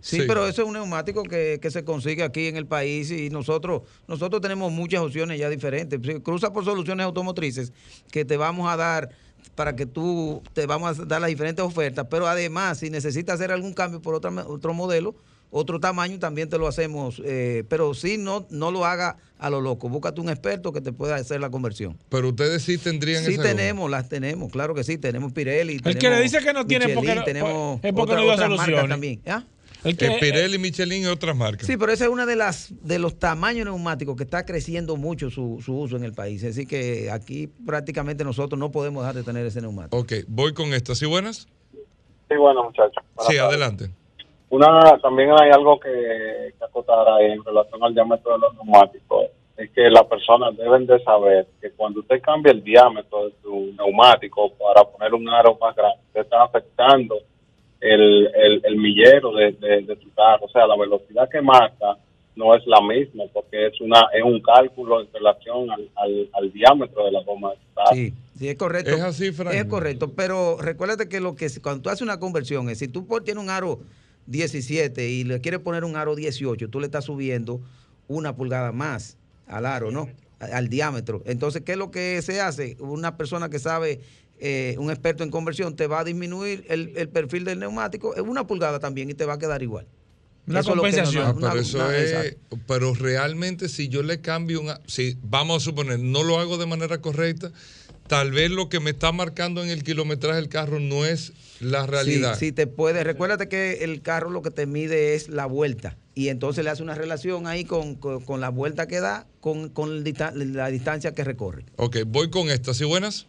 Sí, 0.00 0.20
Sí. 0.20 0.24
pero 0.26 0.46
eso 0.48 0.62
es 0.62 0.66
un 0.68 0.74
neumático 0.74 1.22
que, 1.22 1.60
que 1.62 1.70
se 1.70 1.84
consigue 1.84 2.24
aquí 2.24 2.48
en 2.48 2.56
el 2.56 2.66
país 2.66 3.10
y 3.12 3.30
nosotros 3.30 3.82
nosotros 4.08 4.40
tenemos 4.42 4.72
muchas 4.72 5.00
opciones 5.00 5.38
ya 5.38 5.48
diferentes. 5.48 6.00
Cruza 6.24 6.52
por 6.52 6.64
soluciones 6.64 7.06
automotrices 7.06 7.72
que 8.10 8.24
te 8.24 8.36
vamos 8.36 8.68
a 8.68 8.76
dar 8.76 9.10
para 9.54 9.76
que 9.76 9.86
tú 9.86 10.42
te 10.54 10.66
vamos 10.66 10.98
a 10.98 11.04
dar 11.04 11.20
las 11.20 11.30
diferentes 11.30 11.64
ofertas, 11.64 12.06
pero 12.10 12.26
además 12.26 12.78
si 12.80 12.90
necesitas 12.90 13.36
hacer 13.36 13.52
algún 13.52 13.74
cambio 13.74 14.02
por 14.02 14.14
otra, 14.16 14.30
otro 14.48 14.74
modelo, 14.74 15.14
otro 15.54 15.78
tamaño, 15.78 16.18
también 16.18 16.48
te 16.48 16.56
lo 16.58 16.66
hacemos, 16.66 17.20
eh, 17.24 17.62
pero 17.68 17.92
sí 17.94 18.16
no 18.18 18.46
no 18.50 18.70
lo 18.70 18.84
haga 18.86 19.18
a 19.38 19.50
lo 19.50 19.60
loco. 19.60 19.88
Búscate 19.88 20.20
un 20.20 20.28
experto 20.30 20.72
que 20.72 20.80
te 20.80 20.92
pueda 20.92 21.16
hacer 21.16 21.40
la 21.40 21.50
conversión. 21.50 21.98
Pero 22.08 22.30
ustedes 22.30 22.62
sí 22.62 22.78
tendrían 22.78 23.22
Sí 23.22 23.32
esa 23.34 23.42
goma. 23.42 23.54
tenemos, 23.54 23.90
las 23.90 24.08
tenemos, 24.08 24.50
claro 24.50 24.74
que 24.74 24.82
sí, 24.82 24.96
tenemos 24.98 25.32
Pirelli. 25.32 25.80
El 25.84 25.98
que 25.98 26.08
le 26.10 26.20
dice 26.22 26.38
que 26.40 26.52
no 26.52 26.66
tiene 26.66 26.88
porque 26.88 27.14
no- 27.14 27.24
tenemos 27.24 27.80
es 27.84 27.92
porque 27.92 28.12
otra- 28.12 28.16
no 28.16 28.22
dio 28.22 28.32
otras 28.32 28.50
marcas 28.50 28.88
también. 28.88 29.20
¿Ah? 29.26 29.44
El 29.84 29.96
que, 29.96 30.06
Eh, 30.06 30.16
Pirelli, 30.20 30.58
Michelin 30.58 31.02
y 31.02 31.06
otras 31.06 31.36
marcas. 31.36 31.66
Sí, 31.66 31.76
pero 31.76 31.90
ese 31.92 32.04
es 32.04 32.10
uno 32.10 32.24
de 32.24 32.36
las 32.36 32.72
de 32.82 33.00
los 33.00 33.18
tamaños 33.18 33.64
neumáticos 33.66 34.16
que 34.16 34.22
está 34.22 34.46
creciendo 34.46 34.96
mucho 34.96 35.28
su, 35.28 35.60
su 35.62 35.76
uso 35.76 35.96
en 35.96 36.04
el 36.04 36.12
país. 36.12 36.44
Así 36.44 36.66
que 36.66 37.10
aquí 37.10 37.48
prácticamente 37.66 38.22
nosotros 38.22 38.58
no 38.60 38.70
podemos 38.70 39.02
dejar 39.02 39.16
de 39.16 39.22
tener 39.24 39.44
ese 39.44 39.60
neumático. 39.60 39.98
Ok, 39.98 40.12
voy 40.28 40.54
con 40.54 40.72
esta. 40.72 40.94
¿Sí 40.94 41.04
buenas? 41.04 41.48
Sí, 42.28 42.36
bueno, 42.38 42.62
muchachos. 42.64 43.02
Sí, 43.28 43.36
adelante. 43.38 43.90
Una, 44.52 44.98
también 45.00 45.30
hay 45.30 45.50
algo 45.50 45.80
que, 45.80 45.88
que 45.88 46.64
acotar 46.64 47.08
ahí 47.08 47.32
en 47.32 47.42
relación 47.42 47.82
al 47.82 47.94
diámetro 47.94 48.34
de 48.34 48.38
los 48.38 48.54
neumáticos. 48.54 49.28
Es 49.56 49.70
que 49.70 49.88
las 49.88 50.04
personas 50.04 50.54
deben 50.58 50.84
de 50.84 51.02
saber 51.02 51.46
que 51.58 51.70
cuando 51.70 52.00
usted 52.00 52.20
cambia 52.20 52.52
el 52.52 52.62
diámetro 52.62 53.28
de 53.28 53.32
su 53.42 53.72
neumático 53.78 54.52
para 54.58 54.84
poner 54.84 55.14
un 55.14 55.26
aro 55.30 55.56
más 55.58 55.74
grande, 55.74 56.00
usted 56.08 56.20
está 56.20 56.42
afectando 56.42 57.14
el, 57.80 58.28
el, 58.34 58.60
el 58.62 58.76
millero 58.76 59.32
de, 59.32 59.52
de, 59.52 59.82
de 59.84 59.96
su 59.96 60.12
carro. 60.12 60.44
O 60.44 60.50
sea, 60.50 60.66
la 60.66 60.76
velocidad 60.76 61.30
que 61.30 61.40
marca 61.40 61.96
no 62.36 62.54
es 62.54 62.66
la 62.66 62.82
misma 62.82 63.24
porque 63.32 63.68
es 63.68 63.80
una 63.80 64.08
es 64.12 64.22
un 64.22 64.38
cálculo 64.42 65.00
en 65.00 65.08
relación 65.14 65.70
al, 65.70 65.88
al, 65.96 66.28
al 66.34 66.52
diámetro 66.52 67.06
de 67.06 67.12
la 67.12 67.22
goma 67.22 67.52
de 67.52 67.56
su 67.56 67.74
carro. 67.74 67.94
Sí, 67.94 68.12
sí, 68.36 68.48
es 68.50 68.56
correcto. 68.56 68.90
Es 68.90 69.00
así, 69.00 69.32
Frank. 69.32 69.54
Es 69.54 69.64
correcto, 69.64 70.12
pero 70.14 70.58
recuérdate 70.60 71.08
que 71.08 71.20
lo 71.20 71.36
que 71.36 71.48
cuando 71.62 71.80
tú 71.80 71.88
haces 71.88 72.02
una 72.02 72.20
conversión 72.20 72.68
es 72.68 72.80
si 72.80 72.88
tú 72.88 73.06
tienes 73.24 73.42
un 73.42 73.48
aro 73.48 73.78
17 74.26 75.08
y 75.08 75.24
le 75.24 75.40
quieres 75.40 75.60
poner 75.60 75.84
un 75.84 75.96
aro 75.96 76.14
18, 76.14 76.68
tú 76.68 76.80
le 76.80 76.86
estás 76.86 77.04
subiendo 77.04 77.60
una 78.08 78.34
pulgada 78.36 78.72
más 78.72 79.16
al 79.46 79.66
aro, 79.66 79.90
¿no? 79.90 80.08
Al 80.40 80.68
diámetro. 80.68 81.22
Entonces, 81.26 81.62
¿qué 81.62 81.72
es 81.72 81.78
lo 81.78 81.90
que 81.90 82.20
se 82.22 82.40
hace? 82.40 82.76
Una 82.80 83.16
persona 83.16 83.48
que 83.48 83.58
sabe, 83.58 84.00
eh, 84.40 84.74
un 84.78 84.90
experto 84.90 85.22
en 85.22 85.30
conversión, 85.30 85.76
te 85.76 85.86
va 85.86 86.00
a 86.00 86.04
disminuir 86.04 86.64
el, 86.68 86.92
el 86.96 87.08
perfil 87.08 87.44
del 87.44 87.58
neumático 87.60 88.16
en 88.16 88.28
una 88.28 88.46
pulgada 88.46 88.78
también 88.80 89.08
y 89.10 89.14
te 89.14 89.24
va 89.24 89.34
a 89.34 89.38
quedar 89.38 89.62
igual. 89.62 89.86
Una 90.48 90.58
Eso 90.60 90.70
compensación. 90.72 91.36
Una- 91.36 91.50
pero 91.50 91.60
eso 91.62 91.78
una- 91.78 91.96
es. 91.96 92.10
exacto. 92.10 92.58
Pero 92.66 92.94
realmente, 92.94 93.68
si 93.68 93.88
yo 93.88 94.02
le 94.02 94.20
cambio 94.20 94.60
un. 94.60 94.72
Si 94.86 95.16
vamos 95.22 95.62
a 95.62 95.64
suponer, 95.64 96.00
no 96.00 96.24
lo 96.24 96.40
hago 96.40 96.58
de 96.58 96.66
manera 96.66 97.00
correcta, 97.00 97.52
tal 98.06 98.30
vez 98.32 98.50
lo 98.50 98.68
que 98.68 98.80
me 98.80 98.90
está 98.90 99.12
marcando 99.12 99.62
en 99.62 99.70
el 99.70 99.82
kilometraje 99.82 100.36
del 100.36 100.48
carro 100.48 100.80
no 100.80 101.04
es 101.04 101.32
la 101.60 101.86
realidad. 101.86 102.34
Sí, 102.34 102.46
sí, 102.46 102.52
te 102.52 102.66
puede. 102.66 103.04
Recuérdate 103.04 103.48
que 103.48 103.84
el 103.84 104.02
carro 104.02 104.30
lo 104.30 104.42
que 104.42 104.50
te 104.50 104.66
mide 104.66 105.14
es 105.14 105.28
la 105.28 105.46
vuelta. 105.46 105.96
Y 106.14 106.28
entonces 106.28 106.62
le 106.64 106.70
hace 106.70 106.82
una 106.82 106.94
relación 106.94 107.46
ahí 107.46 107.64
con, 107.64 107.94
con- 107.94 108.22
con 108.24 108.40
la 108.40 108.50
vuelta 108.50 108.86
que 108.86 109.00
da, 109.00 109.26
con, 109.40 109.68
con 109.70 109.90
el 109.90 110.04
dista- 110.04 110.32
la 110.34 110.68
distancia 110.68 111.14
que 111.14 111.24
recorre. 111.24 111.64
Ok, 111.76 111.98
voy 112.06 112.28
con 112.30 112.50
esta. 112.50 112.74
¿Sí 112.74 112.84
buenas? 112.84 113.26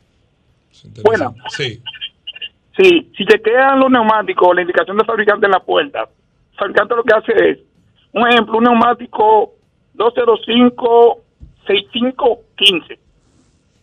Buenas. 1.04 1.34
Sí. 1.56 1.82
Sí, 2.78 3.12
si 3.16 3.26
te 3.26 3.40
quedan 3.42 3.80
los 3.80 3.92
neumáticos, 3.92 4.54
la 4.56 4.62
indicación 4.62 4.98
del 4.98 5.06
fabricante 5.06 5.46
en 5.46 5.52
la 5.52 5.60
puerta, 5.64 6.10
el 6.52 6.58
fabricante 6.58 6.96
lo 6.96 7.04
que 7.04 7.14
hace 7.14 7.50
es, 7.52 7.60
un 8.12 8.28
ejemplo, 8.28 8.58
un 8.58 8.64
neumático 8.64 9.54
205 9.94 11.22
6515. 11.68 13.00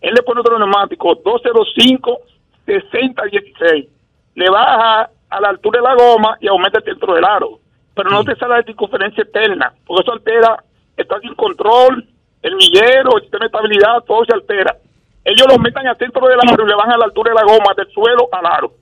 Él 0.01 0.15
le 0.15 0.23
pone 0.23 0.41
otro 0.41 0.59
neumático 0.59 1.15
205 1.15 2.21
6016. 2.67 3.87
Le 4.35 4.51
baja 4.51 5.11
a 5.29 5.41
la 5.41 5.49
altura 5.49 5.81
de 5.81 5.87
la 5.87 5.95
goma 5.95 6.37
y 6.41 6.49
aumenta 6.49 6.79
el 6.79 6.85
centro 6.85 7.15
del 7.15 7.25
aro. 7.25 7.61
Pero 7.95 8.11
no 8.11 8.25
te 8.25 8.37
sale 8.37 8.57
la 8.57 8.63
circunferencia 8.63 9.23
externa, 9.23 9.73
porque 9.87 10.03
eso 10.03 10.13
altera, 10.13 10.63
está 10.97 11.21
sin 11.21 11.35
control, 11.35 12.07
el 12.43 12.57
millero, 12.57 13.17
el 13.17 13.23
sistema 13.23 13.45
de 13.45 13.47
estabilidad, 13.47 14.05
todo 14.07 14.25
se 14.25 14.35
altera. 14.35 14.77
Ellos 15.25 15.47
lo 15.49 15.59
meten 15.59 15.87
al 15.87 15.99
centro 15.99 16.27
del 16.29 16.39
aro 16.41 16.65
y 16.65 16.69
le 16.69 16.75
bajan 16.75 16.95
a 16.95 16.99
la 16.99 17.05
altura 17.07 17.33
de 17.33 17.35
la 17.35 17.53
goma, 17.53 17.75
del 17.77 17.91
suelo 17.91 18.29
al 18.33 18.47
aro. 18.47 18.73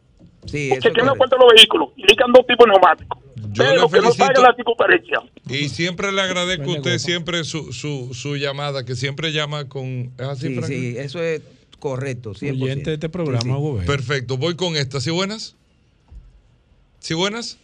Sí, 0.46 0.70
Porque 0.70 0.92
que 0.92 1.02
la 1.02 1.14
puerta 1.14 1.36
de 1.36 1.44
los 1.44 1.52
vehículos, 1.54 1.90
indican 1.96 2.32
dos 2.32 2.46
tipos 2.46 2.66
de 2.66 2.72
neumáticos. 2.72 3.18
Pero 3.56 3.88
que 3.88 4.00
no 4.00 4.42
la 4.42 4.54
circunferencia. 4.54 5.22
Y 5.48 5.68
siempre 5.68 6.12
le 6.12 6.20
agradezco 6.20 6.70
a 6.70 6.74
usted 6.74 6.98
siempre 6.98 7.44
su, 7.44 7.72
su, 7.72 8.14
su 8.14 8.36
llamada, 8.36 8.84
que 8.84 8.94
siempre 8.94 9.32
llama 9.32 9.68
con... 9.68 10.12
¿Es 10.18 10.26
así, 10.26 10.54
Sí, 10.54 10.62
sí, 10.62 10.98
eso 10.98 11.22
es 11.22 11.42
correcto. 11.78 12.32
100%. 12.32 12.62
Oyente 12.62 12.90
de 12.90 12.94
este 12.94 13.08
programa, 13.08 13.42
Sí, 13.42 13.48
sí. 13.48 13.54
Hugo 13.54 13.74
Vera. 13.74 13.86
Perfecto, 13.86 14.36
voy 14.36 14.56
con 14.56 14.76
esta. 14.76 15.00
¿Sí 15.00 15.10
buenas? 15.10 15.56
¿Sí 16.98 17.14
buenas? 17.14 17.58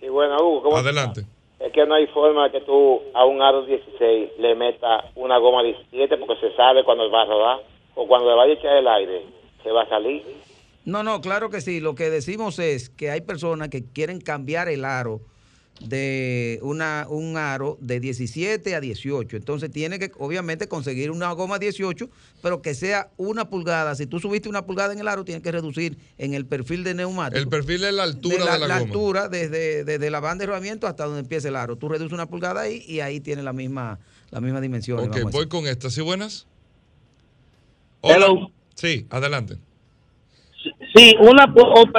Sí, 0.00 0.08
bueno, 0.08 0.36
Hugo, 0.38 0.62
¿cómo 0.62 0.76
Adelante. 0.76 1.24
Es 1.60 1.72
que 1.72 1.84
no 1.86 1.94
hay 1.94 2.06
forma 2.08 2.50
que 2.50 2.60
tú 2.60 3.02
a 3.14 3.24
un 3.24 3.42
aro 3.42 3.66
16 3.66 4.30
le 4.38 4.54
metas 4.54 5.04
una 5.16 5.38
goma 5.38 5.62
17 5.62 6.16
porque 6.18 6.36
se 6.40 6.54
sabe 6.54 6.84
cuando 6.84 7.10
va 7.10 7.22
a 7.22 7.26
rodar 7.26 7.58
o 7.96 8.06
cuando 8.06 8.30
le 8.30 8.36
vaya 8.36 8.52
a 8.52 8.56
echar 8.56 8.76
el 8.76 8.86
aire 8.86 9.22
se 9.62 9.72
va 9.72 9.82
a 9.82 9.88
salir. 9.88 10.22
No, 10.88 11.02
no, 11.02 11.20
claro 11.20 11.50
que 11.50 11.60
sí. 11.60 11.80
Lo 11.80 11.94
que 11.94 12.08
decimos 12.08 12.58
es 12.58 12.88
que 12.88 13.10
hay 13.10 13.20
personas 13.20 13.68
que 13.68 13.84
quieren 13.84 14.22
cambiar 14.22 14.70
el 14.70 14.86
aro 14.86 15.20
de 15.82 16.58
una, 16.62 17.06
un 17.10 17.36
aro 17.36 17.76
de 17.82 18.00
17 18.00 18.74
a 18.74 18.80
18. 18.80 19.36
Entonces 19.36 19.70
tiene 19.70 19.98
que, 19.98 20.10
obviamente, 20.16 20.66
conseguir 20.66 21.10
una 21.10 21.30
goma 21.32 21.58
18, 21.58 22.08
pero 22.40 22.62
que 22.62 22.74
sea 22.74 23.10
una 23.18 23.50
pulgada. 23.50 23.94
Si 23.96 24.06
tú 24.06 24.18
subiste 24.18 24.48
una 24.48 24.64
pulgada 24.64 24.94
en 24.94 24.98
el 25.00 25.08
aro, 25.08 25.26
tienes 25.26 25.42
que 25.42 25.52
reducir 25.52 25.98
en 26.16 26.32
el 26.32 26.46
perfil 26.46 26.84
de 26.84 26.94
neumático. 26.94 27.38
El 27.38 27.48
perfil 27.48 27.84
es 27.84 27.92
la 27.92 28.04
altura 28.04 28.38
de 28.38 28.44
la, 28.46 28.58
la, 28.58 28.66
la 28.66 28.78
goma. 28.78 28.86
altura 28.86 29.28
desde, 29.28 29.84
desde 29.84 30.10
la 30.10 30.20
banda 30.20 30.42
de 30.42 30.46
rodamiento 30.46 30.86
hasta 30.86 31.04
donde 31.04 31.20
empieza 31.20 31.48
el 31.48 31.56
aro. 31.56 31.76
Tú 31.76 31.90
reduces 31.90 32.14
una 32.14 32.30
pulgada 32.30 32.62
ahí 32.62 32.82
y 32.88 33.00
ahí 33.00 33.20
tiene 33.20 33.42
la 33.42 33.52
misma, 33.52 33.98
la 34.30 34.40
misma 34.40 34.62
dimensión. 34.62 35.00
Ok, 35.00 35.30
voy 35.30 35.48
con 35.48 35.66
esta. 35.66 35.90
¿Sí 35.90 36.00
buenas? 36.00 36.46
Hola. 38.00 38.16
Hello. 38.16 38.50
Sí, 38.74 39.06
adelante. 39.10 39.58
Sí, 40.98 41.14
una 41.20 41.46
pregunta, 41.52 41.92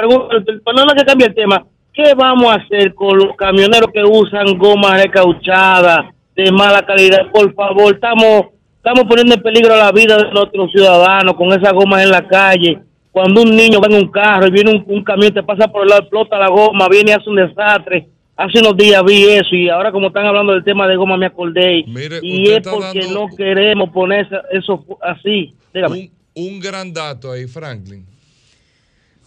perdona 0.64 0.94
que 0.94 1.04
cambie 1.04 1.26
el 1.28 1.34
tema. 1.34 1.64
¿Qué 1.92 2.14
vamos 2.14 2.52
a 2.52 2.56
hacer 2.56 2.94
con 2.94 3.18
los 3.18 3.34
camioneros 3.36 3.90
que 3.92 4.02
usan 4.04 4.56
gomas 4.58 5.02
recauchadas 5.02 6.14
de 6.36 6.52
mala 6.52 6.84
calidad? 6.86 7.30
Por 7.32 7.52
favor, 7.54 7.94
estamos 7.94 8.46
estamos 8.76 9.04
poniendo 9.08 9.34
en 9.34 9.42
peligro 9.42 9.76
la 9.76 9.90
vida 9.92 10.16
de 10.16 10.30
nuestros 10.30 10.70
ciudadanos 10.70 11.34
con 11.34 11.48
esas 11.52 11.72
gomas 11.72 12.02
en 12.02 12.10
la 12.10 12.26
calle. 12.26 12.78
Cuando 13.10 13.42
un 13.42 13.56
niño 13.56 13.80
va 13.80 13.88
en 13.88 14.04
un 14.04 14.10
carro 14.10 14.46
y 14.46 14.50
viene 14.50 14.70
un, 14.70 14.84
un 14.86 15.02
camión, 15.02 15.34
te 15.34 15.42
pasa 15.42 15.66
por 15.68 15.82
el 15.82 15.88
lado, 15.88 16.02
explota 16.02 16.38
la 16.38 16.48
goma, 16.48 16.88
viene 16.88 17.10
y 17.10 17.14
hace 17.14 17.28
un 17.28 17.36
desastre. 17.36 18.06
Hace 18.36 18.60
unos 18.60 18.76
días 18.76 19.02
vi 19.04 19.24
eso 19.24 19.54
y 19.54 19.68
ahora 19.68 19.92
como 19.92 20.06
están 20.06 20.24
hablando 20.26 20.52
del 20.52 20.64
tema 20.64 20.86
de 20.86 20.96
goma 20.96 21.16
me 21.18 21.26
acordé. 21.26 21.84
Mire, 21.86 22.20
y 22.22 22.48
es 22.50 22.60
porque 22.66 23.00
dando- 23.00 23.26
no 23.28 23.36
queremos 23.36 23.90
poner 23.90 24.26
eso 24.52 24.84
así. 25.02 25.52
Dígame. 25.74 26.10
Un, 26.34 26.44
un 26.54 26.60
gran 26.60 26.92
dato 26.92 27.32
ahí, 27.32 27.46
Franklin. 27.46 28.06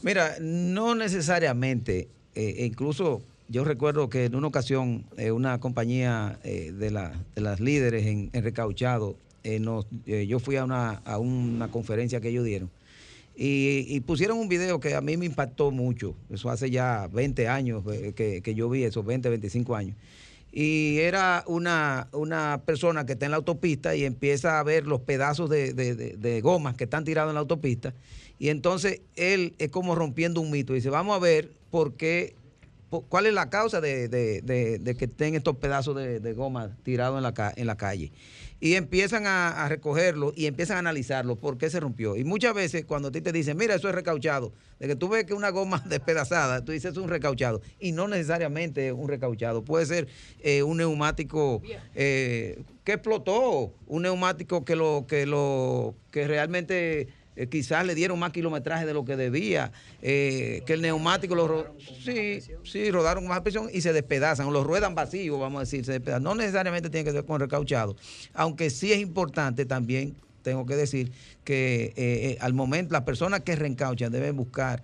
Mira, 0.04 0.36
no 0.42 0.96
necesariamente. 0.96 2.08
eh, 2.36 2.56
e 2.60 2.66
incluso 2.66 3.22
yo 3.48 3.64
recuerdo 3.64 4.10
que 4.10 4.26
en 4.26 4.36
una 4.36 4.48
ocasión 4.48 5.06
eh, 5.18 5.32
una 5.32 5.60
compañía 5.60 6.40
eh, 6.44 6.72
de, 6.72 6.90
la- 6.92 7.14
de 7.36 7.42
las 7.42 7.60
líderes 7.60 8.06
en, 8.08 8.30
recauchado, 8.34 9.16
nos, 9.60 9.86
yo 10.06 10.40
fui 10.40 10.56
a 10.56 10.64
una, 10.64 11.02
conferencia 11.72 12.22
que 12.22 12.30
ellos 12.30 12.46
dieron 12.46 12.70
y, 13.36 14.00
pusieron 14.02 14.38
un 14.40 14.48
video 14.48 14.80
que 14.80 14.96
a 14.96 15.02
mí 15.02 15.18
me 15.18 15.26
impactó 15.26 15.70
mucho. 15.72 16.16
Eso 16.30 16.50
hace 16.50 16.70
ya 16.70 17.08
20 17.12 17.48
años 17.50 17.84
que, 18.16 18.54
yo 18.56 18.70
vi 18.70 18.84
eso, 18.86 19.04
20, 19.04 19.28
25 19.30 19.76
años. 19.76 19.98
Y 20.52 21.00
era 21.00 21.44
una, 21.48 22.08
una 22.14 22.62
persona 22.66 23.06
que 23.06 23.14
está 23.14 23.26
en 23.26 23.32
la 23.32 23.38
autopista 23.38 23.96
y 23.96 24.06
empieza 24.06 24.60
a 24.60 24.64
ver 24.64 24.86
los 24.88 25.02
pedazos 25.02 25.50
de- 25.50 25.74
de 25.74 26.42
gomas 26.42 26.76
que 26.76 26.84
están 26.86 27.04
tirados 27.04 27.32
en 27.32 27.36
la 27.36 27.42
autopista. 27.42 27.94
Y 28.40 28.50
entonces 28.50 29.02
él 29.16 29.54
es 29.58 29.70
como 29.70 29.96
rompiendo 29.96 30.42
un 30.42 30.52
mito. 30.52 30.74
Dice, 30.74 30.90
vamos 30.90 31.16
a 31.16 31.20
ver 31.20 31.52
por 31.72 31.94
qué, 31.96 32.36
cuál 33.10 33.26
es 33.26 33.34
la 33.34 33.50
causa 33.50 33.80
de, 33.82 34.08
de- 34.08 34.42
de- 34.80 34.96
que 34.96 35.06
estén 35.06 35.36
estos 35.36 35.56
pedazos 35.58 35.96
de, 35.96 36.34
goma 36.34 36.76
tirados 36.84 37.18
en 37.18 37.24
la, 37.24 37.54
en 37.56 37.68
la 37.68 37.78
calle. 37.78 38.12
Y 38.60 38.76
empiezan 38.76 39.28
a, 39.28 39.66
a 39.66 39.68
recogerlo 39.68 40.32
y 40.38 40.46
empiezan 40.46 40.78
a 40.78 40.80
analizarlo, 40.80 41.36
por 41.36 41.58
qué 41.58 41.70
se 41.70 41.82
rompió. 41.82 42.16
Y 42.16 42.24
muchas 42.24 42.54
veces 42.54 42.86
cuando 42.86 43.10
a 43.10 43.12
ti 43.12 43.20
te 43.20 43.34
dicen, 43.34 43.58
mira, 43.58 43.76
eso 43.76 43.90
es 43.90 43.96
recauchado, 43.96 44.54
de 44.80 44.88
que 44.88 44.96
tú 44.96 45.10
ves 45.10 45.26
que 45.26 45.34
una 45.34 45.50
goma 45.50 45.84
despedazada, 45.90 46.64
tú 46.64 46.72
dices 46.72 46.92
es 46.94 46.98
un 46.98 47.10
recauchado. 47.10 47.62
Y 47.80 47.92
no 47.92 48.08
necesariamente 48.08 48.88
es 48.88 48.94
un 48.94 49.10
recauchado. 49.10 49.64
Puede 49.66 49.86
ser 49.86 50.08
eh, 50.42 50.64
un 50.64 50.78
neumático 50.78 51.62
eh, 51.94 52.62
que 52.86 52.94
explotó, 52.94 53.74
un 53.88 54.04
neumático 54.04 54.64
que 54.64 54.76
lo, 54.78 55.06
que 55.10 55.26
lo, 55.26 55.94
que 56.12 56.26
realmente 56.28 57.10
eh, 57.36 57.48
quizás 57.48 57.86
le 57.86 57.96
dieron 57.96 58.20
más 58.20 58.32
kilometraje 58.32 58.86
de 58.86 58.94
lo 58.94 59.06
que 59.06 59.16
debía, 59.16 59.72
eh, 60.02 60.62
que 60.66 60.74
el 60.74 60.82
neumático 60.82 61.36
lo 61.36 61.48
ro- 61.48 61.76
sí, 62.04 62.40
sí, 62.64 62.92
rodaron 62.92 63.28
más 63.28 63.42
presión 63.42 63.70
y 63.74 63.82
se 63.82 63.94
despedazan, 63.94 64.48
o 64.48 64.52
los 64.52 64.66
ruedan 64.66 64.96
vacíos, 64.96 65.40
vamos 65.40 65.58
a 65.58 65.64
decir, 65.64 65.84
se 65.86 65.94
despedazan. 65.94 66.24
No 66.24 66.36
necesariamente 66.36 66.90
tiene 66.90 67.06
que 67.06 67.12
ver 67.12 67.26
con 67.26 67.40
recauchado, 67.40 67.96
aunque 68.34 68.70
sí 68.70 68.92
es 68.94 69.00
importante 69.00 69.66
también, 69.66 70.16
tengo 70.44 70.66
que 70.66 70.76
decir, 70.76 71.12
que 71.44 71.94
eh, 71.96 72.38
al 72.42 72.54
momento 72.54 72.92
las 72.94 73.04
personas 73.04 73.42
que 73.42 73.56
reencauchan 73.56 74.12
deben 74.12 74.36
buscar 74.36 74.84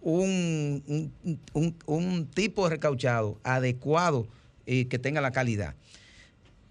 un, 0.00 1.10
un- 1.52 1.76
un- 1.86 2.26
tipo 2.34 2.64
de 2.64 2.70
recauchado 2.70 3.38
adecuado 3.42 4.26
y 4.64 4.86
que 4.86 4.98
tenga 4.98 5.20
la 5.20 5.32
calidad. 5.32 5.74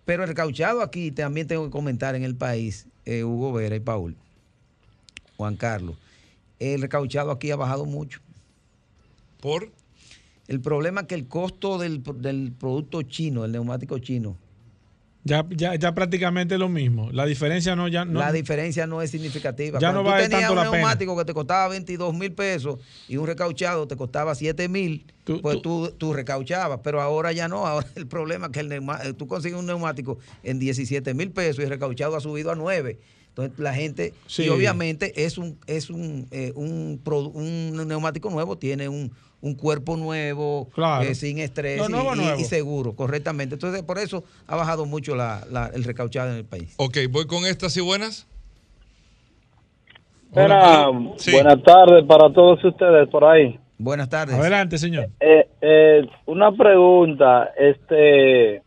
Pero 0.05 0.23
el 0.23 0.29
recauchado 0.29 0.81
aquí 0.81 1.11
también 1.11 1.47
tengo 1.47 1.65
que 1.65 1.71
comentar 1.71 2.15
en 2.15 2.23
el 2.23 2.35
país, 2.35 2.87
Hugo 3.05 3.53
Vera 3.53 3.75
y 3.75 3.79
Paul, 3.79 4.15
Juan 5.37 5.55
Carlos, 5.55 5.95
el 6.59 6.81
recauchado 6.81 7.31
aquí 7.31 7.51
ha 7.51 7.55
bajado 7.55 7.85
mucho. 7.85 8.19
¿Por? 9.41 9.71
El 10.47 10.61
problema 10.61 11.01
es 11.01 11.07
que 11.07 11.15
el 11.15 11.27
costo 11.27 11.77
del, 11.77 12.03
del 12.17 12.51
producto 12.57 13.01
chino, 13.01 13.45
el 13.45 13.51
neumático 13.51 13.97
chino, 13.99 14.37
Ya, 15.23 15.43
ya, 15.49 15.73
ya 15.73 15.95
prácticamente 15.95 16.57
lo 16.59 16.69
mismo. 16.69 17.11
La 17.11 17.25
diferencia 17.25 17.75
no 17.75 17.87
ya 17.87 18.05
no. 18.05 18.19
la 18.19 18.31
diferencia 18.31 18.85
no 18.85 19.01
es 19.01 19.09
significativa. 19.09 19.79
Ya 19.79 19.87
Cuando 19.87 20.03
no 20.03 20.09
tú 20.09 20.11
vale 20.11 20.23
tenías 20.25 20.41
tanto 20.41 20.53
un 20.53 20.57
la 20.65 20.71
pena. 20.71 20.77
neumático 20.83 21.17
que 21.17 21.25
te 21.25 21.33
costaba 21.33 21.67
22 21.69 22.13
mil 22.13 22.31
pesos 22.31 22.79
y 23.07 23.17
un 23.17 23.25
recauchado 23.25 23.87
te 23.87 23.95
costaba 23.95 24.35
7 24.35 24.69
mil, 24.69 25.03
pues 25.41 25.63
tú, 25.63 25.91
tú 25.97 26.13
recauchabas, 26.13 26.79
pero 26.83 27.01
ahora 27.01 27.31
ya 27.31 27.47
no. 27.47 27.65
Ahora 27.65 27.87
el 27.95 28.05
problema 28.05 28.45
es 28.47 28.51
que 28.51 28.59
el 28.59 28.69
neuma- 28.69 29.01
tú 29.17 29.25
consigues 29.27 29.57
un 29.57 29.65
neumático 29.65 30.19
en 30.43 30.59
17 30.59 31.13
mil 31.15 31.31
pesos 31.31 31.59
y 31.59 31.63
el 31.63 31.69
recauchado 31.69 32.15
ha 32.15 32.19
subido 32.21 32.51
a 32.51 32.55
9. 32.55 32.99
Entonces 33.37 33.59
la 33.59 33.73
gente, 33.73 34.13
Sí. 34.27 34.43
y 34.45 34.49
obviamente 34.49 35.25
es 35.25 35.37
un, 35.37 35.59
es 35.67 35.89
un, 35.89 36.25
eh, 36.31 36.53
un, 36.55 37.01
un 37.33 37.85
neumático 37.87 38.29
nuevo, 38.29 38.57
tiene 38.57 38.87
un, 38.87 39.11
un 39.41 39.55
cuerpo 39.55 39.97
nuevo, 39.97 40.69
Claro. 40.73 41.03
eh, 41.03 41.15
sin 41.15 41.39
estrés 41.39 41.81
y- 41.85 41.91
nuevo, 41.91 42.15
y, 42.15 42.19
nuevo. 42.19 42.39
y 42.39 42.45
seguro, 42.45 42.93
correctamente. 42.95 43.55
Entonces 43.55 43.83
por 43.83 43.97
eso 43.97 44.23
ha 44.47 44.55
bajado 44.55 44.85
mucho 44.85 45.15
la- 45.17 45.45
la- 45.51 45.69
el 45.73 45.83
recauchado 45.83 46.31
en 46.31 46.37
el 46.37 46.45
país. 46.45 46.73
Ok, 46.77 46.97
voy 47.09 47.27
con 47.27 47.45
estas 47.45 47.75
y 47.75 47.81
buenas. 47.81 48.25
Era, 50.33 50.87
Sí. 51.17 51.31
Buenas 51.33 51.61
tardes 51.63 52.05
para 52.05 52.31
todos 52.31 52.63
ustedes 52.63 53.07
por 53.09 53.23
ahí. 53.25 53.59
Buenas 53.77 54.07
tardes. 54.09 54.35
Adelante, 54.35 54.77
señor. 54.77 55.09
Eh, 55.19 55.47
eh, 55.61 56.07
una 56.25 56.53
pregunta, 56.53 57.51
este, 57.57 58.61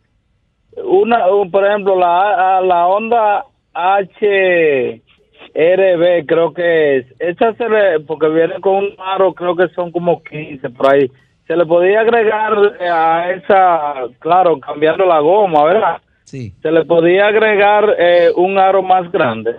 una, 0.83 1.27
un- 1.33 1.49
por 1.51 1.65
ejemplo, 1.65 1.97
la, 1.99 2.61
la 2.61 2.85
Honda 2.87 3.45
HRB 3.79 6.25
creo 6.25 6.53
que 6.53 6.97
es, 6.97 7.05
esa 7.19 7.53
se 7.55 7.69
le, 7.69 8.01
porque 8.01 8.27
viene 8.29 8.59
con 8.61 8.75
un 8.75 8.89
aro, 8.99 9.33
creo 9.33 9.55
que 9.55 9.69
son 9.69 9.91
como 9.91 10.21
15 10.23 10.69
por 10.71 10.93
ahí. 10.93 11.09
Se 11.47 11.55
le 11.55 11.65
podía 11.65 12.01
agregar 12.01 12.53
eh, 12.79 12.87
a 12.87 13.31
esa, 13.31 13.93
claro, 14.19 14.59
cambiando 14.59 15.05
la 15.05 15.19
goma, 15.19 15.63
¿verdad? 15.63 16.01
Sí. 16.25 16.53
Se 16.61 16.71
le 16.71 16.85
podía 16.85 17.27
agregar 17.27 17.95
eh, 17.97 18.29
un 18.35 18.59
aro 18.59 18.83
más 18.83 19.11
grande. 19.11 19.55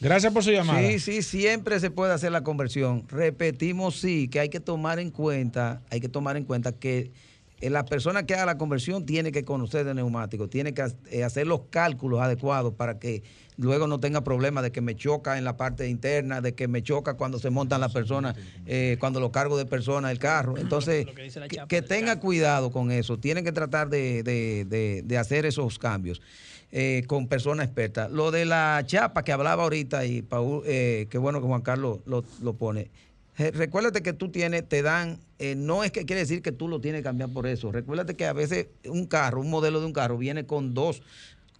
Gracias 0.00 0.32
por 0.32 0.44
su 0.44 0.50
llamada. 0.50 0.80
Sí, 0.80 0.98
sí, 1.00 1.22
siempre 1.22 1.80
se 1.80 1.90
puede 1.90 2.12
hacer 2.12 2.30
la 2.30 2.42
conversión. 2.42 3.04
Repetimos, 3.08 3.96
sí, 3.96 4.28
que 4.28 4.40
hay 4.40 4.48
que 4.48 4.60
tomar 4.60 4.98
en 4.98 5.10
cuenta, 5.10 5.82
hay 5.90 6.00
que 6.00 6.08
tomar 6.08 6.36
en 6.36 6.44
cuenta 6.44 6.72
que 6.72 7.10
la 7.60 7.84
persona 7.84 8.24
que 8.24 8.34
haga 8.34 8.46
la 8.46 8.58
conversión 8.58 9.04
tiene 9.06 9.32
que 9.32 9.44
conocer 9.44 9.84
de 9.84 9.94
neumáticos, 9.94 10.48
tiene 10.50 10.74
que 10.74 10.86
eh, 11.10 11.24
hacer 11.24 11.46
los 11.46 11.62
cálculos 11.70 12.20
adecuados 12.20 12.74
para 12.74 12.98
que 12.98 13.22
luego 13.56 13.86
no 13.88 13.98
tenga 13.98 14.22
problemas 14.22 14.62
de 14.62 14.70
que 14.70 14.80
me 14.80 14.94
choca 14.94 15.36
en 15.38 15.44
la 15.44 15.56
parte 15.56 15.88
interna, 15.88 16.40
de 16.40 16.54
que 16.54 16.68
me 16.68 16.82
choca 16.82 17.14
cuando 17.14 17.38
se 17.40 17.50
montan 17.50 17.80
las 17.80 17.92
personas, 17.92 18.36
eh, 18.66 18.96
cuando 19.00 19.18
lo 19.18 19.32
cargo 19.32 19.58
de 19.58 19.66
personas 19.66 20.12
el 20.12 20.18
carro. 20.20 20.56
Entonces, 20.58 21.04
que, 21.48 21.56
que 21.66 21.82
tenga 21.88 22.20
cuidado 22.20 22.70
con 22.70 22.92
eso. 22.92 23.18
Tienen 23.18 23.44
que 23.44 23.50
tratar 23.52 23.88
de, 23.88 24.22
de- 24.22 24.64
de- 24.64 25.02
de 25.04 25.18
hacer 25.18 25.44
esos 25.46 25.78
cambios. 25.78 26.20
eh, 26.70 27.04
con 27.06 27.28
personas 27.28 27.64
expertas. 27.64 28.10
Lo 28.10 28.30
de 28.30 28.44
la 28.44 28.82
chapa 28.86 29.24
que 29.24 29.32
hablaba 29.32 29.62
ahorita 29.62 30.04
y 30.04 30.20
Paul, 30.20 30.62
eh, 30.66 31.06
qué 31.08 31.16
bueno 31.16 31.40
que 31.40 31.46
Juan 31.46 31.62
Carlos 31.62 32.00
lo, 32.04 32.22
lo 32.42 32.52
pone. 32.58 32.90
Je- 33.38 33.52
Recuérdate 33.52 34.02
que 34.02 34.12
tú 34.12 34.30
tienes, 34.30 34.68
te 34.68 34.82
dan, 34.82 35.18
eh, 35.38 35.54
no 35.54 35.84
es 35.84 35.92
que 35.92 36.04
quiere 36.04 36.20
decir 36.20 36.42
que 36.42 36.52
tú 36.52 36.66
lo 36.68 36.80
tienes 36.80 37.00
que 37.00 37.04
cambiar 37.04 37.30
por 37.30 37.46
eso. 37.46 37.70
Recuérdate 37.72 38.14
que 38.16 38.26
a 38.26 38.32
veces 38.32 38.66
un 38.84 39.06
carro, 39.06 39.40
un 39.40 39.48
modelo 39.50 39.80
de 39.80 39.86
un 39.86 39.92
carro 39.92 40.18
viene 40.18 40.44
con 40.44 40.74
dos, 40.74 41.02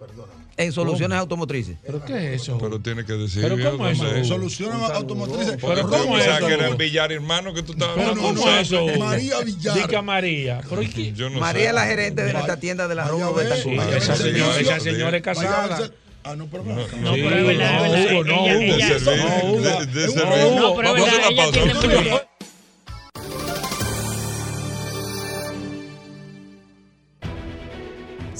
Perdóname. 0.00 0.40
En 0.56 0.72
soluciones 0.72 1.18
automotrices. 1.18 1.76
¿Pero 1.84 2.04
qué 2.04 2.34
es 2.34 2.42
eso? 2.42 2.58
Pero 2.58 2.80
tiene 2.80 3.04
que 3.04 3.12
decir. 3.12 3.42
¿Pero 3.42 3.56
cómo 3.72 3.86
es 3.88 3.98
¿dónde 3.98 4.20
eso? 4.20 4.28
Soluciones 4.34 4.90
automotrices. 4.90 5.56
¿Pero 5.60 5.88
cómo 5.88 6.18
es 6.18 6.26
eso? 6.26 6.46
que 6.46 6.52
era 6.54 6.68
Villar, 6.70 7.12
hermano, 7.12 7.52
que 7.54 7.62
tú 7.62 7.72
estabas 7.72 7.96
¿Pero 7.96 8.14
cómo 8.16 8.48
es 8.50 8.60
eso? 8.72 8.86
María 8.98 9.40
Villar. 9.40 9.74
Dica 9.76 10.02
María. 10.02 10.60
¿Pero 10.68 10.82
¿y 10.82 10.88
qué? 10.88 11.12
Yo 11.12 11.28
no 11.30 11.38
María 11.38 11.68
es 11.68 11.74
la 11.74 11.84
gerente 11.86 12.24
de 12.24 12.32
nuestra 12.32 12.56
tienda 12.58 12.88
de 12.88 12.94
la 12.94 13.02
Vaya 13.02 13.12
Rómulo 13.12 13.30
a 13.30 13.34
ver, 13.34 13.44
Betancourt. 13.48 13.76
vaya 13.76 13.88
a 13.88 13.90
ver 13.92 14.02
Esa 14.02 14.80
señora, 14.80 15.16
es 15.16 15.22
casada. 15.22 15.90
Ah, 16.24 16.36
no, 16.36 16.46
pero 16.48 16.64
No. 16.64 16.74
No, 16.74 16.84
pero 16.90 17.36
es 17.36 17.46
verdad, 17.46 17.80
no. 17.80 18.20
Hugo, 18.20 18.24
no, 18.24 18.42
Hugo. 18.42 18.48
De 18.58 18.66
hizo- 18.68 18.98
servicio, 18.98 19.16
No, 19.42 19.50
Hugo. 19.52 19.60
de- 19.60 19.86
de 19.86 20.06
No, 20.06 20.12
servicio. 20.12 20.60
No, 20.60 20.74
pero 20.76 20.88
es 20.88 21.00
Vamos 21.00 21.08
a 21.08 21.12
hacer 21.12 21.20
verdad, 21.20 21.30
una 21.30 21.30
ella 21.30 21.52
tiene 21.52 21.74
pausa. 21.74 22.00
mucho- 22.10 22.26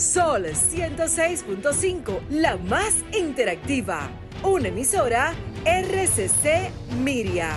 Sol 0.00 0.46
106.5, 0.46 2.20
la 2.30 2.56
más 2.56 2.94
interactiva. 3.12 4.08
Una 4.42 4.68
emisora 4.68 5.34
RCC 5.66 6.70
Miria. 7.02 7.50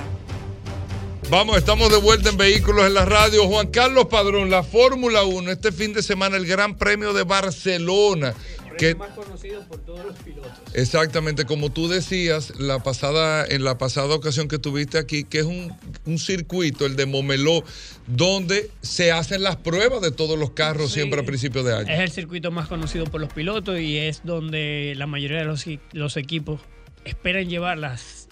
Vamos, 1.29 1.57
estamos 1.57 1.89
de 1.89 1.99
vuelta 1.99 2.29
en 2.29 2.35
Vehículos 2.35 2.85
en 2.85 2.95
la 2.95 3.05
Radio. 3.05 3.47
Juan 3.47 3.67
Carlos 3.67 4.07
Padrón, 4.07 4.49
la 4.49 4.61
Fórmula 4.61 5.23
1, 5.23 5.51
este 5.51 5.71
fin 5.71 5.93
de 5.93 6.03
semana, 6.03 6.35
el 6.35 6.45
Gran 6.45 6.77
Premio 6.77 7.13
de 7.13 7.23
Barcelona. 7.23 8.33
Que, 8.77 8.95
más 8.95 9.11
conocido 9.11 9.61
por 9.67 9.79
todos 9.79 10.05
los 10.05 10.15
pilotos. 10.17 10.51
exactamente, 10.73 11.45
como 11.45 11.71
tú 11.71 11.87
decías 11.87 12.59
la 12.59 12.81
pasada, 12.83 13.45
en 13.45 13.63
la 13.63 13.77
pasada 13.77 14.13
ocasión 14.15 14.47
que 14.47 14.59
tuviste 14.59 14.97
aquí, 14.97 15.23
que 15.23 15.39
es 15.39 15.45
un, 15.45 15.71
un 16.05 16.17
circuito, 16.19 16.85
el 16.85 16.95
de 16.95 17.05
Momeló, 17.05 17.63
donde 18.07 18.69
se 18.81 19.11
hacen 19.11 19.43
las 19.43 19.55
pruebas 19.57 20.01
de 20.01 20.11
todos 20.11 20.37
los 20.37 20.51
carros 20.51 20.89
Sí. 20.89 20.95
siempre 20.95 21.21
a 21.21 21.25
principios 21.25 21.65
de 21.65 21.73
año. 21.75 21.89
Es 21.93 21.99
el 21.99 22.11
circuito 22.11 22.51
más 22.51 22.67
conocido 22.67 23.05
por 23.05 23.21
los 23.21 23.31
pilotos 23.31 23.79
y 23.79 23.97
es 23.97 24.21
donde 24.23 24.93
la 24.97 25.07
mayoría 25.07 25.37
de 25.39 25.45
los, 25.45 25.65
los 25.91 26.17
equipos 26.17 26.59
esperan 27.05 27.49
llevar 27.49 27.77
las, 27.77 28.22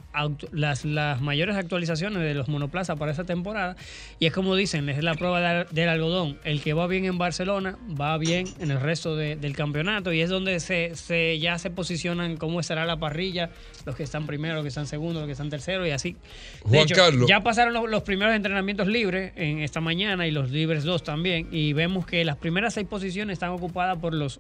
las, 0.52 0.86
las 0.86 1.22
mayores 1.22 1.56
actualizaciones 1.56 2.22
de 2.22 2.34
los 2.34 2.48
monoplazas 2.48 2.98
para 2.98 3.12
esa 3.12 3.24
temporada. 3.24 3.76
Y 4.20 4.26
es 4.26 4.34
como 4.34 4.56
dicen, 4.56 4.88
es 4.90 5.04
la 5.04 5.14
prueba 5.16 5.40
del, 5.42 5.68
del 5.72 5.90
algodón. 5.90 6.38
El 6.44 6.62
que 6.62 6.74
va 6.74 6.88
bien 6.88 7.06
en 7.06 7.18
Barcelona 7.18 7.78
va 8.00 8.18
bien 8.18 8.48
en 8.60 8.72
el 8.72 8.80
resto 8.80 9.16
de- 9.16 9.36
del 9.36 9.56
campeonato 9.56 10.12
y 10.14 10.22
es 10.22 10.30
donde 10.30 10.60
se, 10.60 10.96
se- 10.96 11.40
ya 11.40 11.58
se 11.58 11.70
posicionan 11.70 12.38
cómo 12.38 12.60
estará 12.60 12.86
la 12.86 12.98
parrilla, 12.98 13.50
los 13.86 13.96
que 13.96 14.04
están 14.04 14.26
primero, 14.28 14.56
los 14.56 14.64
que 14.64 14.70
están 14.70 14.88
segundo, 14.88 15.20
los 15.22 15.28
que 15.28 15.34
están 15.34 15.50
tercero 15.50 15.86
y 15.88 15.92
así. 15.92 16.14
De 16.14 16.70
Juan 16.70 16.82
hecho, 16.82 16.96
Carlos. 16.96 17.28
ya 17.30 17.42
pasaron 17.42 17.74
los, 17.74 17.90
los 17.90 18.04
primeros 18.04 18.36
entrenamientos 18.36 18.88
libres 18.88 19.34
en 19.36 19.60
esta 19.60 19.82
mañana 19.82 20.28
y 20.28 20.32
los 20.32 20.52
libres 20.52 20.84
dos 20.84 21.04
también. 21.04 21.48
Y 21.52 21.74
vemos 21.74 22.06
que 22.06 22.24
las 22.26 22.38
primeras 22.38 22.74
seis 22.74 22.88
posiciones 22.88 23.34
están 23.34 23.52
ocupadas 23.52 23.98
por 23.98 24.14
los 24.14 24.40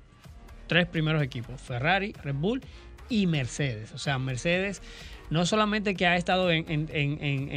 tres 0.68 0.85
primeros 0.88 1.22
equipos: 1.23 1.60
Ferrari, 1.61 2.14
Red 2.23 2.35
Bull 2.35 2.61
y 3.10 3.27
Mercedes. 3.27 3.91
O 3.93 3.98
sea, 3.98 4.18
Mercedes 4.19 4.81
no 5.32 5.45
solamente 5.48 5.95
que 5.95 6.06
ha 6.06 6.16
estado 6.18 6.52
en, 6.52 6.66
en- 6.70 6.88
en- 6.91 7.49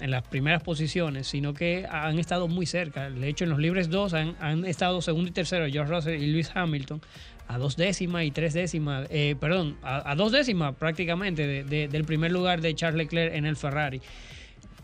en- 0.00 0.10
las 0.10 0.22
primeras 0.26 0.62
posiciones, 0.62 1.26
sino 1.26 1.52
que 1.52 1.86
han 1.90 2.18
estado 2.18 2.48
muy 2.48 2.64
cerca. 2.64 3.10
De 3.10 3.28
hecho, 3.28 3.44
en 3.44 3.50
los 3.50 3.58
libres 3.58 3.90
dos 3.90 4.14
han, 4.14 4.36
han 4.40 4.64
estado 4.64 5.02
segundo 5.02 5.28
y 5.28 5.32
tercero 5.32 5.66
George 5.70 5.92
Russell 5.92 6.22
y 6.22 6.26
Lewis 6.32 6.50
Hamilton 6.54 7.02
a 7.48 7.58
dos 7.58 7.76
décimas 7.76 8.24
y 8.24 8.30
tres 8.30 8.54
décimas, 8.54 9.08
eh, 9.10 9.34
perdón, 9.40 9.76
a, 9.82 10.14
dos 10.14 10.30
décimas 10.32 10.74
prácticamente 10.76 11.46
de- 11.64 11.88
del 11.88 12.04
primer 12.04 12.30
lugar 12.30 12.60
de 12.60 12.74
Charles 12.76 12.96
Leclerc 12.98 13.34
en 13.34 13.44
el 13.44 13.56
Ferrari. 13.56 14.00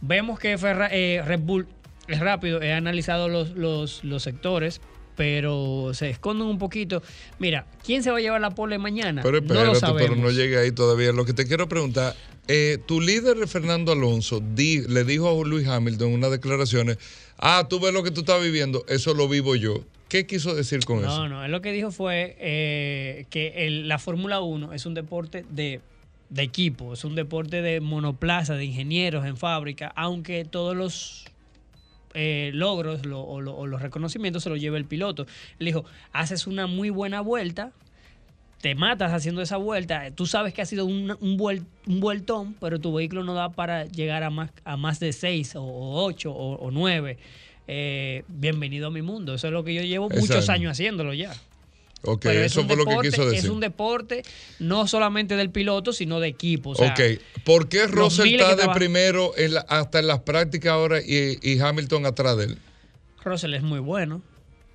Vemos 0.01 0.39
que 0.41 0.59
Ferra- 0.59 0.91
eh, 0.91 1.23
Red 1.25 1.41
Bull 1.41 1.67
es 2.09 2.19
rápido, 2.21 2.61
he 2.61 2.73
analizado 2.73 3.29
los, 3.29 3.51
los, 3.57 4.03
los 4.05 4.23
sectores, 4.25 4.81
pero 5.17 5.91
se 5.95 6.11
esconden 6.11 6.47
un 6.47 6.59
poquito. 6.59 7.03
Mira, 7.39 7.67
¿quién 7.85 8.03
se 8.03 8.11
va 8.11 8.19
a 8.19 8.21
llevar 8.21 8.41
la 8.41 8.51
pole 8.51 8.79
mañana? 8.79 9.23
Pero 9.23 9.41
no 9.41 9.47
lo 9.49 9.55
espérate, 9.73 9.81
sabemos. 9.81 10.03
pero 10.11 10.17
no 10.17 10.31
llegue 10.31 10.59
ahí 10.59 10.73
todavía. 10.73 11.13
Lo 11.13 11.25
que 11.25 11.33
te 11.33 11.47
quiero 11.47 11.69
preguntar, 11.69 12.15
eh, 12.49 12.79
tu 12.87 13.01
líder 13.01 13.49
Fernando 13.49 13.93
Alonso 13.93 14.41
di- 14.41 14.87
le 14.87 15.05
dijo 15.05 15.29
a 15.29 15.45
Luis 15.47 15.67
Hamilton 15.67 16.09
en 16.09 16.15
unas 16.15 16.31
declaraciones, 16.31 16.99
ah, 17.39 17.67
tú 17.69 17.81
ves 17.81 17.93
lo 17.93 18.03
que 18.03 18.11
tú 18.11 18.21
estás 18.21 18.43
viviendo, 18.43 18.85
eso 18.89 19.15
lo 19.15 19.29
vivo 19.29 19.57
yo. 19.57 19.83
¿Qué 20.09 20.25
quiso 20.27 20.55
decir 20.55 20.85
con 20.85 20.99
eso? 21.01 21.09
No, 21.09 21.29
no, 21.29 21.45
él 21.45 21.51
lo 21.51 21.61
que 21.63 21.73
dijo 21.73 21.91
fue 21.91 22.37
eh, 22.39 23.27
que 23.31 23.67
el- 23.67 23.89
la 23.89 23.99
Fórmula 23.99 24.41
1 24.41 24.73
es 24.73 24.87
un 24.87 24.95
deporte 24.95 25.45
de, 25.51 25.81
de 26.31 26.43
equipo, 26.43 26.93
es 26.93 27.05
un 27.05 27.17
deporte 27.17 27.61
de 27.63 27.81
monoplaza, 27.81 28.55
de 28.55 28.65
ingenieros 28.67 29.27
en 29.27 29.37
fábrica, 29.37 29.93
aunque 29.97 30.45
todos 30.45 30.77
los 30.77 31.25
eh, 32.17 32.51
logros 32.53 33.07
lo- 33.07 33.23
o, 33.23 33.41
lo- 33.41 33.55
o 33.57 33.67
los 33.69 33.81
reconocimientos 33.81 34.43
se 34.43 34.51
los 34.51 34.61
lleva 34.61 34.77
el 34.79 34.85
piloto. 34.87 35.27
Él 35.61 35.67
dijo, 35.67 35.85
haces 36.13 36.47
una 36.49 36.67
muy 36.67 36.91
buena 36.91 37.21
vuelta, 37.21 37.71
te 38.61 38.75
matas 38.75 39.13
haciendo 39.13 39.43
esa 39.43 39.59
vuelta, 39.59 40.11
tú 40.13 40.27
sabes 40.27 40.53
que 40.55 40.63
ha 40.63 40.67
sido 40.67 40.87
un, 40.87 41.15
un, 41.21 41.39
vuel- 41.39 41.65
un 41.87 42.01
vueltón, 42.01 42.55
pero 42.59 42.81
tu 42.81 42.93
vehículo 42.93 43.23
no 43.23 43.35
da 43.35 43.51
para 43.51 43.85
llegar 43.85 44.23
a 44.25 44.31
más, 44.31 44.51
a 44.65 44.77
más 44.77 44.99
de 44.99 45.13
6 45.13 45.55
o 45.57 46.05
8 46.05 46.33
o, 46.33 46.71
9. 46.73 47.19
bienvenido 48.29 48.89
a 48.89 48.91
mi 48.91 49.03
mundo. 49.03 49.35
Eso 49.35 49.47
es 49.49 49.53
lo 49.53 49.63
que 49.65 49.75
yo 49.75 49.83
llevo 49.83 50.09
muchos 50.09 50.49
años 50.49 50.73
haciéndolo 50.73 51.13
ya. 51.15 51.33
Ok, 52.07 52.23
Pero 52.23 52.41
es 52.41 52.53
eso 52.53 52.61
un 52.63 52.67
fue 52.69 52.77
lo 52.77 52.85
que 52.85 52.91
deporte- 52.91 53.11
quiso 53.11 53.25
decir. 53.27 53.45
Es 53.45 53.51
un 53.51 53.61
deporte 53.61 54.23
no 54.61 54.87
solamente 54.87 55.37
del 55.37 55.51
piloto, 55.51 55.93
sino 55.93 56.21
de 56.21 56.29
equipo. 56.29 56.71
O 56.71 56.75
sea, 56.75 56.93
ok, 56.93 57.21
¿por 57.45 57.69
qué 57.69 57.87
Russell 57.87 58.29
está 58.29 58.51
de 58.51 58.55
trabajan- 58.57 58.79
primero 58.79 59.33
en 59.37 59.55
la- 59.55 59.61
hasta 59.69 59.99
en 59.99 60.07
las 60.07 60.21
prácticas 60.21 60.73
ahora 60.73 61.01
y, 61.01 61.39
y 61.43 61.59
Hamilton 61.59 62.07
atrás 62.07 62.37
de 62.37 62.45
él? 62.45 62.59
Russell 63.25 63.55
es 63.55 63.63
muy 63.63 63.81
bueno. 63.81 64.23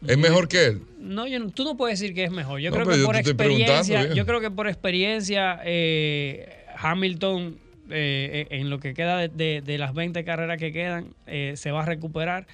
¿Es 0.07 0.17
Muy- 0.17 0.29
mejor 0.29 0.47
que 0.47 0.65
él? 0.65 0.81
No, 0.99 1.27
yo 1.27 1.47
tú 1.51 1.63
no 1.63 1.77
puedes 1.77 1.99
decir 1.99 2.15
que 2.15 2.23
es 2.23 2.31
mejor. 2.31 2.59
Yo 2.59 2.71
No, 2.71 2.75
creo 2.77 2.87
que 2.87 2.99
yo 2.99 3.05
por 3.05 3.15
experiencia, 3.15 4.13
yo 4.13 4.25
creo 4.25 4.41
que 4.41 4.49
por 4.51 4.67
experiencia 4.67 5.59
eh, 5.63 6.65
Hamilton 6.77 7.57
eh, 7.91 8.47
en 8.49 8.69
lo 8.69 8.79
que 8.79 8.93
queda 8.93 9.17
de, 9.17 9.27
de- 9.27 9.61
de 9.61 9.77
las 9.77 9.93
20 9.93 10.23
carreras 10.23 10.57
que 10.57 10.71
quedan 10.71 11.13
eh, 11.27 11.53
se 11.55 11.71
va 11.71 11.83
a 11.83 11.85
recuperar. 11.85 12.47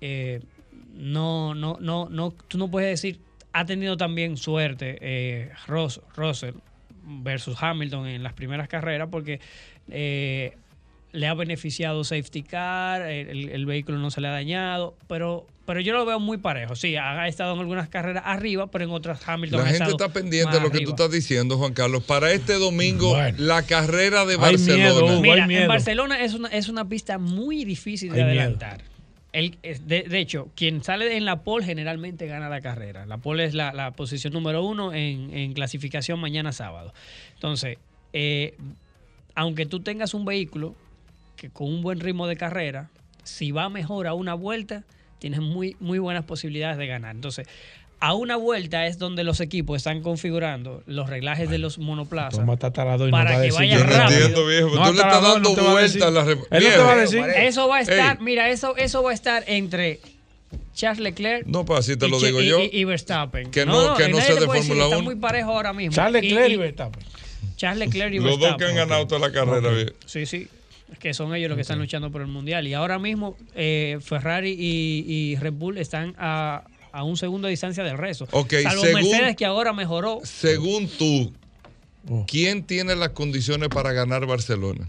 Eh, 0.00 0.40
no, 0.94 1.54
no, 1.54 1.78
no, 1.80 2.08
no, 2.10 2.34
tú 2.48 2.58
no 2.58 2.70
puedes 2.70 2.90
decir 2.90 3.18
ha 3.52 3.64
tenido 3.64 3.96
también 3.96 4.36
suerte 4.36 4.98
eh, 5.00 5.50
Ross- 5.66 6.00
Russell 6.16 6.54
versus 7.04 7.56
Hamilton 7.60 8.06
en 8.06 8.22
las 8.22 8.32
primeras 8.32 8.68
carreras 8.68 9.08
porque 9.10 9.40
eh, 9.90 10.56
le 11.12 11.26
ha 11.26 11.34
beneficiado 11.34 12.04
safety 12.04 12.42
car, 12.42 13.02
el, 13.02 13.66
vehículo 13.66 13.98
no 13.98 14.10
se 14.10 14.20
le 14.20 14.28
ha 14.28 14.32
dañado, 14.32 14.96
pero 15.08 15.46
pero 15.64 15.80
yo 15.80 15.92
lo 15.92 16.04
veo 16.04 16.18
muy 16.18 16.38
parejo. 16.38 16.74
Sí, 16.74 16.96
ha 16.96 17.28
estado 17.28 17.54
en 17.54 17.60
algunas 17.60 17.88
carreras 17.88 18.24
arriba, 18.26 18.66
pero 18.66 18.84
en 18.84 18.90
otras 18.90 19.20
Hamilton 19.26 19.58
La 19.58 19.64
ha 19.64 19.68
gente 19.68 19.84
estado 19.84 19.92
está 19.92 20.12
pendiente 20.12 20.56
de 20.56 20.60
lo 20.60 20.70
que 20.72 20.80
tú 20.80 20.90
estás 20.90 21.10
diciendo, 21.10 21.56
Juan 21.56 21.72
Carlos. 21.72 22.02
Para 22.02 22.32
este 22.32 22.54
domingo, 22.54 23.16
la 23.38 23.62
carrera 23.62 24.24
de 24.24 24.34
Hay 24.40 24.56
miedo, 24.56 24.94
Barcelona. 24.96 25.12
Hugo, 25.12 25.20
Mira, 25.20 25.34
hay 25.34 25.48
miedo. 25.48 25.62
en 25.62 25.68
Barcelona 25.68 26.24
es 26.24 26.34
una, 26.34 26.48
es 26.48 26.68
una 26.68 26.88
pista 26.88 27.18
muy 27.18 27.64
difícil 27.64 28.12
de 28.12 28.24
Hay 28.24 28.36
miedo. 28.38 28.58
El- 29.32 29.58
de, 29.62 30.18
hecho, 30.18 30.50
quien 30.54 30.84
sale 30.84 31.16
en 31.16 31.24
la 31.24 31.42
pole 31.42 31.64
generalmente 31.64 32.26
gana 32.26 32.48
la 32.48 32.60
carrera. 32.60 33.06
La 33.06 33.16
pole 33.18 33.44
es 33.44 33.54
la, 33.54 33.92
posición 33.92 34.32
número 34.32 34.62
uno 34.62 34.92
en, 34.92 35.32
en 35.36 35.52
clasificación 35.54 36.20
mañana 36.20 36.52
sábado. 36.52 36.92
Entonces, 37.34 37.78
eh, 38.12 38.56
aunque 39.34 39.66
tú 39.66 39.80
tengas 39.80 40.14
un 40.14 40.24
vehículo 40.24 40.74
que 41.36 41.50
con 41.50 41.68
un 41.68 41.82
buen 41.82 42.00
ritmo 42.00 42.26
de 42.26 42.36
carrera, 42.36 42.90
si 43.24 43.52
va 43.52 43.68
mejor 43.68 44.06
a 44.06 44.14
una 44.14 44.34
vuelta, 44.34 44.84
tienes 45.18 45.40
muy, 45.40 45.76
muy 45.80 45.98
buenas 45.98 46.24
posibilidades 46.24 46.76
de 46.78 46.86
ganar. 46.86 47.14
Entonces, 47.14 47.46
a 48.04 48.14
una 48.14 48.34
vuelta 48.36 48.86
es 48.88 48.98
donde 48.98 49.22
los 49.22 49.40
equipos 49.40 49.76
están 49.76 50.02
configurando 50.02 50.82
los 50.86 51.08
reglajes 51.08 51.48
de 51.48 51.58
los 51.58 51.78
monoplazas 51.78 52.40
Toma 52.40 52.56
tatarado 52.56 53.06
y 53.06 53.10
no 53.12 53.16
para 53.16 53.30
va 53.30 53.36
a 53.36 53.40
que 53.40 53.46
decir 53.46 53.60
vaya 53.60 53.78
yo 53.78 53.84
no 53.84 53.90
rápido. 53.90 54.18
entiendo, 54.18 54.46
viejo. 54.46 54.68
No, 54.74 54.86
tú 54.86 54.92
le 54.94 54.98
estás 55.02 55.22
dando 55.22 55.48
no 55.50 55.54
te 55.54 55.60
va 55.60 55.68
a 55.68 55.72
vuelta 55.72 55.82
decir. 55.82 56.02
a 56.02 56.10
la 56.10 56.22
Él 56.32 56.38
no 56.64 56.70
te 56.70 56.78
va 56.78 56.92
a 56.92 56.96
decir. 56.96 57.20
Eso 57.36 57.68
va 57.68 57.76
a 57.76 57.80
estar, 57.82 58.16
Ey. 58.18 58.22
mira, 58.24 58.50
eso, 58.50 58.76
eso 58.76 59.02
va 59.04 59.10
a 59.12 59.14
estar 59.14 59.44
entre 59.46 60.00
Charles 60.74 61.00
Leclerc 61.00 61.46
No, 61.46 61.64
pues 61.64 61.78
así 61.80 61.96
te 61.96 62.06
y, 62.06 62.10
lo 62.10 62.18
digo 62.18 62.42
y- 62.42 62.46
yo. 62.48 62.58
y- 62.60 62.70
y 62.72 62.84
Verstappen. 62.84 63.50
Que 63.52 63.64
no- 63.66 63.94
que 63.94 64.08
no 64.08 64.20
sea 64.20 64.34
de 64.34 64.46
Fórmula 64.46 64.84
Está 64.84 64.96
1. 64.98 65.02
muy 65.02 65.14
parejo 65.16 65.52
ahora 65.52 65.72
mismo. 65.72 65.94
Charles 65.94 66.22
Leclerc 66.24 66.50
y 66.50 66.52
y- 66.54 66.56
Verstappen. 66.56 67.04
Charles 67.56 67.86
Leclerc 67.88 68.12
y 68.14 68.18
Los 68.18 68.24
dos 68.24 68.38
que 68.40 68.44
han 68.46 68.56
Verstappen. 68.58 68.76
ganado 68.76 69.06
toda 69.06 69.20
la 69.20 69.32
carrera, 69.32 69.70
viejo. 69.70 69.92
Sí, 70.06 70.26
sí. 70.26 70.48
Es 70.92 70.98
que 70.98 71.14
son 71.14 71.34
ellos 71.34 71.48
los 71.48 71.56
que 71.56 71.62
están 71.62 71.78
luchando 71.78 72.10
por 72.10 72.20
el 72.20 72.26
mundial. 72.26 72.66
Y 72.66 72.74
ahora 72.74 72.98
mismo 72.98 73.36
eh, 73.54 73.98
Ferrari 74.02 74.50
y, 74.58 75.04
y 75.06 75.36
Red 75.36 75.52
Bull 75.54 75.78
están 75.78 76.14
a, 76.18 76.64
a 76.92 77.02
un 77.04 77.16
segundo 77.16 77.46
de 77.48 77.52
distancia 77.52 77.82
del 77.84 77.98
resto. 77.98 78.26
Ok, 78.32 78.54
Salvo 78.62 78.82
según- 78.82 79.02
Mercedes 79.02 79.36
que 79.36 79.44
ahora 79.44 79.72
mejoró. 79.72 80.20
Según 80.24 80.88
tú, 80.88 81.32
Oh. 82.08 82.24
¿quién 82.28 82.64
tiene 82.64 82.96
las 82.96 83.10
condiciones 83.10 83.68
para 83.68 83.92
ganar 83.92 84.26
Barcelona? 84.26 84.88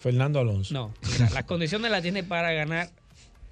Fernando 0.00 0.38
Alonso. 0.40 0.72
No, 0.74 0.94
mira, 1.12 1.30
las 1.30 1.44
condiciones 1.44 1.90
las 1.90 2.02
tiene 2.02 2.22
para 2.24 2.52
ganar 2.52 2.90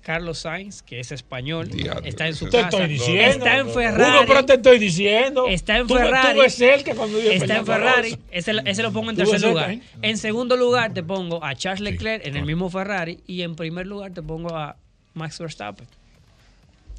Carlos 0.02 0.38
Sainz, 0.40 0.82
que 0.82 0.98
es 0.98 1.12
español, 1.12 1.70
está 2.04 2.26
en 2.26 2.34
su 2.34 2.46
Te 2.46 2.60
casa. 2.60 2.68
estoy 2.78 2.88
diciendo. 2.88 3.22
Está 3.44 3.58
en 3.58 3.70
Ferrari. 3.70 4.02
Hugo, 4.16 4.24
pero 4.26 4.44
te 4.44 4.54
estoy 4.54 4.78
diciendo. 4.80 5.46
Está 5.46 5.76
en 5.78 5.86
Tú- 5.86 5.94
Ferrari. 5.94 6.34
Tú 6.34 6.40
ves 6.42 6.54
cerca 6.54 6.94
cuando 6.96 7.18
digo 7.18 7.30
Está 7.30 7.56
en 7.58 7.66
Ferrari. 7.66 8.18
Ese, 8.32 8.52
ese 8.64 8.82
lo 8.82 8.92
pongo 8.92 9.10
en 9.10 9.16
Tú 9.16 9.22
tercer 9.30 9.48
lugar. 9.48 9.70
¿eh? 9.70 9.80
En 10.02 10.18
segundo 10.18 10.56
lugar 10.56 10.92
te 10.92 11.02
pongo 11.04 11.44
a 11.44 11.54
Charles 11.54 11.82
Leclerc 11.82 12.26
en 12.26 12.36
el 12.36 12.44
mismo 12.44 12.68
Ferrari. 12.68 13.20
Y 13.28 13.42
en 13.42 13.54
primer 13.54 13.86
lugar 13.86 14.12
te 14.12 14.22
pongo 14.22 14.56
a 14.56 14.76
Max 15.14 15.38
Verstappen. 15.38 15.86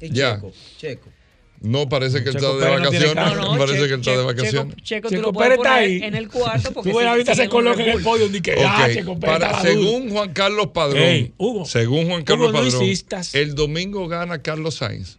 Ya. 0.00 0.40
Checo. 0.78 1.08
No, 1.60 1.88
parece 1.88 2.22
que 2.22 2.28
él 2.28 2.36
está 2.36 2.40
Checo 2.48 2.58
de 2.58 2.66
no 2.66 2.72
vacaciones. 2.78 3.14
carro. 3.14 3.56
parece 3.56 3.72
Che- 3.78 3.86
que 3.88 3.94
él 3.94 4.00
está 4.00 4.10
de 4.10 4.24
vacaciones. 4.24 4.74
Checo, 4.76 4.84
Checo 4.84 5.08
tú 5.08 5.14
Checo 5.14 5.32
puedes 5.32 5.48
Pérez 5.50 5.64
está 5.64 5.74
ahí. 5.76 6.02
en 6.02 6.14
el 6.14 6.28
cuarto 6.28 6.72
porque 6.72 6.90
Tú 6.90 6.98
ves 6.98 7.06
ahorita 7.06 7.34
se 7.34 7.48
coloca 7.48 7.82
en 7.82 7.88
el 7.90 8.02
podio. 8.02 8.28
Ni 8.28 8.40
que, 8.42 8.52
ah, 8.66 8.84
Ok, 8.86 8.92
Checo 8.92 9.18
Pérez 9.18 9.38
para- 9.38 9.62
según 9.62 10.10
Juan 10.10 10.32
Carlos 10.34 10.66
Padrón, 10.74 11.02
Ey, 11.02 11.32
Hugo. 11.38 11.64
según 11.64 12.06
Juan 12.08 12.22
Carlos 12.24 12.50
Hugo, 12.50 12.58
no 12.58 12.64
Padrón, 12.64 12.82
insistas. 12.84 13.34
el 13.34 13.54
domingo 13.54 14.06
gana 14.08 14.42
Carlos 14.42 14.74
Sainz. 14.74 15.18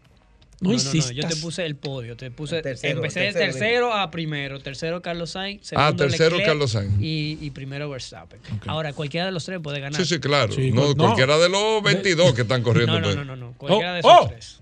No, 0.62 0.72
No, 0.72 0.78
no, 0.78 0.84
no, 0.94 1.12
yo 1.12 1.28
te 1.28 1.36
puse 1.36 1.66
el 1.66 1.76
podio, 1.76 2.16
te 2.16 2.32
puse, 2.32 2.62
tercero, 2.62 2.96
empecé 2.98 3.20
de 3.20 3.26
tercero, 3.34 3.52
tercero 3.52 3.94
a 3.94 4.10
primero, 4.10 4.60
tercero 4.62 5.02
Carlos 5.02 5.32
Sainz, 5.32 5.62
Ah, 5.74 5.90
segundo 5.90 5.96
tercero 6.04 6.30
Leclerc 6.38 6.46
Carlos 6.48 6.72
Sainz. 6.72 6.94
y, 7.02 7.38
y 7.42 7.50
primero 7.52 7.90
Verstappen. 7.90 8.40
Ahora, 8.68 8.94
cualquiera 8.94 9.26
de 9.26 9.32
los 9.34 9.44
tres 9.44 9.60
puede 9.62 9.80
ganar. 9.82 10.00
Sí, 10.00 10.08
sí, 10.08 10.20
claro. 10.20 10.54
Sí, 10.54 10.72
no, 10.72 10.90
no. 10.90 10.96
cualquiera 10.96 11.38
de 11.40 11.50
los 11.50 11.84
22 11.84 12.34
que 12.34 12.44
están 12.44 12.62
corriendo. 12.64 12.94
No, 12.94 13.00
no, 13.00 13.06
pues. 13.06 13.16
no, 13.18 13.26
no, 13.26 13.36
no, 13.36 13.54
cualquiera 13.58 13.94
de 13.94 14.00
esos 14.00 14.12
oh. 14.14 14.28
tres. 14.30 14.60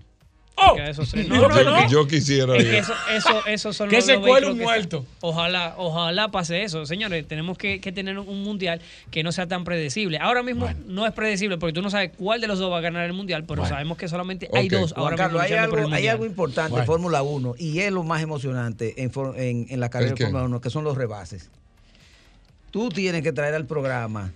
Oh, 0.56 0.76
esos 0.78 1.10
tres. 1.10 1.28
No, 1.28 1.48
no, 1.48 1.64
no. 1.64 1.88
Yo 1.88 2.06
quisiera. 2.06 2.56
Es 2.56 2.64
que 2.64 2.78
eso, 2.78 2.92
eso, 3.12 3.46
eso 3.46 3.72
son 3.72 3.88
Que 3.90 3.96
los, 3.96 4.06
se 4.06 4.18
cuele 4.20 4.50
un 4.52 4.58
muerto. 4.58 4.98
están- 4.98 5.14
Ojalá, 5.20 5.74
ojalá 5.78 6.28
pase 6.30 6.62
eso. 6.62 6.86
Señores, 6.86 7.26
tenemos 7.26 7.58
que, 7.58 7.80
que 7.80 7.90
tener 7.90 8.18
un 8.18 8.42
mundial 8.44 8.80
que 9.10 9.22
no 9.24 9.32
sea 9.32 9.48
tan 9.48 9.64
predecible. 9.64 10.18
Ahora 10.18 10.42
mismo 10.44 10.70
no 10.86 11.06
es 11.06 11.12
predecible 11.12 11.58
porque 11.58 11.72
tú 11.72 11.82
no 11.82 11.90
sabes 11.90 12.12
cuál 12.16 12.40
de 12.40 12.46
los 12.46 12.58
dos 12.60 12.70
va 12.70 12.78
a 12.78 12.80
ganar 12.80 13.04
el 13.04 13.12
mundial, 13.14 13.44
pero 13.46 13.66
sabemos 13.66 13.98
que 13.98 14.08
solamente 14.08 14.48
hay 14.54 14.68
dos 14.68 14.92
Juan 14.92 15.02
ahora 15.04 15.16
Carlos, 15.16 15.42
mismo 15.42 15.56
hay 15.56 15.60
algo, 15.64 15.94
hay 15.94 16.06
algo 16.08 16.24
importante 16.26 16.70
Bueno. 16.70 16.82
en 16.82 16.86
Fórmula 16.86 17.22
1 17.22 17.54
y 17.58 17.80
es 17.80 17.90
lo 17.92 18.04
más 18.04 18.22
emocionante 18.22 19.02
en, 19.02 19.10
en- 19.36 19.66
en 19.68 19.80
la 19.80 19.90
carrera 19.90 20.12
¿El 20.12 20.18
de? 20.18 20.24
Fórmula 20.24 20.44
1, 20.44 20.60
que 20.60 20.70
son 20.70 20.84
los 20.84 20.96
rebases. 20.96 21.50
Tú 22.70 22.88
tienes 22.90 23.22
que 23.22 23.32
traer 23.32 23.54
al 23.54 23.66
programa. 23.66 24.32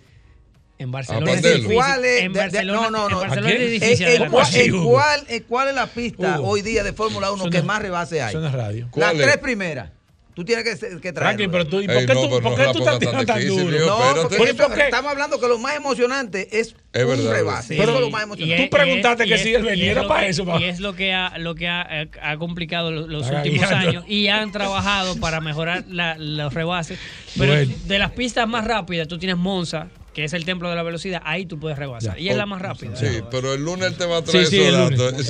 En 0.79 0.91
Barcelona 0.93 1.33
es 1.33 1.39
Aprenderlo. 1.39 1.57
difícil. 1.59 1.75
¿Cuál 1.77 2.05
es? 2.05 2.23
En 2.23 2.33
de- 2.33 2.39
Barcelona, 2.41 2.81
no, 2.83 2.91
no, 2.91 3.05
en 3.07 3.11
no. 3.13 3.19
Barcelona 3.21 3.49
¿A 3.49 3.53
es 3.53 3.59
qué? 3.59 3.67
difícil. 3.69 3.89
Eh, 4.07 4.11
eh, 4.11 4.17
adelantar. 4.17 4.31
¿cuál, 4.31 4.43
así, 4.45 4.61
eh, 4.61 4.71
cuál- 4.73 5.27
cuál 5.49 5.69
es 5.69 5.75
la 5.75 5.87
pista 5.89 6.39
Hugo. 6.39 6.49
hoy 6.51 6.63
día 6.63 6.85
de 6.85 6.93
Fórmula 6.93 7.33
1 7.33 7.43
Eso 7.45 7.51
que 7.51 7.63
más 7.63 7.83
rebases 7.83 8.23
hay? 8.23 8.35
Es 8.37 8.53
radio. 8.53 8.83
Las 8.85 8.91
¿Cuál 8.93 9.17
es? 9.21 9.27
tres 9.27 9.37
primeras. 9.39 9.91
Tú 10.35 10.45
tienes 10.45 10.63
que, 10.65 10.71
que 11.01 11.13
traer. 11.13 11.31
Franklin, 11.31 11.51
pero 11.51 11.67
tú, 11.67 11.81
¿y 11.81 11.87
por 11.89 11.97
Ey, 11.97 12.07
qué 12.07 12.15
no, 12.15 12.21
tú, 12.21 12.29
pero 12.29 12.43
por 12.43 12.51
no 12.53 12.57
qué 12.57 12.63
la 12.67 12.73
tú 12.73 12.79
estás 12.79 12.99
tirando 13.01 13.25
tan 13.27 13.41
difícil, 13.41 13.61
duro? 13.73 13.87
No, 13.87 13.95
espérate. 13.99 14.21
porque 14.21 14.37
¿Por 14.37 14.49
esto- 14.49 14.69
qué? 14.73 14.81
estamos 14.83 15.11
hablando 15.11 15.41
que 15.41 15.49
lo 15.49 15.59
más 15.59 15.75
emocionante 15.75 16.61
es, 16.61 16.77
Es 16.93 17.03
un 17.03 17.09
verdad, 17.09 17.33
rebase. 17.33 17.75
Sí, 17.75 17.81
Eso 17.83 17.93
es 17.95 18.01
lo 18.01 18.07
y- 18.07 18.11
más 18.13 18.21
y 18.21 18.25
emocionante. 18.25 18.63
es- 18.65 18.71
Tú 18.71 18.77
preguntaste 18.77 19.27
y 19.27 19.33
es- 19.33 19.39
que 19.41 19.43
si 19.49 19.55
él 19.57 19.67
es 19.83 19.97
lo 19.97 20.07
para 20.07 20.21
que- 20.21 20.29
eso, 20.29 20.47
pa. 20.47 20.61
Y 20.61 20.65
es 20.67 20.79
lo 20.79 20.95
que 20.95 21.13
ha, 21.13 21.37
lo 21.39 21.57
que 21.57 21.67
ha, 21.67 22.07
ha 22.23 22.37
complicado 22.37 22.93
los, 22.93 23.29
últimos 23.29 23.69
años 23.73 24.05
y 24.07 24.29
han 24.29 24.53
trabajado 24.53 25.17
para 25.17 25.41
mejorar 25.41 25.83
la- 25.89 26.15
los 26.17 26.55
rebases. 26.55 27.01
Pero 27.37 27.55
Bueno. 27.55 27.75
de 27.87 27.99
las 27.99 28.13
pistas 28.13 28.47
más 28.47 28.65
rápidas, 28.65 29.09
tú 29.09 29.19
tienes 29.19 29.37
Monza, 29.39 29.89
que 30.19 30.25
es 30.25 30.33
el 30.33 30.45
templo 30.45 30.69
de 30.69 30.75
la 30.75 30.83
velocidad, 30.83 31.23
ahí 31.25 31.47
tú 31.47 31.61
puedes 31.61 31.79
rebasar. 31.79 32.19
Y 32.19 32.29
es 32.29 32.37
la 32.37 32.45
más 32.45 32.61
rápida. 32.61 32.97
Sí, 32.97 33.07
pero 33.31 33.55
el 33.55 33.63
lunes 33.65 33.87
él 33.87 33.97
te 33.97 34.05
va 34.05 34.17
a 34.17 34.25
traer 34.25 34.47
Sí, 34.47 34.57
sí, 34.57 34.61
esos 34.63 34.75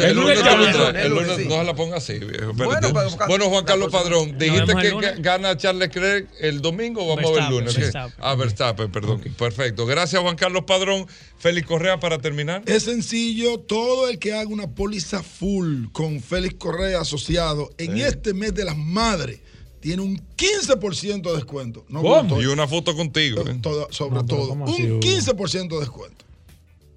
el 0.01 0.17
lunes. 0.17 0.43
datos. 0.43 0.95
El 0.95 1.11
lunes 1.11 1.47
no 1.47 1.57
se 1.59 1.65
la 1.65 1.75
ponga 1.75 1.99
así, 1.99 2.15
viejo. 2.15 2.55
Bueno, 2.55 2.89
Bueno, 3.29 3.51
Juan 3.51 3.67
Carlos 3.67 3.93
Padrón, 3.93 4.39
dijiste 4.39 4.75
que 4.77 5.15
gana 5.19 5.59
Charles 5.59 5.89
Leclerc 5.89 6.31
el 6.41 6.63
domingo 6.63 7.05
o 7.05 7.15
vamos 7.17 7.31
a 7.31 7.35
ver 7.35 7.43
el 7.43 7.51
lunes. 7.51 7.77
Verstappen. 7.77 8.15
Ah, 8.19 8.35
Verstappen, 8.35 8.91
perdón. 8.91 9.21
Perfecto. 9.39 9.85
Gracias, 9.85 10.23
Juan 10.23 10.37
Carlos 10.37 10.65
Padrón. 10.67 11.07
Félix 11.37 11.67
Correa, 11.67 12.01
para 12.01 12.17
terminar. 12.17 12.63
Es 12.65 12.85
sencillo, 12.85 13.61
todo 13.61 14.09
el 14.09 14.19
que 14.19 14.33
haga 14.33 14.49
una 14.49 14.69
póliza 14.71 15.23
full 15.23 15.89
con 15.93 16.23
Félix 16.23 16.55
Correa 16.55 17.03
asociado 17.03 17.69
en 17.77 17.99
este 17.99 18.33
mes 18.33 18.55
de 18.55 18.65
las 18.65 18.79
madres 18.79 19.41
tiene 19.89 20.03
un 20.03 20.21
15% 20.37 21.23
de 21.31 21.35
descuento. 21.37 21.87
No 21.89 22.03
¿Cómo? 22.03 22.43
Y 22.43 22.47
una 22.47 22.69
foto 22.69 22.95
contigo. 22.95 23.41
¿eh? 23.49 23.57
todo- 23.63 23.89
sobre 23.91 24.17
No, 24.17 24.27
todo. 24.27 24.49
¿cómo 24.51 24.67
así, 24.67 24.83
Un 24.83 24.91
Hugo? 24.93 25.01
15% 25.01 25.75
de 25.77 25.81
descuento. 25.81 26.27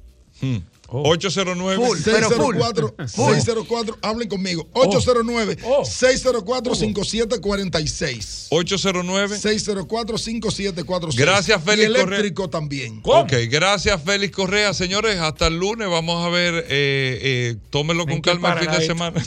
Hmm. 0.40 0.59
809 0.89 1.77
Full, 1.86 1.98
604, 1.98 2.94
604, 3.06 3.98
hablen 4.02 4.28
conmigo. 4.28 4.69
809 4.74 5.56
604 5.85 6.74
5746. 6.74 8.47
809 8.51 9.39
604 9.39 10.19
5746. 10.19 11.16
Gracias, 11.16 11.65
Félix 11.65 11.89
Y 11.89 11.93
Correa. 11.93 12.05
eléctrico 12.19 12.51
también. 12.51 13.01
Ok, 13.02 13.32
gracias 13.48 14.02
Félix 14.02 14.36
Correa. 14.36 14.74
Señores, 14.74 15.19
hasta 15.19 15.47
el 15.47 15.59
lunes 15.59 15.89
vamos 15.89 16.24
a 16.24 16.28
ver, 16.28 16.55
eh, 16.69 17.19
eh, 17.23 17.56
tómenlo 17.70 18.05
con 18.05 18.15
¿En 18.15 18.23
qué 18.23 18.31
calma 18.31 18.52
el 18.52 18.59
fin 18.59 18.61
de 18.61 18.66
paradise? 18.66 18.86
semana. 18.86 19.23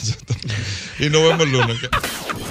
y 1.00 1.10
nos 1.10 1.22
vemos 1.22 1.40
el 1.40 1.52
lunes. 1.52 1.76